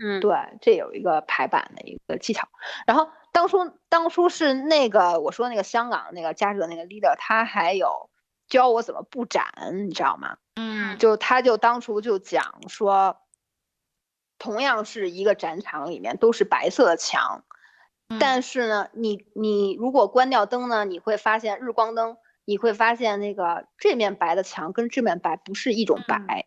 [0.00, 2.48] 嗯，对，这有一个排版的一个技巧。
[2.86, 8.08] 然后当初当初是那个我说那个香港那个佳士得那个 leader，他还有。
[8.48, 9.46] 教我怎么布展，
[9.88, 10.36] 你知道吗？
[10.56, 13.16] 嗯，就他就当初就讲说，
[14.42, 17.44] 同样是一个展场里面都是白色的墙，
[18.18, 26.46] 但是呢，你你如果关掉灯呢，你会发现日光灯，你会发现那个这面白的墙跟这面白不是一种白，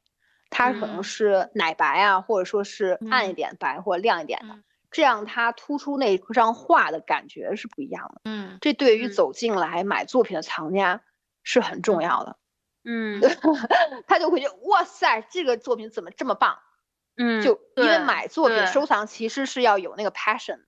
[0.50, 4.58] 它可能是奶白啊，或者说是暗一点白或亮一点的，
[4.92, 8.22] 这样它突出那张画的感觉是不一样的。
[8.26, 11.02] 嗯，这对于走进来买作品的藏家。
[11.48, 12.38] 是很重要的，
[12.86, 13.22] 嗯，
[14.08, 16.58] 他就会觉得哇塞，这个作品怎么这么棒？
[17.18, 20.60] 嗯，就因为买作品收藏其实是要有那个 passion，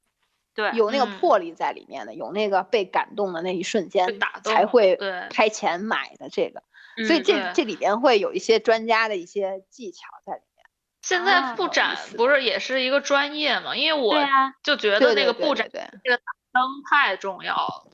[0.53, 4.97] 对，有那个魄力在里面的，有那个被感动的那一瞬间才会
[5.29, 6.63] 开钱买的这个，
[7.05, 10.65] 所以这这里边会有一些专家的一些技巧在里面。
[11.01, 13.75] 现在布展不是也是一个专业吗？
[13.75, 14.15] 因为我
[14.63, 16.23] 就觉得那个布展这个打
[16.53, 17.91] 灯太重要了。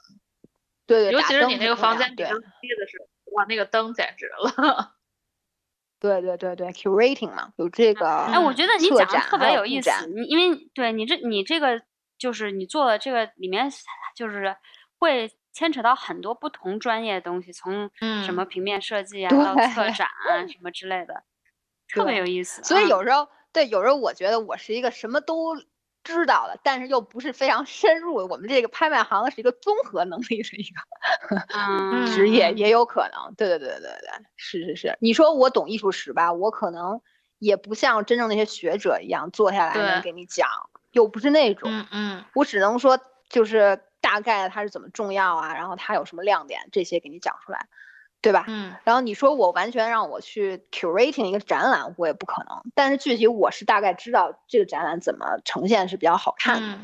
[0.85, 4.93] 对对，尤其是你那个房间里的时候，哇，那个灯简直了。
[6.03, 8.25] 对对对对，curating 嘛，有这个。
[8.25, 9.89] 哎，我觉得你讲的特别有意思。
[10.07, 11.81] 你因为对你这你这个
[12.17, 13.69] 就是你做的这个里面
[14.13, 14.53] 就是
[14.99, 17.89] 会牵扯到很多不同专业的东西，从
[18.25, 21.23] 什么平面设计啊到策展啊什么之类的，
[21.87, 22.61] 特别有意思。
[22.63, 25.55] 所以有时候对有时候我觉得我是一个什么都。
[26.03, 28.15] 知道了，但是又不是非常深入。
[28.15, 33.33] 我们这个拍卖行是一个综合能力的一个 职业，也有可能。
[33.35, 34.97] 对对对对对，是是是。
[34.99, 37.01] 你说我懂艺术史吧，我可能
[37.39, 40.47] 也不像真正那些学者一样坐下来能给你讲，
[40.91, 41.69] 又不是那种。
[41.71, 42.25] 嗯嗯。
[42.33, 42.99] 我只能说，
[43.29, 47.67] 就是大概它是怎么重要啊，然后它有什么亮点，这些给你讲出来。
[48.23, 48.45] 对吧？
[48.47, 52.63] 嗯，然后你说我完全让我去 curating 一个展览，我也不可能。
[52.73, 56.79] 但是具体我是大概知道这个展览怎么呈现是比较好看的。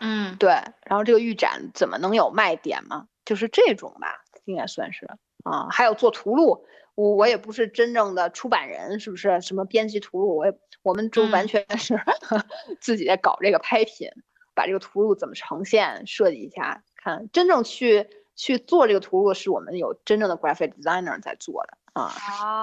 [0.00, 0.48] 嗯，对。
[0.86, 3.06] 然后这个预展怎么能有卖点嘛？
[3.26, 5.06] 就是这种吧，应该算是
[5.44, 5.68] 啊。
[5.70, 6.64] 还有做图录，
[6.94, 9.42] 我我也不是真正的出版人，是不是？
[9.42, 12.00] 什么编辑图录，我也我们就完全是
[12.80, 14.08] 自己在搞这个拍品，
[14.54, 18.08] 把这个图录怎么呈现设计一下，看真正去。
[18.42, 22.12] 去做这个图录是我们有真正的 graphic designer 在做的啊，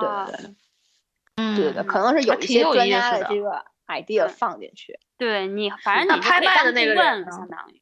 [0.01, 0.55] 对对对，
[1.37, 4.99] 嗯，对对，可能是有一些专家的这个 idea 放进去。
[5.17, 7.81] 对你，反正你拍卖的那个人相当于，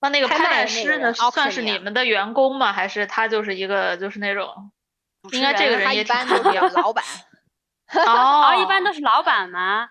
[0.00, 2.72] 那那个拍卖师呢，算是你们的员工吗？
[2.72, 4.72] 还是他就是一个就是那种？
[5.30, 7.04] 应该这个人一般都是老板。
[7.86, 9.90] 哦，一般都是老板吗？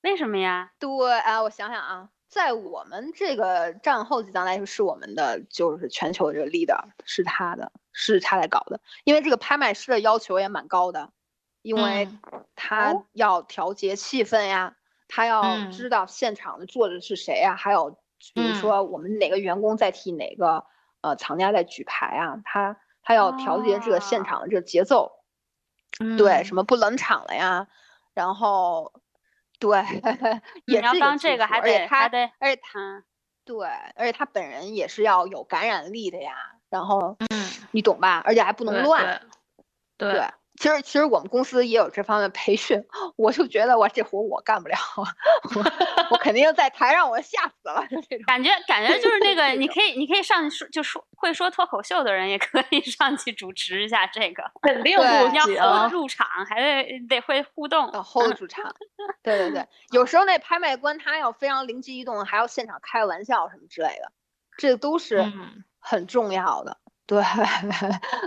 [0.00, 0.70] 为什么呀？
[0.78, 0.88] 对
[1.18, 2.08] 啊，我想想啊。
[2.28, 8.80] 在我们这个战后即将来说，是我们的就是全球的这个 leader 是他的，是他来搞的。
[9.04, 11.10] 因为这个拍卖师的要求也蛮高的，
[11.62, 12.08] 因为
[12.54, 14.76] 他要调节气氛呀，
[15.08, 17.98] 他要知道现场的坐的是谁呀，还有
[18.34, 20.66] 比如说我们哪个员工在替哪个
[21.00, 25.12] 呃藏家在举牌啊，他他要调节这个现场的这个节奏，
[26.18, 27.68] 对，什么不冷场了呀，
[28.12, 28.92] 然后
[29.58, 29.78] 对，
[30.66, 33.04] 也是当这个还得还得，而且他
[33.44, 36.34] 对，而且他本人也是要有感染力的呀，
[36.70, 38.22] 然后嗯，你懂吧？
[38.24, 39.20] 而且还不能乱，
[39.96, 40.24] 对。
[40.58, 42.84] 其实，其实我们公司也有这方面培训，
[43.14, 44.76] 我就觉得我这活我干不了，
[45.54, 45.62] 我
[46.10, 55.02] 我肯定在台上我吓死了，就这种感觉，感觉就是那个，你可以，你可以上去说，就说会说脱口秀的人也可以 上去主持一下这个，肯定不
[55.36, 58.74] 要入场，还得得会互动，hold 住场，
[59.22, 64.10] 对对对， 有时候那拍卖官他要非常灵机一动，还要现场开个玩笑什么之类的，
[64.56, 65.24] 这都是
[65.78, 66.78] 很重要的。
[67.08, 67.24] 对，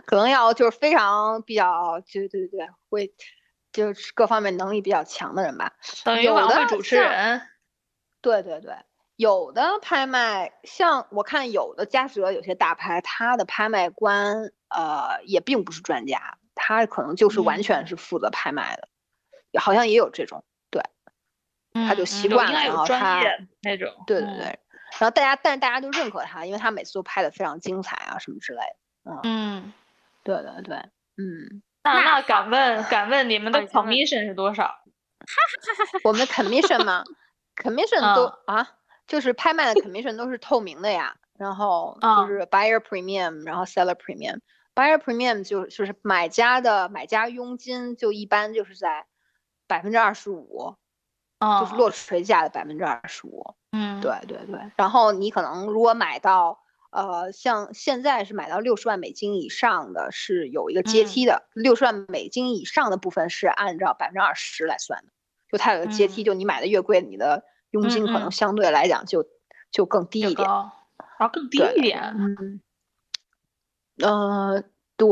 [0.07, 3.13] 可能要就是非常比较，对对对，会
[3.71, 5.73] 就是各方面能力比较强的人吧。
[6.03, 7.43] 等于晚会主持人。
[8.21, 8.73] 对对对，
[9.17, 20.83] 有的拍卖，像我看有的嘉泽有些大牌，他的拍卖官呃也并不是专家，他可能就是完全是负责拍卖的，好像也有这种，对，
[21.87, 23.21] 他就习惯了，然后他
[23.61, 24.59] 那种，对对对。
[24.99, 28.59] 然后大家，但是大家都认可他，因为他每次都拍的非常精彩啊，什么之类
[29.03, 29.19] 的。
[29.23, 29.73] 嗯，
[30.23, 30.77] 对对对，
[31.17, 31.61] 嗯。
[31.83, 34.81] 那那敢问，敢问你们的 commission 是多少？
[36.03, 37.03] 我们的 commission 吗
[37.55, 38.75] ？commission 都啊，
[39.07, 41.15] 就是拍卖的 commission 都是透明的呀。
[41.39, 44.39] 然后就是 buyer premium，然后 seller premium。
[44.75, 49.07] buyer premium 就就是买家的买家佣金，就一般就是在
[49.65, 50.75] 百分之二十五。
[51.41, 54.59] 就是落锤价的百分之二十五，嗯，对对对。
[54.77, 56.59] 然后你可能如果买到，
[56.91, 61.49] 呃，像现在是买到六十万美金以上的，是有一个阶梯的。
[61.53, 65.11] 六十万美金以上的部分是按照百分之二十来算的，
[65.51, 69.25] 就它有个阶梯，就你买的越贵，你的佣金可能相对来讲就
[69.71, 72.13] 就更低一点，啊，更低一点。
[72.19, 72.61] 嗯，
[73.97, 74.63] 呃，
[74.95, 75.07] 对，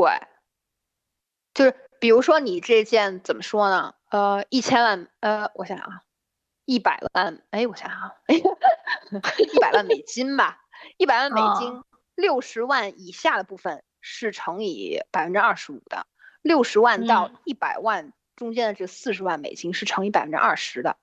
[1.56, 3.96] 就是比如说你这件怎么说呢？
[4.12, 6.02] 呃，一千万，呃，我想想啊。
[6.70, 10.60] 一百万，哎，我想想，哎，一百万美金吧，
[10.98, 16.06] 一百万美金，六十万以下的部分是乘以百分之二十五的，
[16.44, 20.98] 六十万到一百万中间的这四十万美金是乘以百分之二十的，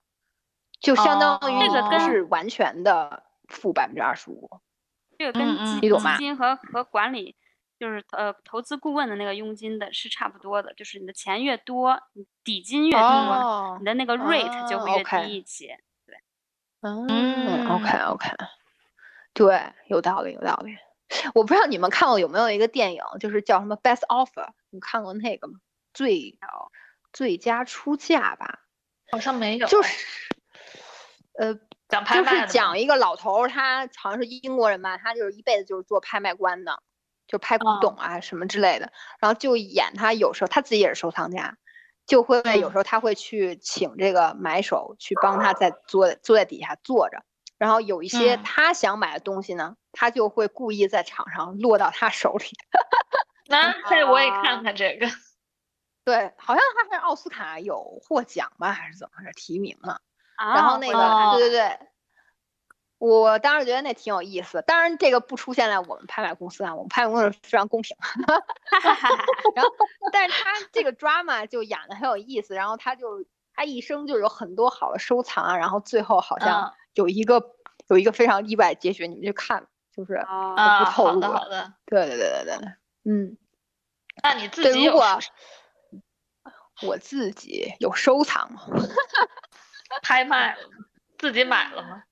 [0.78, 4.48] 就相当于这个是完全的负百分之二十五。
[5.18, 7.34] 这个跟基基金和和管理。
[7.78, 15.78] 就是呃，投资顾问的那个佣金的是差不多的，就是你的钱越多，你底金越多，你的那个 rate 就会越低一些。
[16.06, 16.16] 对，
[16.80, 18.28] 嗯，OK OK，
[19.34, 20.76] 对，有道理有道理。
[21.34, 25.60] 我不知道你们看过有没有一个电影，就是叫什么 Best Offer，你看过那个吗？
[25.92, 26.38] 最
[27.12, 28.60] 最佳出价吧？
[29.12, 29.66] 好像没有。
[29.68, 30.06] 就是，
[31.38, 31.58] 呃，
[31.88, 36.82] 讲拍卖就是讲一个老头，他好像是英国人吧，他就是一辈子就是做拍卖官的。
[37.26, 41.56] 就拍古董啊什么之类的，然后就演他有时候他自己也是收藏家，
[42.06, 47.22] 就会有时候他会去请这个买手去帮他在坐坐在底下坐着，
[47.58, 52.46] 然后有一些他想买的东西呢，他就会故意在场上落到他手里。
[53.48, 55.06] 那这我也看看这个，
[56.04, 60.00] 对，好像他是奥斯卡有获奖吧，还是怎么回事提名了？
[60.38, 61.78] 然后那个对对对。
[62.98, 67.96] 我当时觉得那挺有意思，当然这个不出现在我们拍卖公司啊，我们拍卖公司非常公平。
[69.54, 69.70] 然后，
[70.12, 73.24] 但是他这个 drama 就演的很有意思，然后他就
[73.54, 77.42] 他一生就有很多好的收藏，然后最后好像有一个
[77.88, 81.20] 有一个非常意外结局，你们去看，就是不透露。
[81.20, 81.74] 好的，好的。
[81.84, 82.68] 对对对对对，
[83.04, 83.36] 嗯。
[84.22, 85.04] 那你自己如果
[86.82, 88.62] 我自己有收藏吗？
[90.02, 90.58] 拍卖了，
[91.18, 92.02] 自己买了吗？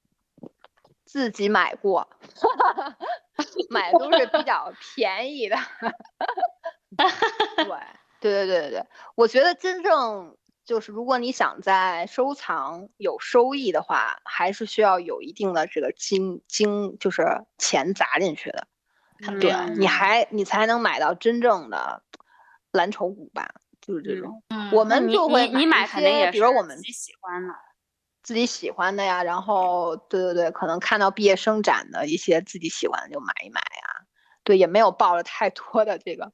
[1.15, 2.09] 自己买过，
[3.71, 5.57] 买的都是比较便宜的。
[7.57, 7.67] 对，
[8.21, 17.23] 对对对对对，我觉得真正就是如果你想在收藏有收益的话，还是需要有一定的这个金金，就是
[17.59, 18.67] 钱砸进去的。
[19.41, 22.03] 对，你还你才能买到真正的
[22.73, 23.55] 蓝筹股吧？
[23.81, 24.43] 就是这种，
[24.73, 27.55] 我们就会你买肯定也比如我们自己喜欢的。
[28.25, 34.07] 自己喜欢的呀，然后对对对，可能看到毕业生展的一些自己喜欢的就买一买呀，
[34.43, 36.33] 对，也没有抱着太多的这个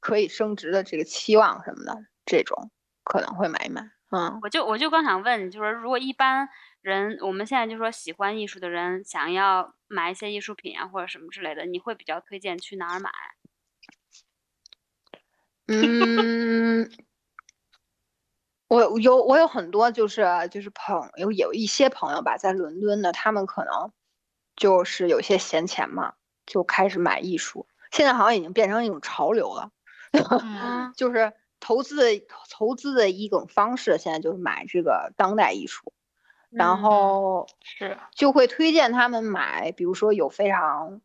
[0.00, 2.70] 可以升值的这个期望什么的，这种
[3.04, 3.82] 可能会买一买。
[4.12, 6.48] 嗯，我就我就刚想问，就是如果一般
[6.80, 13.10] 人我们现在就说喜欢艺术的人想要买一些艺术品啊或者什么之类的，你会比较推荐去哪儿买？
[15.68, 16.88] 嗯。
[18.68, 23.92] 我有我有很多就是就是朋友有一些朋友吧，在伦敦的，他们可能
[24.56, 26.14] 就是有些闲钱嘛，
[26.46, 27.66] 就开始买艺术。
[27.92, 29.70] 现在好像已经变成一种潮流了，
[30.96, 35.92] 就是投资的投资的一种方式，现在就是买这个当代艺术，
[36.50, 41.00] 然后是就会推荐他们买，比如说有非常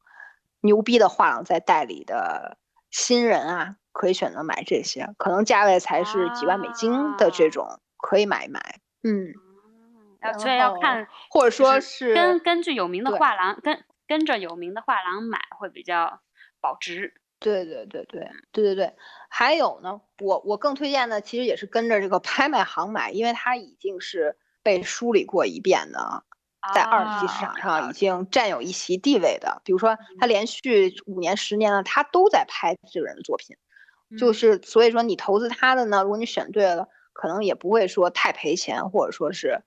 [0.61, 2.57] 牛逼的画廊在代理的
[2.89, 8.79] 新人啊，可以选择买这些，可能价位才是几万美金的这种，可以买一买。
[9.03, 9.33] 嗯，
[10.39, 16.21] 所以要看，或者说是跟根据有名的画廊，跟跟着有名的画廊买会比较
[16.59, 17.13] 保值。
[17.39, 18.95] 对对对对对对对，
[19.27, 26.23] 还有呢，我我更推荐的其实也是跟着这个 拍卖行买，因为它已经是被梳理过一遍的，
[26.75, 29.59] 在二级市场上已经占有一席地位的。
[29.65, 33.57] 比如说，他连续五年、十年了，他都在拍这个人的作品，
[34.17, 39.63] 就是所以说你投资他的呢，如果你选对了，可能也不会说太赔钱，或者说是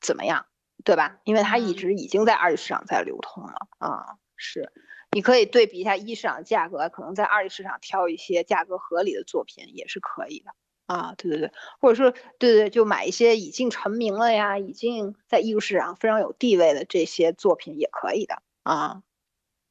[0.00, 0.46] 怎么样，
[0.84, 1.20] 对吧？
[1.24, 4.72] 因为他一直已经在二级市场在流通了啊，是。
[5.10, 10.50] 你可以对比一下一市场价格，可能在二级市场挑一些价格合理的作品也是可以的
[10.86, 11.14] 啊。
[11.16, 19.02] 对对对，或者说对对，就买一些已经成名了呀，已经在艺术市场非常有地位的这些作品也可以的啊。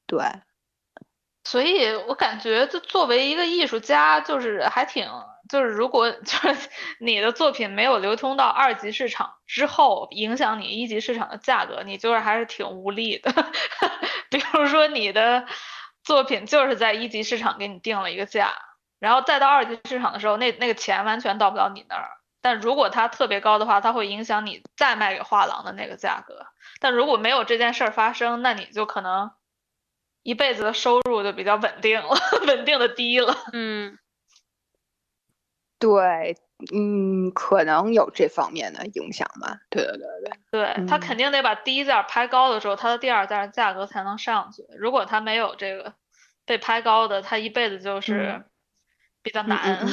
[0.08, 0.20] 对。
[1.50, 5.10] 所以我感觉，就作为一个艺术家，就是还挺，
[5.48, 6.70] 就是如果 就是
[7.00, 13.32] 你的作品没有流通到二级市场之后，影响你一级市场的价格，你就是还是挺无力的。
[14.30, 15.46] 比如说你的
[16.04, 18.52] 作品就是在一级市场给你定了一个价，
[19.00, 22.10] 然后再到二级市场的时候，那那个钱完全到不了你那儿。
[22.42, 26.46] 但如果它特别高的话，它会影响你再卖给画廊的那个价格。
[26.82, 29.32] 但如果没有这件事儿发生，那你就可能。
[30.28, 32.10] 一辈子的收入就比较稳定了，
[32.48, 33.34] 稳定的低了。
[33.54, 33.98] 嗯，
[35.80, 36.36] 对，
[36.74, 39.62] 嗯，可能有这方面的影响吧。
[39.70, 44.66] 对对对对，对他肯定得把第一件拍高的时候，他的第二件价格才能上去。
[44.78, 45.94] 如果他没有这个
[46.46, 48.44] 被拍高的，他一辈子就是
[49.22, 49.88] 比较难。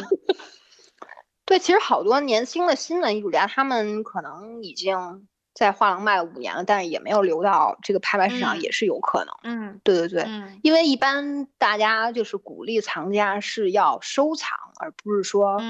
[1.46, 5.28] 对，其实好多年轻的新的艺术家，他们可能已经。
[5.54, 9.34] 在画廊卖了五年了，但是也没有流到这个拍卖市场，也是有可能。
[9.44, 15.62] 嗯，对对对，因为一般大家就是鼓励藏家是要收藏，而不是说，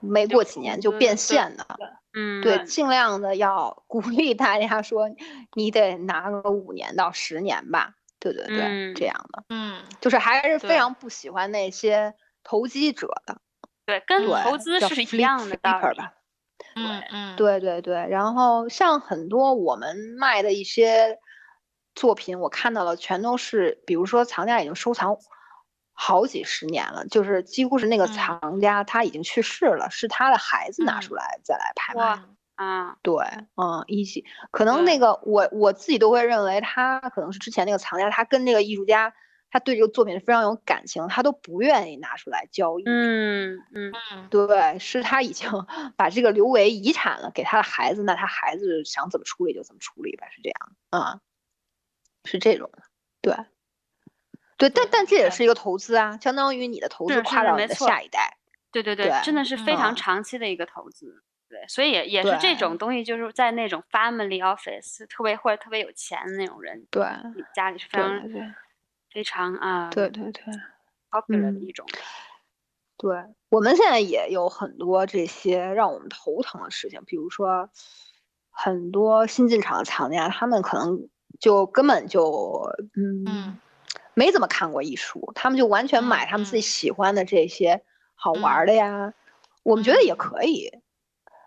[0.00, 1.64] 没过几年就变现的。
[2.12, 5.08] 嗯，对，尽量的要鼓励大家说，
[5.54, 7.94] 你得拿个五年到十年吧。
[8.18, 9.44] 对对对，这样的。
[9.48, 12.12] 嗯，就是还是非常不喜欢那些
[12.42, 13.40] 投机者的。
[13.86, 16.14] 对，跟投资是一样的道理吧。
[16.74, 21.18] 嗯嗯，对对对，然后像很多我们卖的一些
[21.94, 25.16] 作品，我看到了全都是，比如说藏家已经收藏
[25.92, 32.22] 好几十年了，就是几乎是那个藏家他已经去世了，是他的孩子拿出来再来拍卖。
[32.54, 33.16] 啊，对，
[33.56, 39.12] 嗯，一起可能那个我我自己都会认为他可能是之前那个藏家，他跟那个艺术家。
[39.50, 42.84] 他对这个作品是非常有感情，他都不愿意拿出来交易。
[42.86, 45.50] 嗯嗯嗯，对，是他已经
[45.96, 51.20] 把这个留为遗产了，给他的孩子，那他孩子想怎么处理就怎么处理吧，是这样啊，
[52.24, 52.82] 是这种的，
[53.20, 53.34] 对，
[54.56, 58.36] 对，但但这也是一个投资啊，相当于你的投资跨到你的下一代。
[58.72, 61.24] 对对对，真的是非常长期的一个投资。
[61.48, 67.04] 对，所以也也是这种东西，就是在那种 family office 特别或者特别有钱的那种人，对，
[67.52, 68.22] 家里是非常。
[69.12, 70.42] 非常啊，对对对
[71.10, 71.86] ，popular 的一种。
[72.96, 73.16] 对，
[73.48, 77.70] 我们现在也有很多这些让我们头疼的事情，比如说
[78.50, 81.08] 很多新进场的藏家，他们可能
[81.40, 83.58] 就根本就嗯
[84.12, 87.82] 没怎么看过艺术，他们就完全买他们自己喜欢的这些
[88.14, 89.14] 好玩的呀。
[89.62, 90.70] 我们觉得也可以。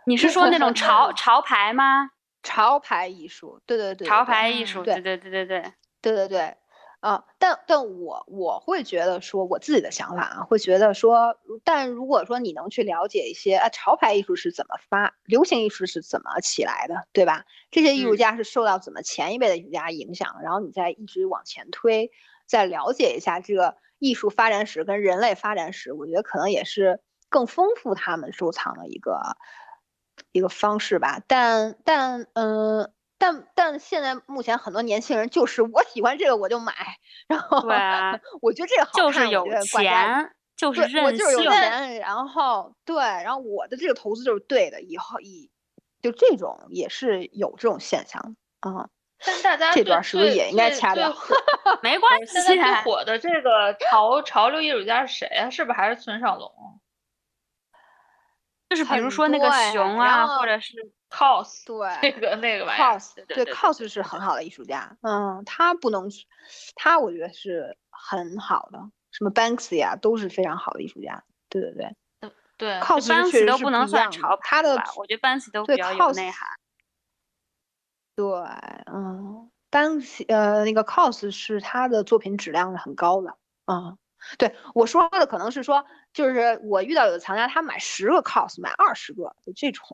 [0.05, 2.09] 你是说那种潮潮牌吗？
[2.41, 6.57] 潮牌艺术，对对对，潮牌艺术，对对对对对对对对。
[7.03, 17.43] 啊，但但我我会觉得说，我自己的想法啊，会觉得说，但如果说你能去了解一些啊，潮牌艺术是怎么发，流行艺术是怎么起来的，对吧？
[17.71, 22.09] 这些艺术家是受到怎么前一辈的艺术家影响，然后你再一直往前推，
[22.47, 29.19] 再了解一下这个艺术发展史跟人类发展史，我觉得可能也是更丰富他们收藏的一个
[30.31, 31.19] 一个方式吧。
[31.27, 32.93] 但但嗯。
[33.17, 36.73] 但但现在目前很多年轻人就是我喜欢这个我就买，
[37.27, 37.75] 然后对，
[38.41, 45.49] 我觉得这个好看，就是有钱，就是任性，然后对，然后我的这个投资就是对的，以后以
[46.01, 48.89] 就这种也是有这种现象啊。
[49.25, 51.15] 但大家这段是不是也应该掐掉？
[51.81, 52.41] 没关系。
[52.41, 55.49] 现在最火的这个潮潮流艺术家是谁啊？
[55.49, 56.51] 是不是还是村上隆？
[58.75, 60.91] 就是比如说那个熊啊，或者是。
[61.13, 66.09] cos 对那个那个玩意儿，cos 对 cos 是很好的艺术家，嗯，他不能，
[66.73, 68.79] 他我觉得是很好的，
[69.11, 76.49] 什么 Banksy 啊都是非常好的艺术家，对对对，对，cos 确实都不能算潮他的我觉得 Banksy 都比较有内涵。
[78.15, 78.25] 对，
[78.91, 83.99] 嗯，Banksy 呃，那个 cos 是他的作品质量是很高的，嗯。
[84.37, 89.85] 对我说的可能是说，就是我遇到有的藏家，他买十个 cos，买二十个，就这种。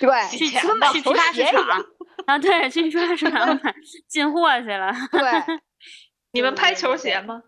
[0.00, 0.58] 对，去去
[1.02, 1.84] 批发市场
[2.26, 3.74] 啊，对，去批发市场买
[4.08, 4.92] 进货去了。
[5.10, 5.60] 对，
[6.32, 7.42] 你们拍球鞋吗？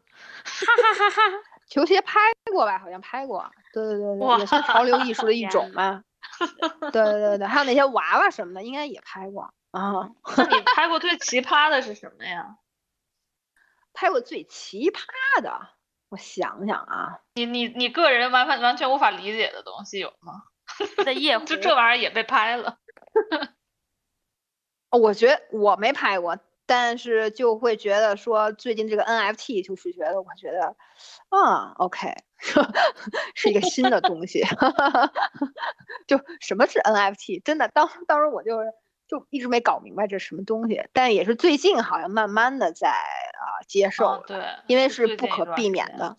[0.45, 1.23] 哈哈哈哈！
[1.69, 2.21] 球鞋拍
[2.53, 2.79] 过吧？
[2.79, 3.51] 好像拍过。
[3.73, 6.03] 对对对对，也是潮流艺术的一种嘛。
[6.81, 10.09] 对对对对，还有那些娃娃什么的，应该也拍过啊。
[10.37, 12.57] 那你拍过最奇葩的是什么呀？
[13.95, 15.69] 拍过最奇葩的，
[16.11, 20.35] 我想想啊，你你你个人完完完全无法理解的东西有吗？
[21.05, 22.79] 在夜就这玩意儿也被拍了。
[24.91, 30.77] 我觉得我没拍过，但是就会觉得说最近这个 NFT 就是觉得我觉得，
[31.31, 32.15] 啊，OK，
[33.35, 34.45] 是一个新的东西。
[36.07, 37.43] 就什么是 NFT？
[37.43, 38.67] 真的，当当时我就是。
[39.07, 46.17] 就一直没搞明白这是什么东西，但也是最近好像慢慢的在啊接受，对，因为是不可避免的，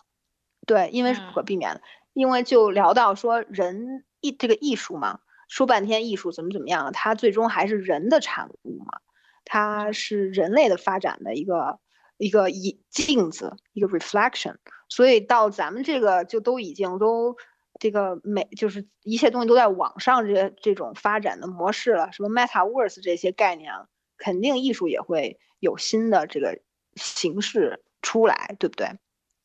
[0.67, 1.81] 对，因为是不可避免的，
[2.13, 8.99] 因为就聊到说人艺这个艺术嘛，说半天艺术怎么怎么样，它最终还是人的产物嘛，
[9.43, 11.79] 它是人类的发展的一个
[12.17, 14.55] 一个一镜子，一个 reflection，
[14.89, 17.35] 所以到咱们这个就都已经都。
[17.79, 26.59] 这个美就是一切东西都在网上这这种发展的模式了，什么 metaverse 这些概念啊，肯定艺术也会有新的这个
[26.95, 28.87] 形式出来，对不对？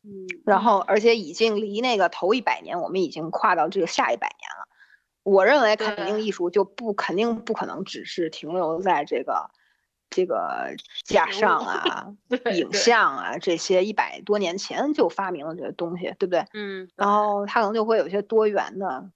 [0.02, 0.26] 嗯。
[0.44, 4.68] 然后，而且已经离那个头一百年，我们已经跨到这个下一百年了。
[5.22, 9.50] 我认为，肯定艺术就不肯定不可能只是停留在这个。
[10.10, 12.08] 这个架上啊，
[12.52, 16.44] 影像啊，这些一百多年前就发明了这些东西，对不对？
[16.52, 16.90] 嗯。
[16.96, 19.10] 然后它可能就会有一些多元的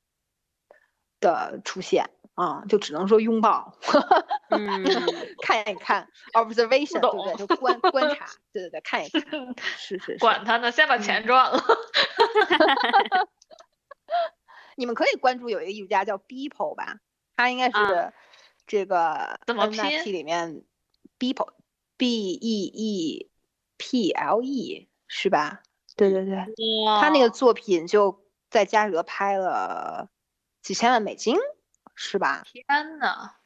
[1.20, 3.76] 的出现啊，就只能说拥抱，
[5.42, 7.46] 看一看， observation，对不对？
[7.46, 10.18] 就观观察，对对对，看一看，是是是。
[10.18, 11.60] 管他呢，先把钱赚了。
[14.76, 16.98] 你们可以关注有一个艺术家叫 Beeple 吧，
[17.36, 18.12] 他应该是
[18.66, 20.62] 这个 NFT 里面。
[21.18, 23.30] Beeple，B E E
[23.76, 25.62] P L E 是吧？
[25.96, 26.36] 对对对，
[27.00, 30.08] 他那个作品就在嘉德拍了
[30.60, 31.36] 几千万美金，
[31.94, 32.42] 是吧？
[32.44, 32.64] 天
[32.98, 33.36] 呐，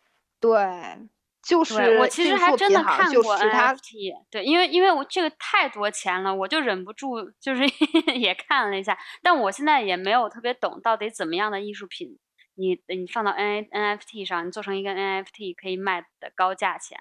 [0.41, 1.09] 对，
[1.43, 7.65] 就是我其实还真的看过 NFT，对，因为因为我这个太多钱了，我就忍不住就是
[8.19, 12.19] 也看了一下，但我现在也没有特别懂到底怎么样的艺术品，
[12.55, 16.99] 你你放到 N N F T 上，你做成一个 N F T 可以卖的高价钱。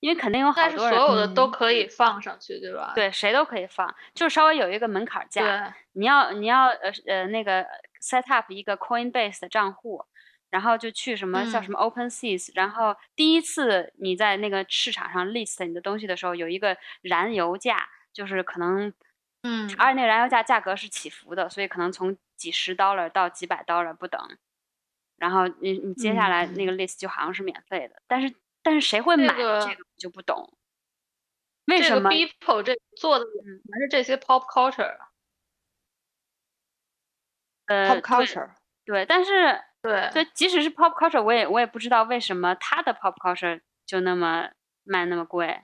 [0.00, 2.92] 因为肯定有好多人，所有的都可以放上去，对吧？
[2.94, 5.42] 对，谁都可以放，就稍微有一个门槛价。
[5.42, 7.66] 对，你要你要呃呃那个
[8.00, 10.04] set up 一个 Coinbase 的账户，
[10.50, 18.92] 然后就去什么叫什么 OpenSea，然后第一次你在那个市场上 list 你的东西的时候，有一个燃油价，就是可能，
[19.42, 24.20] 嗯，而且那个燃油价价格是起伏的，所以可能从几十 dollar 到几百 dollar 不等。
[25.16, 28.32] 然后你你接下来那个 list 就好像是免费的，但是。
[28.68, 30.52] 但是谁会买这个就不懂，
[31.64, 34.94] 为什么？People 这做的全是这些 pop culture，
[37.64, 38.50] 呃，pop culture，
[38.84, 44.50] 对，但是对，对，即使是 pop culture，我也我也不知道为什么他的 pop culture 就那么
[44.84, 45.62] 卖那么贵，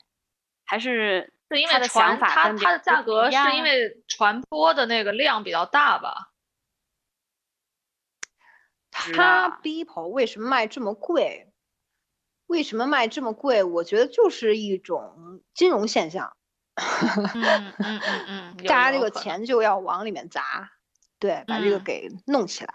[0.65, 1.31] 还是
[1.71, 6.31] 他的想法他他的价格是因为传播的那个量比较大吧？
[8.91, 11.51] 他 People 为什么卖这么贵？
[12.47, 13.63] 为什么卖这么贵？
[13.65, 16.37] 我觉得就是一种金融现象。
[16.77, 20.73] 嗯嗯嗯嗯，大家这个钱就要往里面砸，
[21.21, 22.75] 对，把这个给弄起来。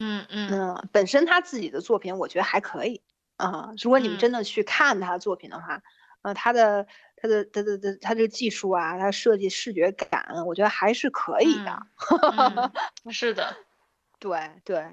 [0.00, 3.02] 嗯嗯嗯，本身他自己的作品我觉得还可以
[3.36, 3.70] 啊。
[3.80, 5.82] 如果你们真的去看他的作品的话，
[6.22, 11.82] 呃，他的他的他的他他这个技术啊，他设计视觉感，我觉得还是可以的。
[13.12, 13.56] 是的，
[14.18, 14.92] 对 对。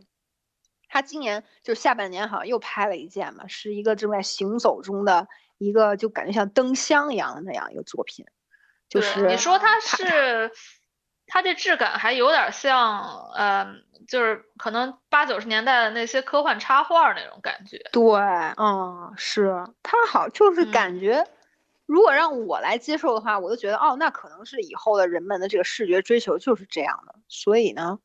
[0.87, 5.27] 他今年就下半年好像又拍了一件嘛，是一个正在行走中的
[5.57, 8.25] 一个，就感觉像灯箱一样的那样一个作品。
[8.89, 10.49] 就是你说它是，
[11.27, 17.77] 它这质感还有点像，嗯，就是可能八九十年代的那些科幻插画那种感觉。
[17.91, 18.01] 对，
[18.55, 21.27] 嗯，是它好，就是感觉，
[21.85, 27.99] 如果让我来接受的话，我就觉得哦，那可能是以后的人们的这个视觉追求就是这样的，所以呢，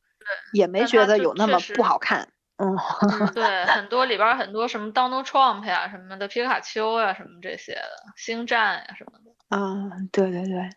[0.51, 2.32] 也没觉得有那么不好看。
[2.57, 2.77] 嗯，
[3.33, 9.31] 对，很多里边很多什么 Donald Trump 呀什么的，皮卡丘呀什么这些的，星战呀什么的。
[9.49, 10.69] 啊，对对对，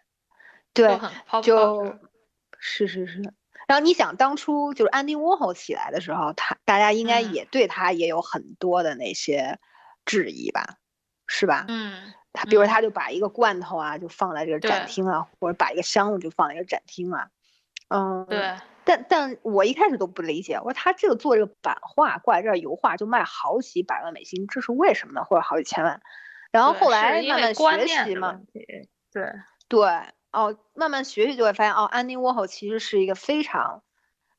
[0.72, 0.98] 对，
[1.42, 1.84] 就
[2.58, 3.20] 是是是。
[3.68, 9.58] 然后你想，当初就是安迪沃霍起来的时候，他大家应该也对他也有很多的那些
[10.04, 10.76] 质疑吧，
[11.26, 11.64] 是吧？
[11.68, 12.12] 嗯。
[12.32, 17.28] 他比如他就把一个罐头啊，就放在这个展厅啊，或者把一个箱子就放在一个展厅啊。
[17.88, 18.26] 嗯。
[18.26, 18.54] 对。
[18.86, 25.24] 但但我一开始都不理解，我说他这个做这个版画挂在这儿油画就卖好几百万美金，这是为什么呢？
[25.24, 26.00] 或者好几千万？
[26.52, 28.40] 然后后来慢慢学习嘛。
[28.52, 28.88] 对
[29.68, 29.92] 对。
[30.32, 33.82] 哦，慢慢学习就会发现，哦，安妮沃霍其实是一个非常，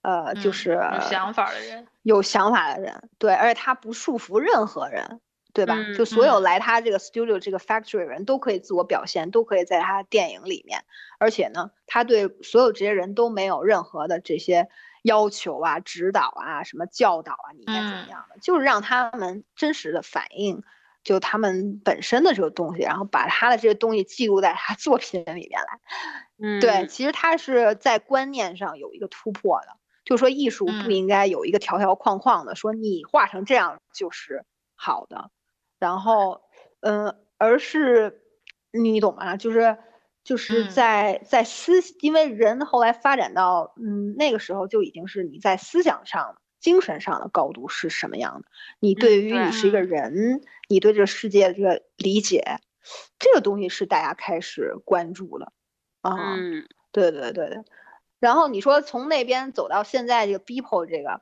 [0.03, 5.19] 呃，就是有想法的人，有想法的人，对，而且他不束缚任何人，
[5.57, 5.75] 对吧？
[5.97, 10.83] 就所有来他这个 studio 这个 factory 人都可以自我表现，都可以在他电影里面，
[11.17, 14.67] 而且呢，他对所有这些人都没有任何的这些
[15.03, 20.63] 要求啊、指导啊、什么教导啊，你应该怎么样的，就是让他们真实的反映。
[21.03, 25.79] 就他们本身的这个东西，然后把他的这些东西记录在他 作品里面来。
[26.37, 29.67] 嗯，对，其实他是在观念上有一个突破的，
[30.03, 34.43] 就说艺术不应该有一个条条框框的，说你画成这样就是
[34.75, 35.31] 好的。
[35.79, 36.41] 然后，
[36.81, 38.21] 嗯，而是
[38.71, 39.37] 你懂吗？
[39.37, 39.77] 就是
[40.23, 46.41] 就是在在思，因为人后来发展到嗯那个时候就已经是你在思想上。
[46.59, 48.47] 精神上的高度是什么样的？
[48.79, 52.43] 你对于你是一个人，你对这个世界的这个理解，
[53.19, 55.53] 这个东西是大家开始关注的
[56.01, 56.33] 啊。
[56.35, 57.63] 嗯，对对对对。
[58.19, 61.21] 然后你说从那边走到现在这个 people 这个，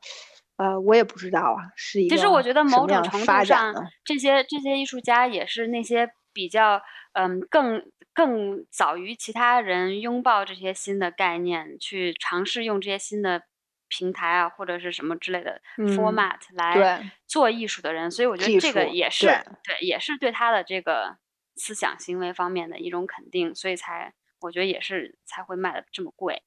[0.57, 3.73] 呃，我也不知道啊，是一个其实我觉得某种程度上，
[4.03, 6.81] 这些这些艺术家也是那些比较
[7.13, 7.83] 嗯更
[8.13, 13.43] 更早于其他人拥抱这些新的概念，去尝试用这些新的。
[13.87, 19.27] 平台啊，或者是什么之类的 format 来做艺术的人，所以我觉得这个也是
[19.63, 21.17] 对，也是对他的这个
[21.55, 24.11] 思想行为方面的一种肯定，所以才
[24.41, 26.41] 我觉得也是才会卖的这么贵。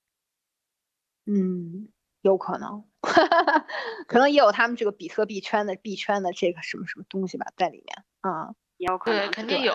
[1.27, 1.89] 嗯，
[2.23, 2.85] 有可能，
[4.07, 9.75] 可能也有他们这个比特币圈的币圈的这个什么什么东西吧在里面啊，也有可能，对，肯定有。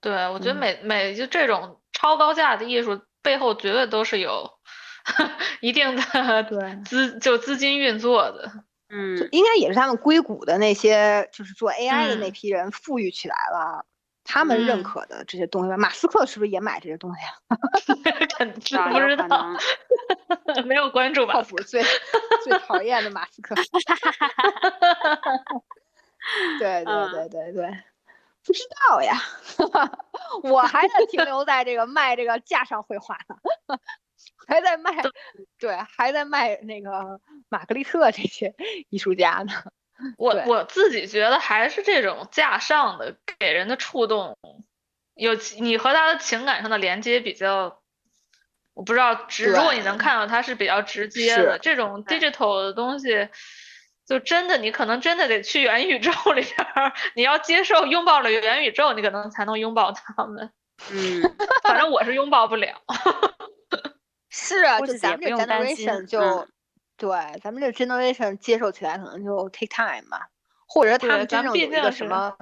[0.00, 4.50] 对，我觉得每每就这种超高价的艺术背后，绝对都是有。
[5.60, 6.76] 一定的对。
[6.84, 8.52] 资就资金运作的，
[8.88, 13.84] 嗯，应该也是他们硅谷的那些就是做 AI 的那批人富裕起来了，
[14.24, 15.76] 他们认可的这些东西吧。
[15.76, 17.50] 马斯克是不是也买这些东西啊？
[18.38, 19.54] 肯定不知道，
[20.64, 21.34] 没有关注吧？
[21.34, 21.82] 靠谱最
[22.44, 23.54] 最讨厌的马斯克。
[26.58, 27.78] 对对对对对，
[28.44, 29.16] 不知道呀，
[30.44, 33.36] 我还在停留在这个卖这个架上绘画呢。
[34.46, 34.90] 还在卖，
[35.58, 38.54] 对，还在卖那个玛格丽特这些
[38.88, 39.52] 艺术家呢。
[40.18, 44.36] 我我自己觉得还是这种架上的给人的触动，
[45.14, 47.80] 有你和他的情感上的连接比较，
[48.74, 53.28] 我不知道直，如果你能看到他是比较直接的，这种 digital 的东西，
[54.06, 60.50] 就真的你可能真的得去元宇宙里边，你要接受拥抱了元宇宙，你可能才能拥抱他们。
[60.90, 61.22] 嗯，
[61.62, 62.82] 反正我是拥抱不了。
[64.34, 66.48] 是啊，就咱们这 generation 就，
[67.02, 70.28] 对，咱们这 generation 接受起来可能就 take time 吧，
[70.68, 72.36] 或者他们真正有一个什么，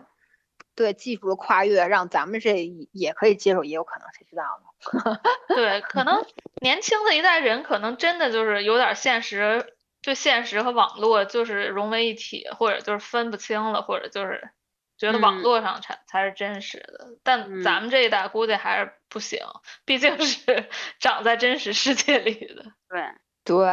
[0.74, 5.19] 对技术的跨越，让咱们这也可以接受，也有可能，谁知道呢？
[5.57, 6.27] 对，可能
[6.61, 9.73] 年轻的一代人可能真的就是有点现实，
[10.03, 14.51] 就现实和网络就是融为一体，或者就是分不清了，或者就是。
[14.99, 19.39] 觉得网络上才才是真实的，但咱们这一代估计还是不行，
[19.87, 20.69] 毕竟是
[21.01, 22.66] 长在真实世界里的。
[22.87, 23.03] 对
[23.43, 23.66] 对，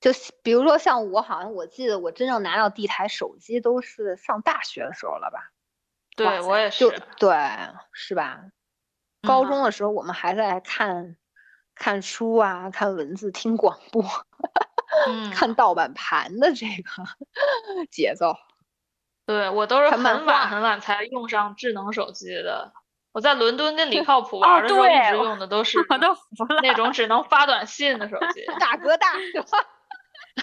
[0.00, 0.10] 就
[0.42, 5.52] 比如说像我，好像我记得我真正拿到第一台手机都是上大学的时候了吧？
[6.16, 6.88] 对我也是。
[7.18, 7.36] 对，
[7.92, 8.40] 是吧？
[9.22, 11.16] 高中的时候我们还在看
[11.74, 14.04] 看书啊，看文字，听广播，
[15.34, 18.36] 看盗版盘的这个 节奏。
[19.26, 22.72] 对我都是很晚很晚才用上智能手机的。
[23.12, 25.78] 我在伦敦跟李 靠谱玩的时候，一直用的都是
[26.62, 29.08] 那种只能发短信的手机，大哥大，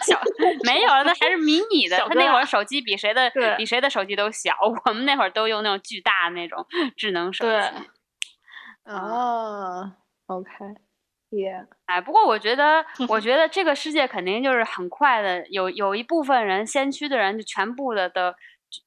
[0.03, 0.19] 小
[0.65, 1.97] 没有，那还是迷你的。
[1.97, 4.53] 他那会儿手机比谁的比谁的手机都小，
[4.85, 6.65] 我们那会儿都用那种巨大的那种
[6.97, 7.67] 智能手机。
[8.85, 9.93] 哦
[10.27, 18.33] ，OK，yeah 哎，不过我觉得，我觉得这个世界肯定就是很快的，有有一部分人先驱的人就全部的都。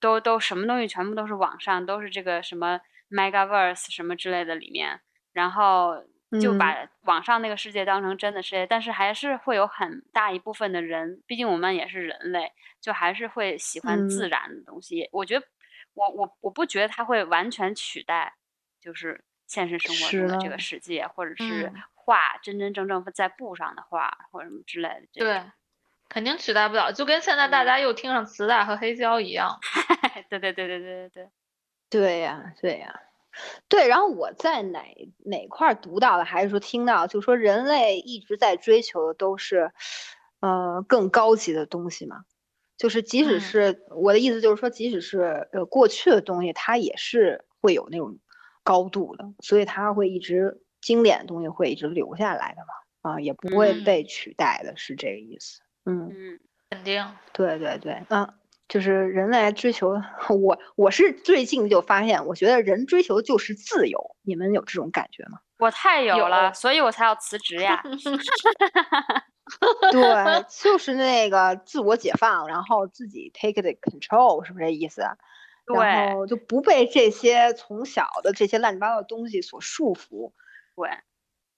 [0.01, 2.79] 都都什么东西全部都是网上，都是这个什么
[3.11, 5.01] Megaverse 什么之类的里面，
[5.33, 5.95] 然后
[6.41, 15.09] 就把网上那个世界当成真的世界，但是还是会有很大一部分的人，毕竟我们也是人类，就还是会喜欢自然的东西。
[15.13, 15.47] 我觉得
[15.95, 18.35] 我我我不觉得它会完全取代，
[18.81, 25.07] 就是现实生活中的这个世界，或者是画真真正正在布上的画或者什么之类的。
[25.15, 25.43] 对，
[26.09, 29.59] 肯定取代不了，就跟现在大家又听上磁带和黑胶一样。
[30.29, 31.31] 对对对对对对对，
[31.89, 33.01] 对呀对呀，
[33.69, 33.89] 对。
[33.89, 34.83] 然后我在哪
[35.25, 39.71] 哪块读到的，还是说听到，就说人类一直在追求的都是，
[40.41, 42.25] 呃，更高级的东西嘛。
[42.77, 48.19] 就是即使是我的意思，就是说，即使是呃过去的东西，它也是会有那种
[48.63, 55.61] 高度的，所以它会一直经典的东西会一直留下来的嘛，啊，也不会被取代的，是这个意思。
[55.87, 56.41] 嗯嗯，
[56.71, 57.05] 肯定。
[57.33, 58.35] 对对对，啊，
[58.69, 59.95] 就是人类追求，
[60.29, 65.41] 我我是最近就发现，我觉得人追求的就是自由，你们有这种感觉吗？
[65.59, 67.83] 我太有了，所以我才要辞职呀。
[69.91, 75.03] 对，就是那个自我解放，然后自己 take the control，是不是这意思？
[75.67, 80.33] 然后就不被这些从小的这些乱七八糟的东西所束缚。
[80.77, 80.91] 对，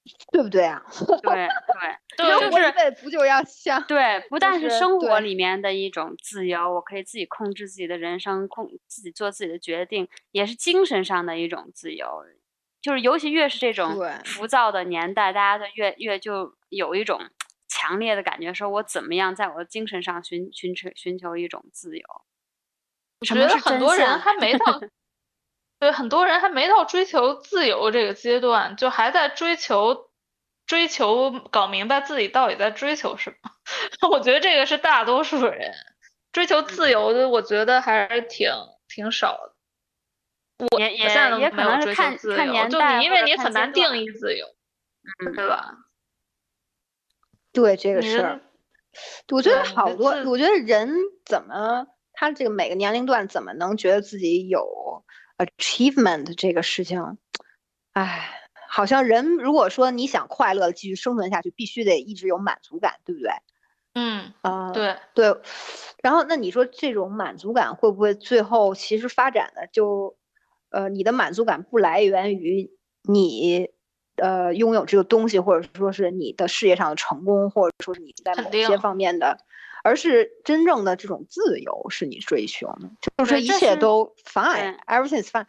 [0.33, 0.83] 对不对啊？
[1.23, 1.49] 对
[2.17, 12.25] 对，就是不就要像对，不但是生活里面的一种自由，我可以自己控制自己的人生，控自己做自己的决定，也是精神上的一种自由。
[12.81, 17.21] 就是尤其越是这种浮躁的年代，大家就越越就有一种。
[17.73, 22.05] 强烈的感觉，说我怎么样在我的精神上寻寻求寻求一种自由。
[23.21, 24.67] 我觉得很多人还没到，
[25.81, 30.11] 对，很多人还没到追求自由这个阶段，就还在追求
[30.67, 33.51] 追求搞明白自己到底在追求什么。
[34.11, 35.73] 我觉得这个是大多数人
[36.33, 38.51] 追求自由的，我觉得还是挺
[38.89, 39.55] 挺少的。
[40.71, 41.05] 我也也
[41.41, 44.47] 也可能是看看年代，就你因为你很难定义自由，
[45.25, 45.77] 嗯，对吧？
[47.53, 48.41] 对这个事儿，
[49.33, 50.93] 我觉得好多，我觉得人
[51.25, 55.03] 怎么他这个每个年龄段怎么能觉得自己有
[55.45, 57.19] achievement 这个事情，
[57.93, 58.29] 哎，
[58.69, 63.31] 好像人如果说你想快乐继续生存下去，必须得一直有满足感，对不对？
[63.95, 65.37] 嗯啊，对对。
[66.03, 70.17] 然后那你说这种满足感会不会最后其实发展的就，
[70.69, 72.71] 呃，你的满足感不来源于
[73.03, 73.71] 你？
[74.17, 79.39] 呃，拥有这个东西，或者说是你的事业上的成功，或者说是你在某些方面的，
[79.83, 85.47] 而是真正的这种自由是你追求的，就是一切都 fine，everything's fine，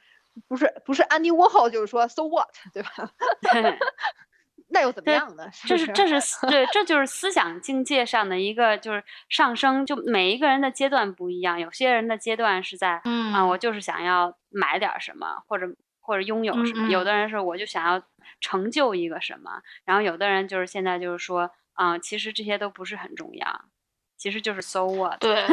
[0.47, 3.11] 不是不是 Andy Warhol 就是说 so what，对吧？
[4.73, 5.49] 那又怎么样呢？
[5.67, 13.01] 这是这是对， 这就是思想境界上的一个就是上升，就每一个人的阶段不一样，有些人的阶段是在
[13.33, 15.67] 啊，我就是想要买点什么，或者
[15.99, 18.01] 或者拥有什么，有的人是我就想要。
[18.39, 19.61] 成就一个什么？
[19.85, 23.65] 然后有的人就是现在就是说，嗯，其实这些都不是很重要，
[24.21, 25.19] 其实就是 so what。
[25.19, 25.43] 对，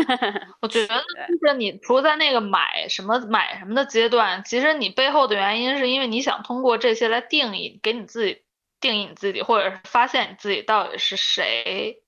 [0.60, 0.94] 我觉得
[1.40, 8.42] 就是你除了在那个买什么买什么的阶段，其实你背后的原因是因为你想通过这些来定义，给你自己
[8.78, 12.02] 定义你自己，或者是发现你自己到底是谁。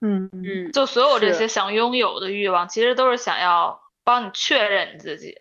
[0.00, 5.36] 嗯嗯，就所有这些想拥有的欲望，其实都是想要帮你确认你自己。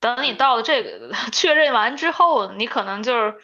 [0.00, 3.34] 等你到了这个 确认完之后，你可能就是。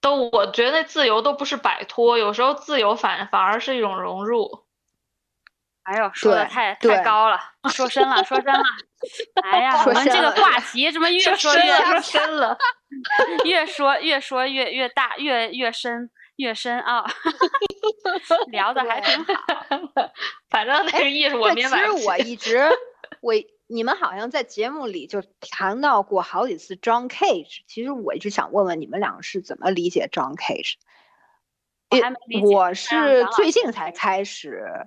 [0.00, 4.61] 都，我觉得那自由都不是摆脱，有时候自由反反而是一种融入。
[5.84, 7.38] 哎呦，说的太太高了，
[7.70, 8.62] 说深了，说深了。
[9.42, 12.56] 哎呀，我们这个话题怎么 越说越深了？
[13.44, 17.04] 越说越说越越大，越越深越深啊！
[18.50, 19.34] 聊的还挺好。
[20.50, 21.78] 反正那个意思，我明白。
[21.78, 22.70] 其实我一直
[23.20, 23.34] 我。
[23.68, 30.74] 你们好像在节目里就谈到过好几次 John Cage，其实我一直想问问你们两个是怎么理解 John Cage。
[32.44, 34.86] 我是最近才开始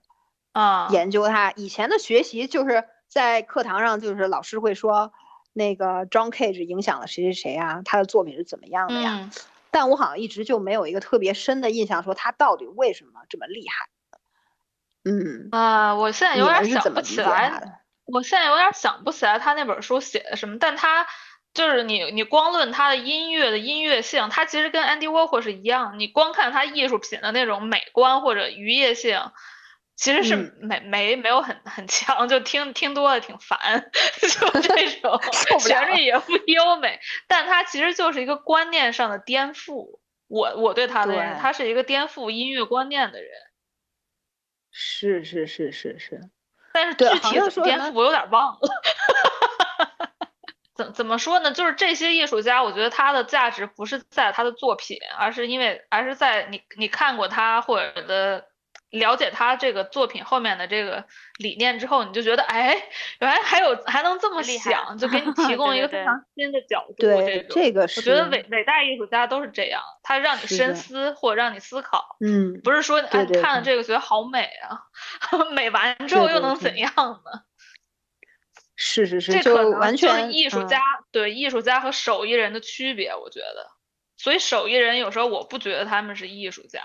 [0.55, 5.11] 啊研究他，以前的学习就是在课堂上，就是老师会说
[5.51, 9.29] 那个 John Cage 影响了谁谁谁啊，他的作品是怎么样的呀？
[9.69, 13.89] 但我好像一直就没有一个特别深的印象，说他到底为什么这么厉害？
[15.03, 17.81] 嗯啊，我现在有点想不起来。
[18.05, 21.05] 我现在有点想不起来他那本书写的什么，但他
[21.53, 29.19] 就是你，你光论他的音乐的音乐性，他其实跟 Andy Warhol 是一样，你光看他艺术品的那种美观或者愉悦性，
[29.95, 33.89] 其实是没没没有很很强，就听听多了挺烦，
[34.21, 35.19] 就这 种
[35.59, 39.99] 旋律也不 优美，但他其实就是一个观念上的颠覆。
[40.27, 43.29] 我我对他的认识，他是一个颠覆音乐观念的人。
[44.71, 46.19] 是是是是是。
[46.73, 48.59] 但是具体的颠覆我有点忘了，
[50.75, 51.51] 怎怎么说呢？
[51.53, 58.47] 就是这些艺术家，我觉得他的价值不是在他的作品，而是因为而是在你你看过他或者的
[58.99, 61.05] 了解他这个作品后面的这个
[61.37, 62.75] 理念之后，你就觉得，哎，
[63.19, 66.95] 原来还有还能这么想，就给你提供一个非常新的角度。
[66.97, 67.99] 对，这个是。
[67.99, 72.17] 我觉得伟伟大艺术家都是这样，他让你深思或者让你思考。
[72.19, 72.59] 嗯。
[72.63, 74.81] 不是说哎看了这个觉得好美啊，
[75.53, 77.41] 美完之后又能怎样呢？
[78.77, 80.81] 是是是，这可能就是艺术家
[81.11, 83.71] 对艺术家和手艺人的区别，我觉得。
[84.17, 86.81] 所以手艺人有时候我不觉得他们是艺术家。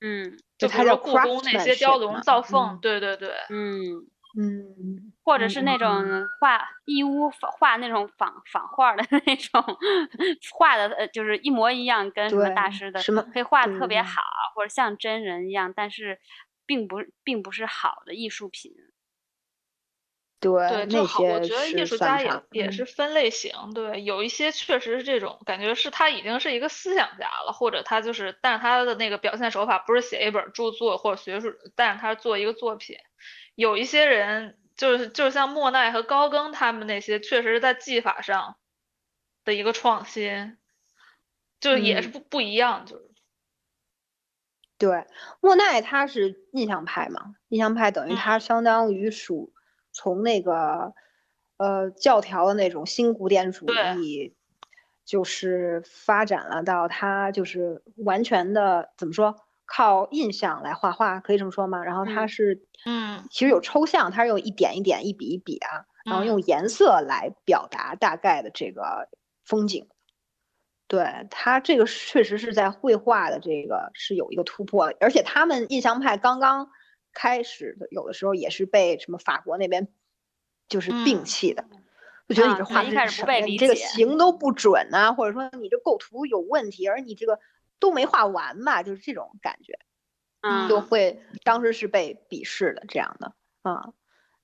[0.00, 0.38] 嗯。
[0.58, 4.06] 就比如说故宫那些雕龙造凤，对对对，嗯
[4.38, 6.04] 嗯，或者是那种
[6.40, 9.62] 画义乌画那种仿仿画的 那种
[10.52, 14.20] 画的，呃，就是一模一样，跟什么大师的什么可以画的特别好，
[14.54, 16.18] 或者像真人一样，但是
[16.66, 18.72] 并不并不是好的艺术品。
[20.40, 21.22] 对对，就好。
[21.24, 32.98] 我觉得艺术家也也是分类型，对，有一些确实是这种感觉，是他已经是一个思想家了，或者他就是，但是他的那个表现手法不是写一本著作或者学术，但是他做一个作品。
[33.56, 38.56] 有一些人就是就是像莫奈和高更他们那些，确实是在技法上
[39.44, 40.56] 的一个创新，
[41.58, 43.10] 就也是不不一样，就是。
[44.78, 45.06] 对，
[45.40, 49.52] 莫奈他是印象派嘛，印象派等于他相当于属。
[49.98, 50.94] 从那个
[51.56, 53.66] 呃教条的那种新古典主
[53.96, 54.36] 义，
[55.04, 59.34] 就是发展了到他就是完全的怎么说
[59.66, 61.82] 靠印象来画画，可以这么说吗？
[61.82, 69.08] 然后他是嗯，其实有抽象，他是用一点一点、一笔一笔啊，然后用颜色来表达大概的这个
[69.44, 69.88] 风景。
[70.86, 76.70] 对他这个确实是在绘画的这个是有一个突破，而且他们印象派刚刚。
[77.18, 79.88] 开始的有的时候也是被什么法国那边
[80.68, 81.64] 就是摒弃的，
[82.28, 83.44] 就觉得你这画的是什么？
[83.44, 87.40] 你这个形都不准呐，或者说你这构图有问题，而你这个
[87.80, 89.76] 都没画完吧，就是这种感觉，
[90.42, 93.92] 嗯，就会当时是被鄙视的这样的啊。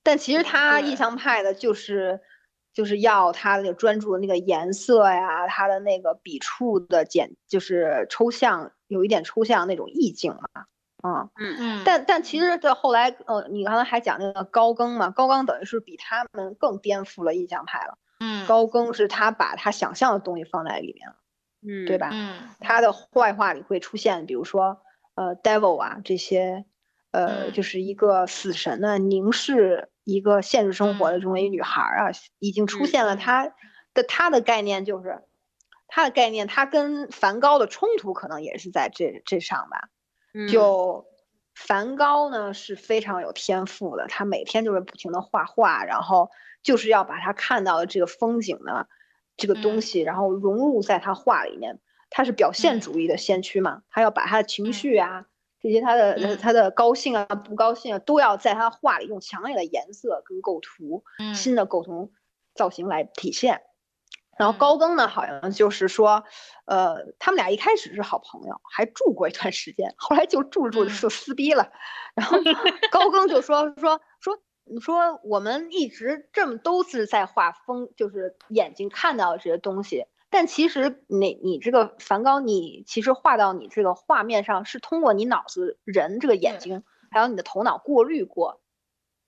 [0.03, 2.19] 但其实他印象派的就是
[2.73, 10.65] 就是要他的那个专注的那个颜色呀，他的那个笔触的简就是抽象，有一点抽象那种意境嘛。
[11.05, 17.97] 嗯嗯嗯，但但其实到后来，呃，你刚才还讲那个高更嘛，高更等于是比他们更颠覆了印象派了。
[18.19, 21.15] 嗯，高更是他把他想象的东西放在里面了，
[21.61, 22.09] 嗯，对吧？
[22.13, 24.81] 嗯，他的坏话里会出现，比如说
[25.15, 26.65] 呃，devil 啊这些，
[27.11, 32.09] 呃，就是一个死神呢凝视一个现实生活的这么一个女孩啊，
[32.39, 33.53] 已经出现了他
[33.93, 35.23] 的他的概念就是
[35.87, 39.89] 他的概念，他跟梵高的冲突可能也是在这这上吧。
[40.49, 41.05] 就
[41.53, 46.29] 梵高呢是非常有天赋的，他每天就是不停的画画，然后
[46.63, 48.87] 就是要把他看到的这个风景呢，
[49.37, 51.79] 这个东西，然后融入在他画里面。
[52.11, 55.25] 他是表现主义的先驱嘛，他要把他的情绪啊，
[55.59, 61.03] 这些他的他的高兴啊、不高兴啊，都要在他画里用强烈的颜色跟构图、
[61.33, 62.13] 新的构图
[62.53, 63.63] 造型来体现。
[64.37, 66.23] 然后高更呢，好像就是说，
[66.65, 71.71] 呃，他们俩一开始是好朋友，还住过一段时间，后来就住着住着就撕逼了。
[72.15, 72.37] 然后
[72.91, 88.61] 高更就说说说，你说我们一直这么都是在画风，就是眼睛看到的这些东西，但其实你你这个梵高，你其实画到你这个画面上是通过你脑子人这个眼睛，还有你的头脑过滤过，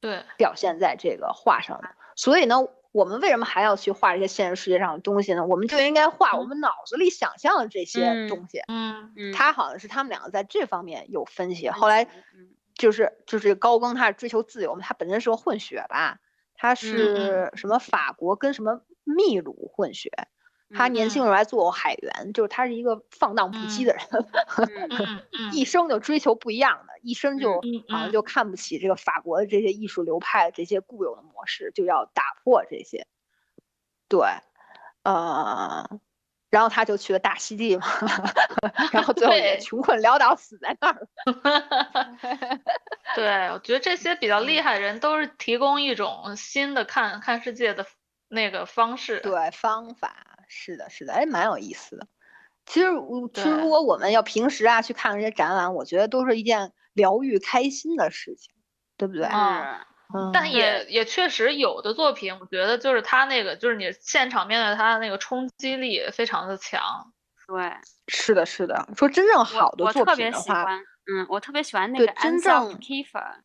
[0.01, 1.88] 对，表现在这个画上的。
[2.15, 2.57] 所以呢。
[2.98, 5.45] 我们为什么还要去画这些现实世界上的东西呢？
[5.45, 8.60] 我们就应该画我们脑子里想象的这些东西。
[8.68, 11.69] 嗯嗯，他好像是他们两个在这方面有分析。
[11.69, 12.07] 后来，
[12.74, 16.18] 就是就是高更，他是追求自由嘛，他本身是个混血吧，
[16.56, 20.10] 他是什么法国跟什么秘鲁混血。
[20.76, 24.03] 他年轻时候还做过海员，就是他是一个放荡不羁的人，
[25.53, 33.07] 一生就追求不一样的，一生就好像就看不起这个法国的这些艺术流派这些固有的模式，就要打破这些。
[34.10, 34.19] 对，
[35.03, 35.99] 呃，
[36.49, 37.85] 然后他就去了大溪地嘛，
[38.91, 41.07] 然后最后也穷困潦倒死在那儿。
[43.15, 47.85] 对，我觉得这些比较厉害的人都是提供一种新的看看世界的
[48.27, 50.36] 那个方式，对方法。
[50.48, 52.07] 是的，是的，哎，蛮有意思的。
[52.65, 52.88] 其实，
[53.34, 58.53] 其实如果我们要平时啊去看这些展览，我觉得都是一件疗愈、开心的事情，
[58.98, 59.26] 对不对？
[60.14, 66.82] 嗯，但也也确实有的作品，我觉得就是他那个，就是你现场面对他的那个冲击力非常的强。
[67.48, 67.74] 对，
[68.07, 68.88] 是的，是的。
[68.95, 73.36] 说真正好的作品的话，嗯，我特别喜欢那个真正 Kiefer。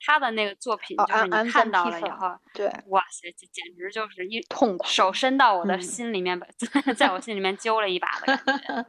[0.00, 6.40] 他的那个作品，就是你看到了以后，对，哇塞，这简直就是一痛苦，手伸到我的心里面，
[6.96, 8.86] 在我心里面揪了一把的感觉。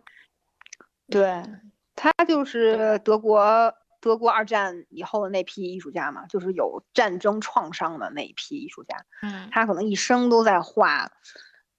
[1.10, 1.42] 对
[1.96, 9.06] 他就是德国德国二战以后的那批艺术家嘛，就是有战争创伤的那一批艺术家。
[9.22, 11.10] 嗯，他可能一生都在画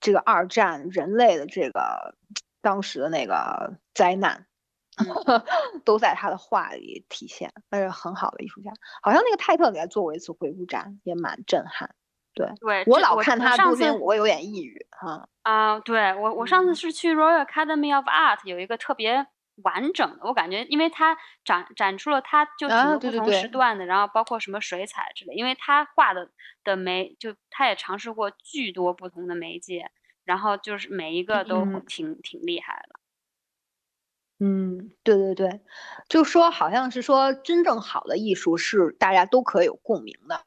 [0.01, 2.17] 这个二战人类的这个
[2.61, 4.47] 当时的那个灾难，
[5.85, 7.53] 都在他的画里体现。
[7.71, 8.71] 那是很好的艺术家，
[9.03, 11.95] 好像那个泰特给他做过一次回顾展，也蛮震撼。
[12.35, 15.27] 对，对我老看他上边，我有点抑郁啊。
[15.43, 19.27] 啊，对我我上次是去 Royal Academy of Art 有一个特别
[19.65, 26.31] 完整的，我感觉，因为他展展出了他就几个不同时段的，然后包括什么水彩之类，因为他画的
[26.63, 29.91] 的媒就他也尝试过巨多不同的媒介，
[30.25, 33.01] 然后就是每一个都挺挺厉害的。
[34.41, 35.61] 嗯，对对对，
[36.09, 40.41] 就说好像是说真正好的艺术是大家都可以有共鸣的。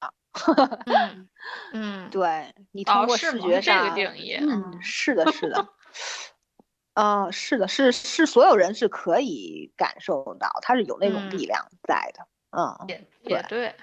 [0.85, 1.29] 嗯
[1.73, 5.67] 嗯，对你通过视觉上这个定义，嗯，是的，是的，
[6.95, 12.27] 啊，是的，是是，所有人是可以感受到，它是有那种力量在的，
[12.57, 13.75] 嗯，也也对。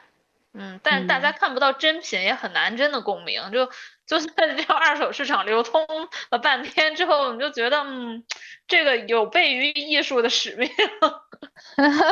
[0.59, 3.51] 嗯，但是大家看不到真品，也很难真的共鸣。
[3.53, 3.71] 就
[4.07, 5.87] 就算这二手市场流通
[6.31, 8.25] 了半天之后，你就觉得，嗯，
[8.67, 10.71] 这个有悖于艺术的使命，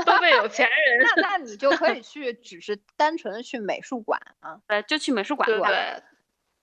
[0.05, 1.07] 都被有钱人。
[1.17, 6.03] 那那你就可以 去，只是单纯的去美术馆啊，对，就去美术馆，对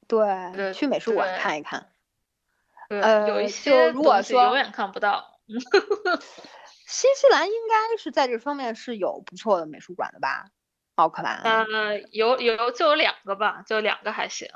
[0.08, 1.90] 对，去美术馆看一看。
[2.90, 5.32] 呃，有一些如果说永远看不到。
[6.88, 10.46] 新西兰应该是在这方面是有不错的美术馆的吧？
[10.96, 14.48] 奥克兰，呃，有有就有两个吧，就两个还行。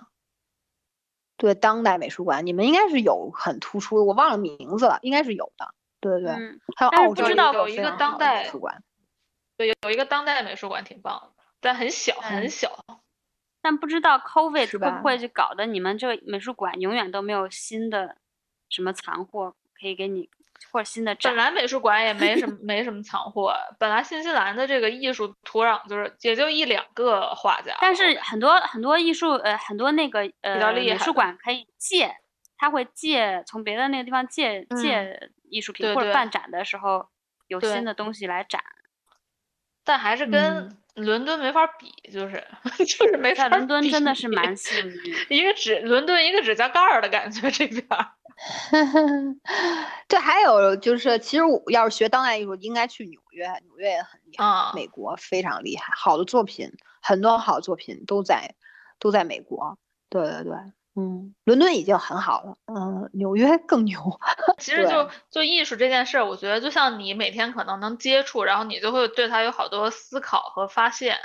[1.35, 5.73] 对，当代美术馆，你们应该是有很突出的，我忘了名字了，应该是有的。
[5.99, 8.83] 对对对，还有澳洲有一个当代美术馆，
[9.55, 12.85] 对，有一个当代美术馆挺棒的，但很小很小。
[13.61, 18.17] 但不知道 COVID 会不会就搞得你们这个美术馆永远都没有新的
[18.69, 20.29] 什么藏货可以给你。
[20.71, 32.15] 或者新的展本来美术馆也没什么没什么 藏货，本来新西兰的这个艺术土壤就是也就一两个画家，但是很多很多艺术呃很多那个呃美术馆可以借，
[32.57, 37.07] 他会借从别的那个地方借借艺术品或者办展的时候
[37.47, 38.61] 有新的东西来展，
[39.85, 42.43] 但还是跟伦敦没法比，就是
[42.83, 43.47] 就是没法。
[43.47, 47.85] 伦敦真的是蛮幸运，一个指伦敦一个指甲盖儿的感觉这边。
[50.07, 58.55] 对，还有就是，其实我要是学当代艺术，应该去纽约，纽约也很厉害，美国非常厉害，好的作品，很多好作品都在
[58.99, 59.77] 都在美国。
[60.09, 60.53] 对对对，
[60.95, 63.99] 嗯，伦敦已经很好了，嗯，纽约更牛。
[64.59, 71.17] 其实就就艺术这件事儿，我觉得就像你每天可能能接触，然后你就会对它有好多思考和发现。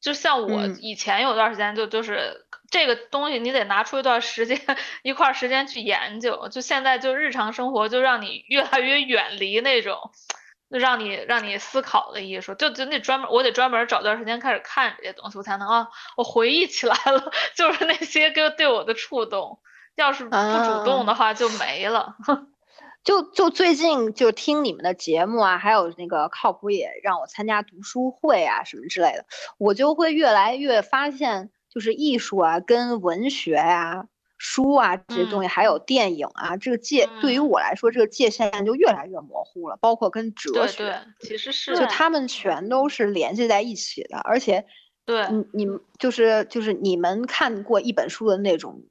[0.00, 4.58] 就像我以前有段时间就就是这个东西，你得拿出一段时间
[5.04, 6.48] 一块时间去研究。
[6.48, 10.10] 就现在就日常生活就让你越来越远离那种，
[10.70, 12.54] 就让你让你思考的艺术。
[12.54, 19.60] 就就得专门我得专门找段时间开始看这些东西，我才能啊，我回忆起来了， 就是那些给对我的触动。
[19.94, 22.16] 要是不主动的话就没了。
[23.04, 29.26] 就就最近就听你们的节目啊，还有那个靠谱也让我参加读书会啊什么之类的，
[29.58, 34.04] 我就会越来越发现，就是艺术啊跟文学啊、
[34.38, 39.78] 书啊这些东西，还有电影啊，这个界对于我来说，这个界限就越来越模糊了。
[39.80, 44.66] 包括跟哲学，对，其实是就他们全都是联系在一起的，而且，
[45.06, 48.82] 对，你你们就是就是你们看过一本书的那种。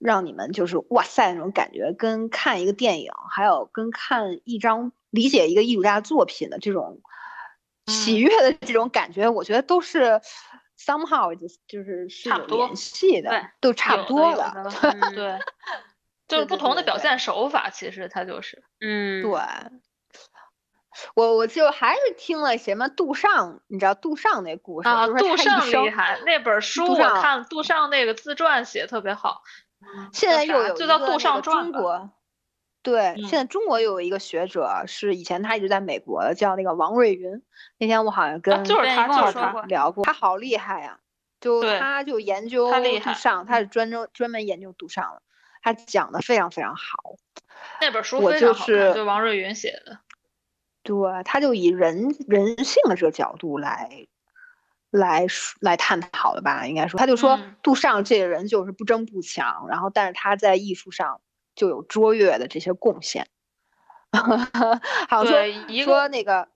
[0.00, 7.00] 让你们就是哇塞那种感觉，跟看一个电影，还有跟看一张理解一个艺术家作品的这种
[7.86, 10.20] 喜悦的这种感觉，我觉得都是
[10.78, 14.52] somehow 就就是是有联系的，都差不多的。
[15.14, 15.38] 对，
[16.28, 19.40] 就是不同的表现手法，其实它就是，嗯，对。
[21.16, 25.08] 我我就还是听了什么杜尚，你知道杜尚那故事啊？
[25.08, 29.42] 杜尚厉害，那本书我看杜尚那个自传写特别好。
[30.12, 32.10] 现在又有就叫杜尚中国，
[32.84, 37.42] 对，现在中国有一个学者，是以前他一直在美国的，叫那个王瑞云。
[37.78, 41.00] 那天我好像跟就是他就是他，聊过，他好厉害呀！
[41.40, 45.22] 就他就研究杜尚，他是专专专门研究杜尚的，
[45.62, 47.16] 他讲的非常非常好。
[47.80, 49.98] 那本书非常好看，就王瑞云写的。
[50.82, 54.06] 对，他就以人人性的这个角度来。
[54.90, 55.26] 来
[55.58, 61.20] 来探讨的吧，应该说，他就说杜尚这个人就是不争不抢，然后但是他在艺术上
[61.54, 63.28] 就有卓越的这些贡献。
[65.08, 66.48] 好像说说那个，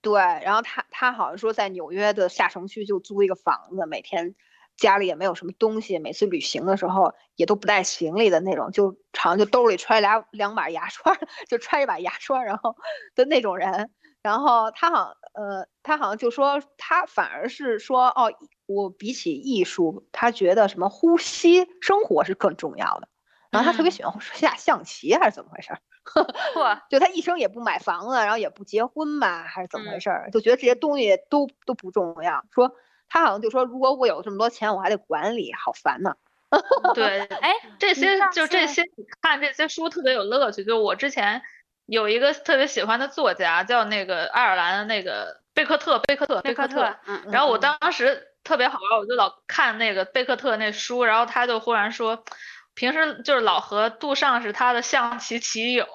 [0.00, 4.34] 对，然后他他好像说在纽约的下城区就租一个房子，每天
[4.76, 11.14] 家里也没有什么东西，每次旅行的时候也都不带行李的那种，就好像就兜里揣俩两把牙刷，
[11.46, 12.74] 就揣一把牙刷，然后
[13.14, 13.90] 的那种人。
[14.22, 18.32] 然后他好像呃，他好像就说他反而是说哦，
[18.66, 23.08] 我比起艺术，他觉得什么呼吸生活是更重要的。
[23.52, 25.76] 然后他特别喜欢下象棋还是怎么回事？
[26.88, 30.10] 就他一生也不买房子，然后也不结婚吧，还是怎么回事？
[30.32, 32.42] 就觉得这些东西都都不重要。
[32.50, 32.74] 说
[33.10, 36.14] 他好像就说，如果我有这么多钱，我还得管理，好烦呢。
[36.94, 40.64] 对，哎，这 些就这些，你看这些书特别有乐趣。
[40.64, 41.42] 就我之前
[41.84, 46.96] 有一个特别喜欢的作家，叫那个爱尔兰的那个贝克特，贝克特，贝克特。
[47.06, 47.22] 嗯。
[47.30, 52.24] 然后我当时特别好玩，我就老看那个贝克特那书，然后他就忽然说。
[52.74, 55.86] 平时就是老和杜尚是他的象棋棋友，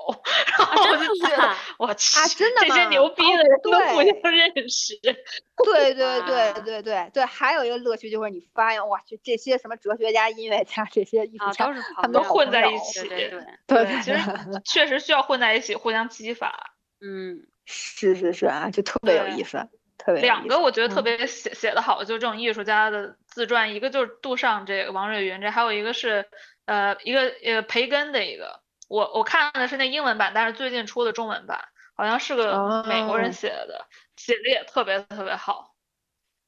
[0.60, 4.94] 然后我就觉得我去，真的这些牛逼的人都互相认识。
[5.66, 13.08] 对对对对对对，还有一个乐趣就是你发现，哇去这些什么哲学家、音乐家这些艺术家，他们都混在一起。
[13.08, 13.30] 对
[13.66, 16.54] 对对，其实确实需要混在一起，互相激发。
[17.02, 19.68] 嗯，是是是啊，就特别有意思。
[19.98, 26.28] 特别两个我觉得特别写写的好，就这种艺术家的自传，一个就是杜尚这个王瑞云这，还有一个是。
[26.68, 31.62] 呃，一个呃培根的一个，我我看的是那英文版，但是最近出的中文版，
[31.96, 33.88] 好像是个美国人写的，
[34.18, 35.76] 写的也特别特别好。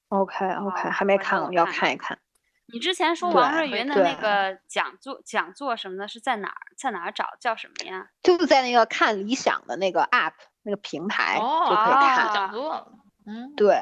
[0.09, 2.19] OK OK，还没看过，要看一看。
[2.71, 6.61] 你之前说王瑞云的那个讲座讲座什么的，是在哪儿？
[6.77, 7.37] 在哪儿找？
[7.39, 8.09] 叫什么呀？
[8.21, 10.33] 就是在那个看理想的那个 App
[10.63, 12.91] 那个平台就可以看讲座。
[13.25, 13.79] 嗯，对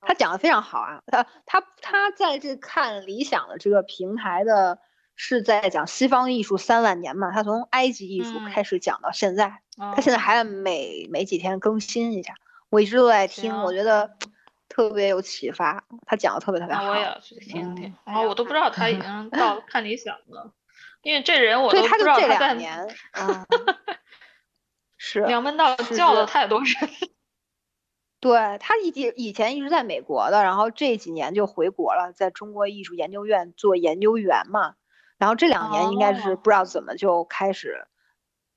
[0.00, 4.78] 他讲的非常好啊，他他他在这看理想的这个平台的。
[5.16, 7.30] 是在讲西方艺术三万年嘛？
[7.32, 9.60] 他从埃及艺术开始讲到现在，
[9.94, 12.34] 他现在还每每几天更新一下，
[12.68, 14.16] 我一直都在听，我觉得
[14.68, 15.84] 特别有启发。
[16.04, 17.94] 他讲的特别特别好，我也要去听听。
[18.04, 20.52] 然后我都不知道他已经 到看理想了，
[21.02, 22.88] 因为这人我都不知道他在年，
[24.98, 26.68] 是梁文道叫了太多人。
[28.18, 34.74] 对他以以前一直在美国的，然后这几年就回国了，在中国艺术研究院做研究员嘛。
[35.18, 37.86] 然后这两年应该是不知道怎么就开始，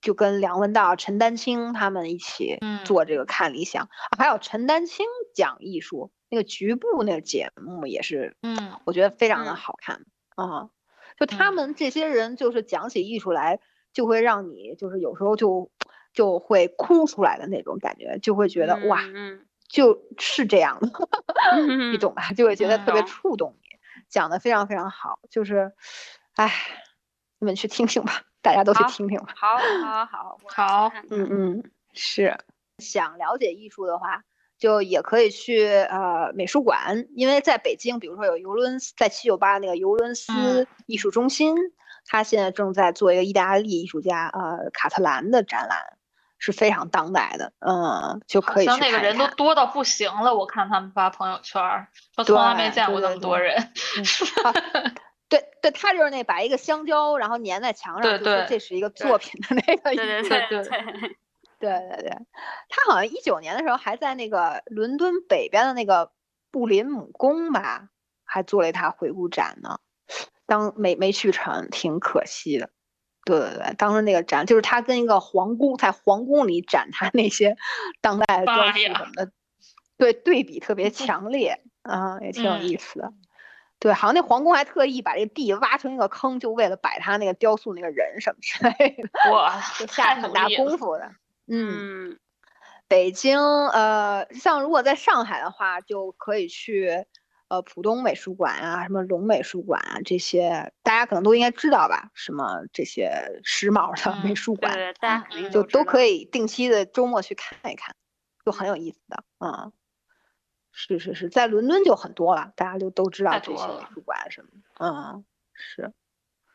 [0.01, 5.05] 就跟梁文道、陈丹青他们一起做这个看理想，还有陈丹青
[5.35, 10.05] 讲艺术那个局部那个节目也是，嗯，我觉得非常的好看
[10.35, 10.69] 啊。
[11.17, 13.59] 就他们这些人就是讲起艺术来，
[13.93, 15.71] 就会让你就是有时候就
[16.13, 19.01] 就会哭出来的那种感觉，就会觉得哇，
[19.69, 20.89] 就是这样的，
[21.91, 22.31] 你懂吧？
[22.33, 23.67] 就会觉得特别触动你，
[24.09, 25.73] 讲的非常非常好，就是。
[26.37, 26.53] 哎，
[27.39, 29.33] 你们去听听吧，大家都去听听吧。
[29.35, 32.37] 好，好，好，好，嗯嗯，是
[32.77, 34.23] 想了解艺术的话，
[34.57, 41.55] 就也可以去呃美术馆，因为在北京，比如说有尤伦斯在七九八那个尤伦斯艺术中心，
[42.05, 45.97] 他现在正在做一个意大利艺术家呃卡特兰的展览，
[46.37, 48.79] 是非常当代的，嗯，就可以去看。
[48.79, 53.55] 那个人都多到不行了，我看他们发朋友圈，我从来没见过那么多人。
[53.95, 54.91] 对对，
[55.73, 59.93] 他就是那把一个香蕉，然后粘在墙上，就说这是一个作品的那个。
[59.93, 60.63] 对对对对对
[61.59, 61.69] 对
[62.01, 62.11] 对，
[62.69, 66.11] 他好像一九年的时候还在那个伦敦北边的那个
[66.51, 67.89] 布林姆宫吧，
[68.23, 69.79] 还做了一他回顾展呢，
[70.45, 72.69] 当没没去成，挺可惜的。
[73.25, 77.57] 对对对，当时那个展就是他跟一个皇宫在皇宫里展他那些
[77.99, 79.31] 当代的雕塑什么的，
[79.97, 83.11] 对对比特别强烈啊，也挺有意思的。
[83.79, 89.31] 对，好像那皇宫还特意把这个地挖成一个坑，就为了摆他那个雕塑那个人什么之类的。
[89.31, 91.11] 哇， 就下了很大功夫的。
[91.47, 92.17] 嗯，
[92.87, 97.05] 北京呃，像如果在上海的话，就可以去
[97.49, 102.09] 呃浦东美术馆啊，什么龙美术馆啊这些，大家可能都应该知道吧？
[102.15, 107.95] 什么这些时髦的美术馆，对，大家肯定就都可以定期的周末去看一看，
[108.43, 109.71] 就很有意思的，嗯。
[110.79, 114.49] 是是是，在伦敦就很多了，大家就都知道这些美术馆什么。
[114.79, 115.25] 嗯，
[115.55, 115.91] 是。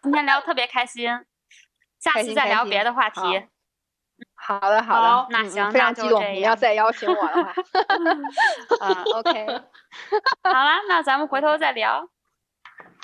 [0.05, 1.09] 今天聊特别开心，
[1.99, 3.21] 下次再聊别的话题。
[4.37, 7.53] 好的好的，那行，非常激动，你要再邀请我的话。
[8.81, 9.47] 啊，OK。
[10.45, 12.09] 好了，那咱们回头再聊。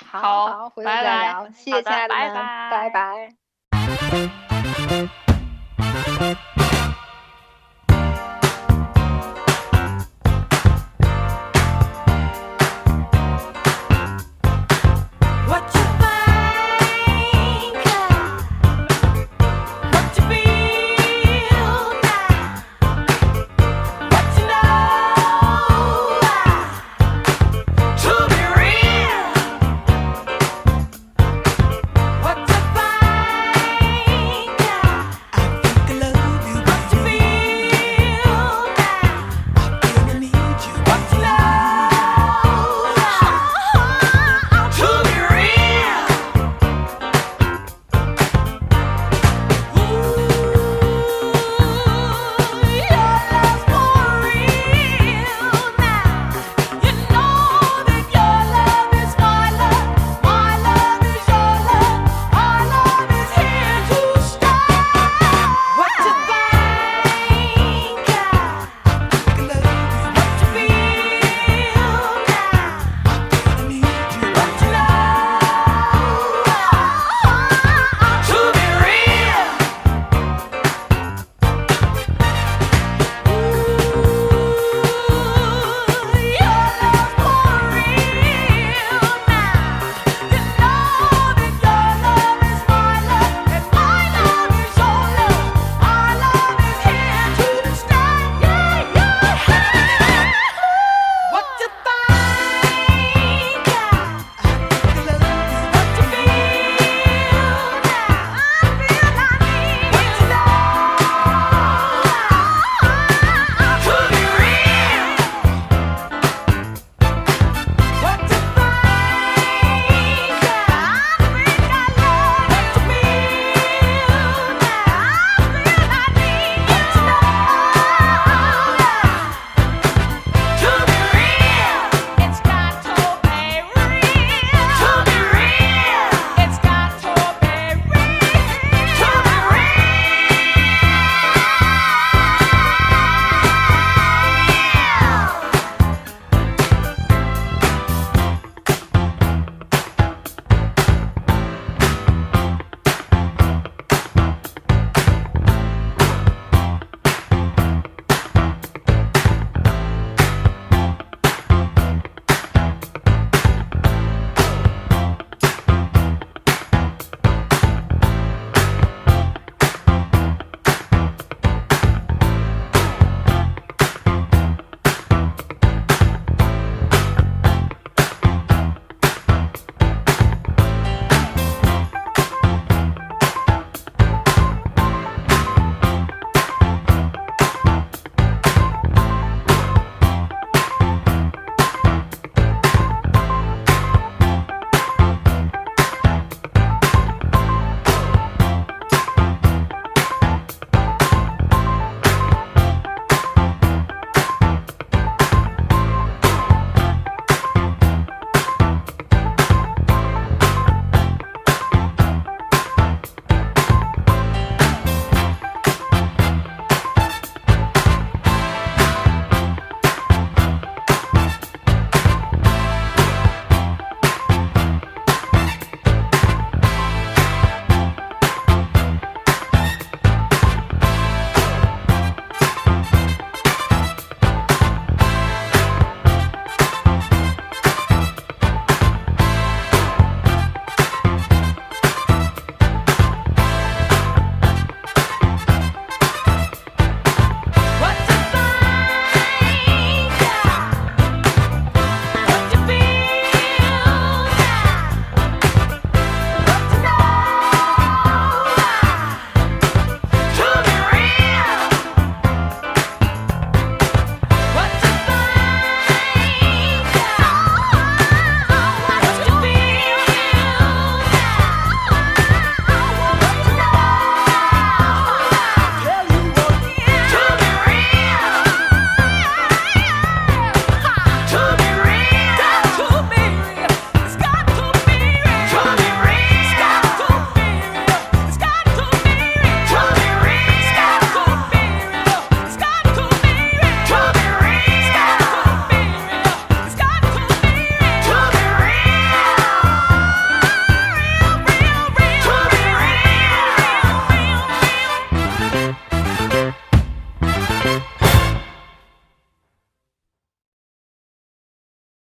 [0.05, 2.33] 好，回头再聊，谢谢亲爱的们，
[2.71, 4.38] 拜拜。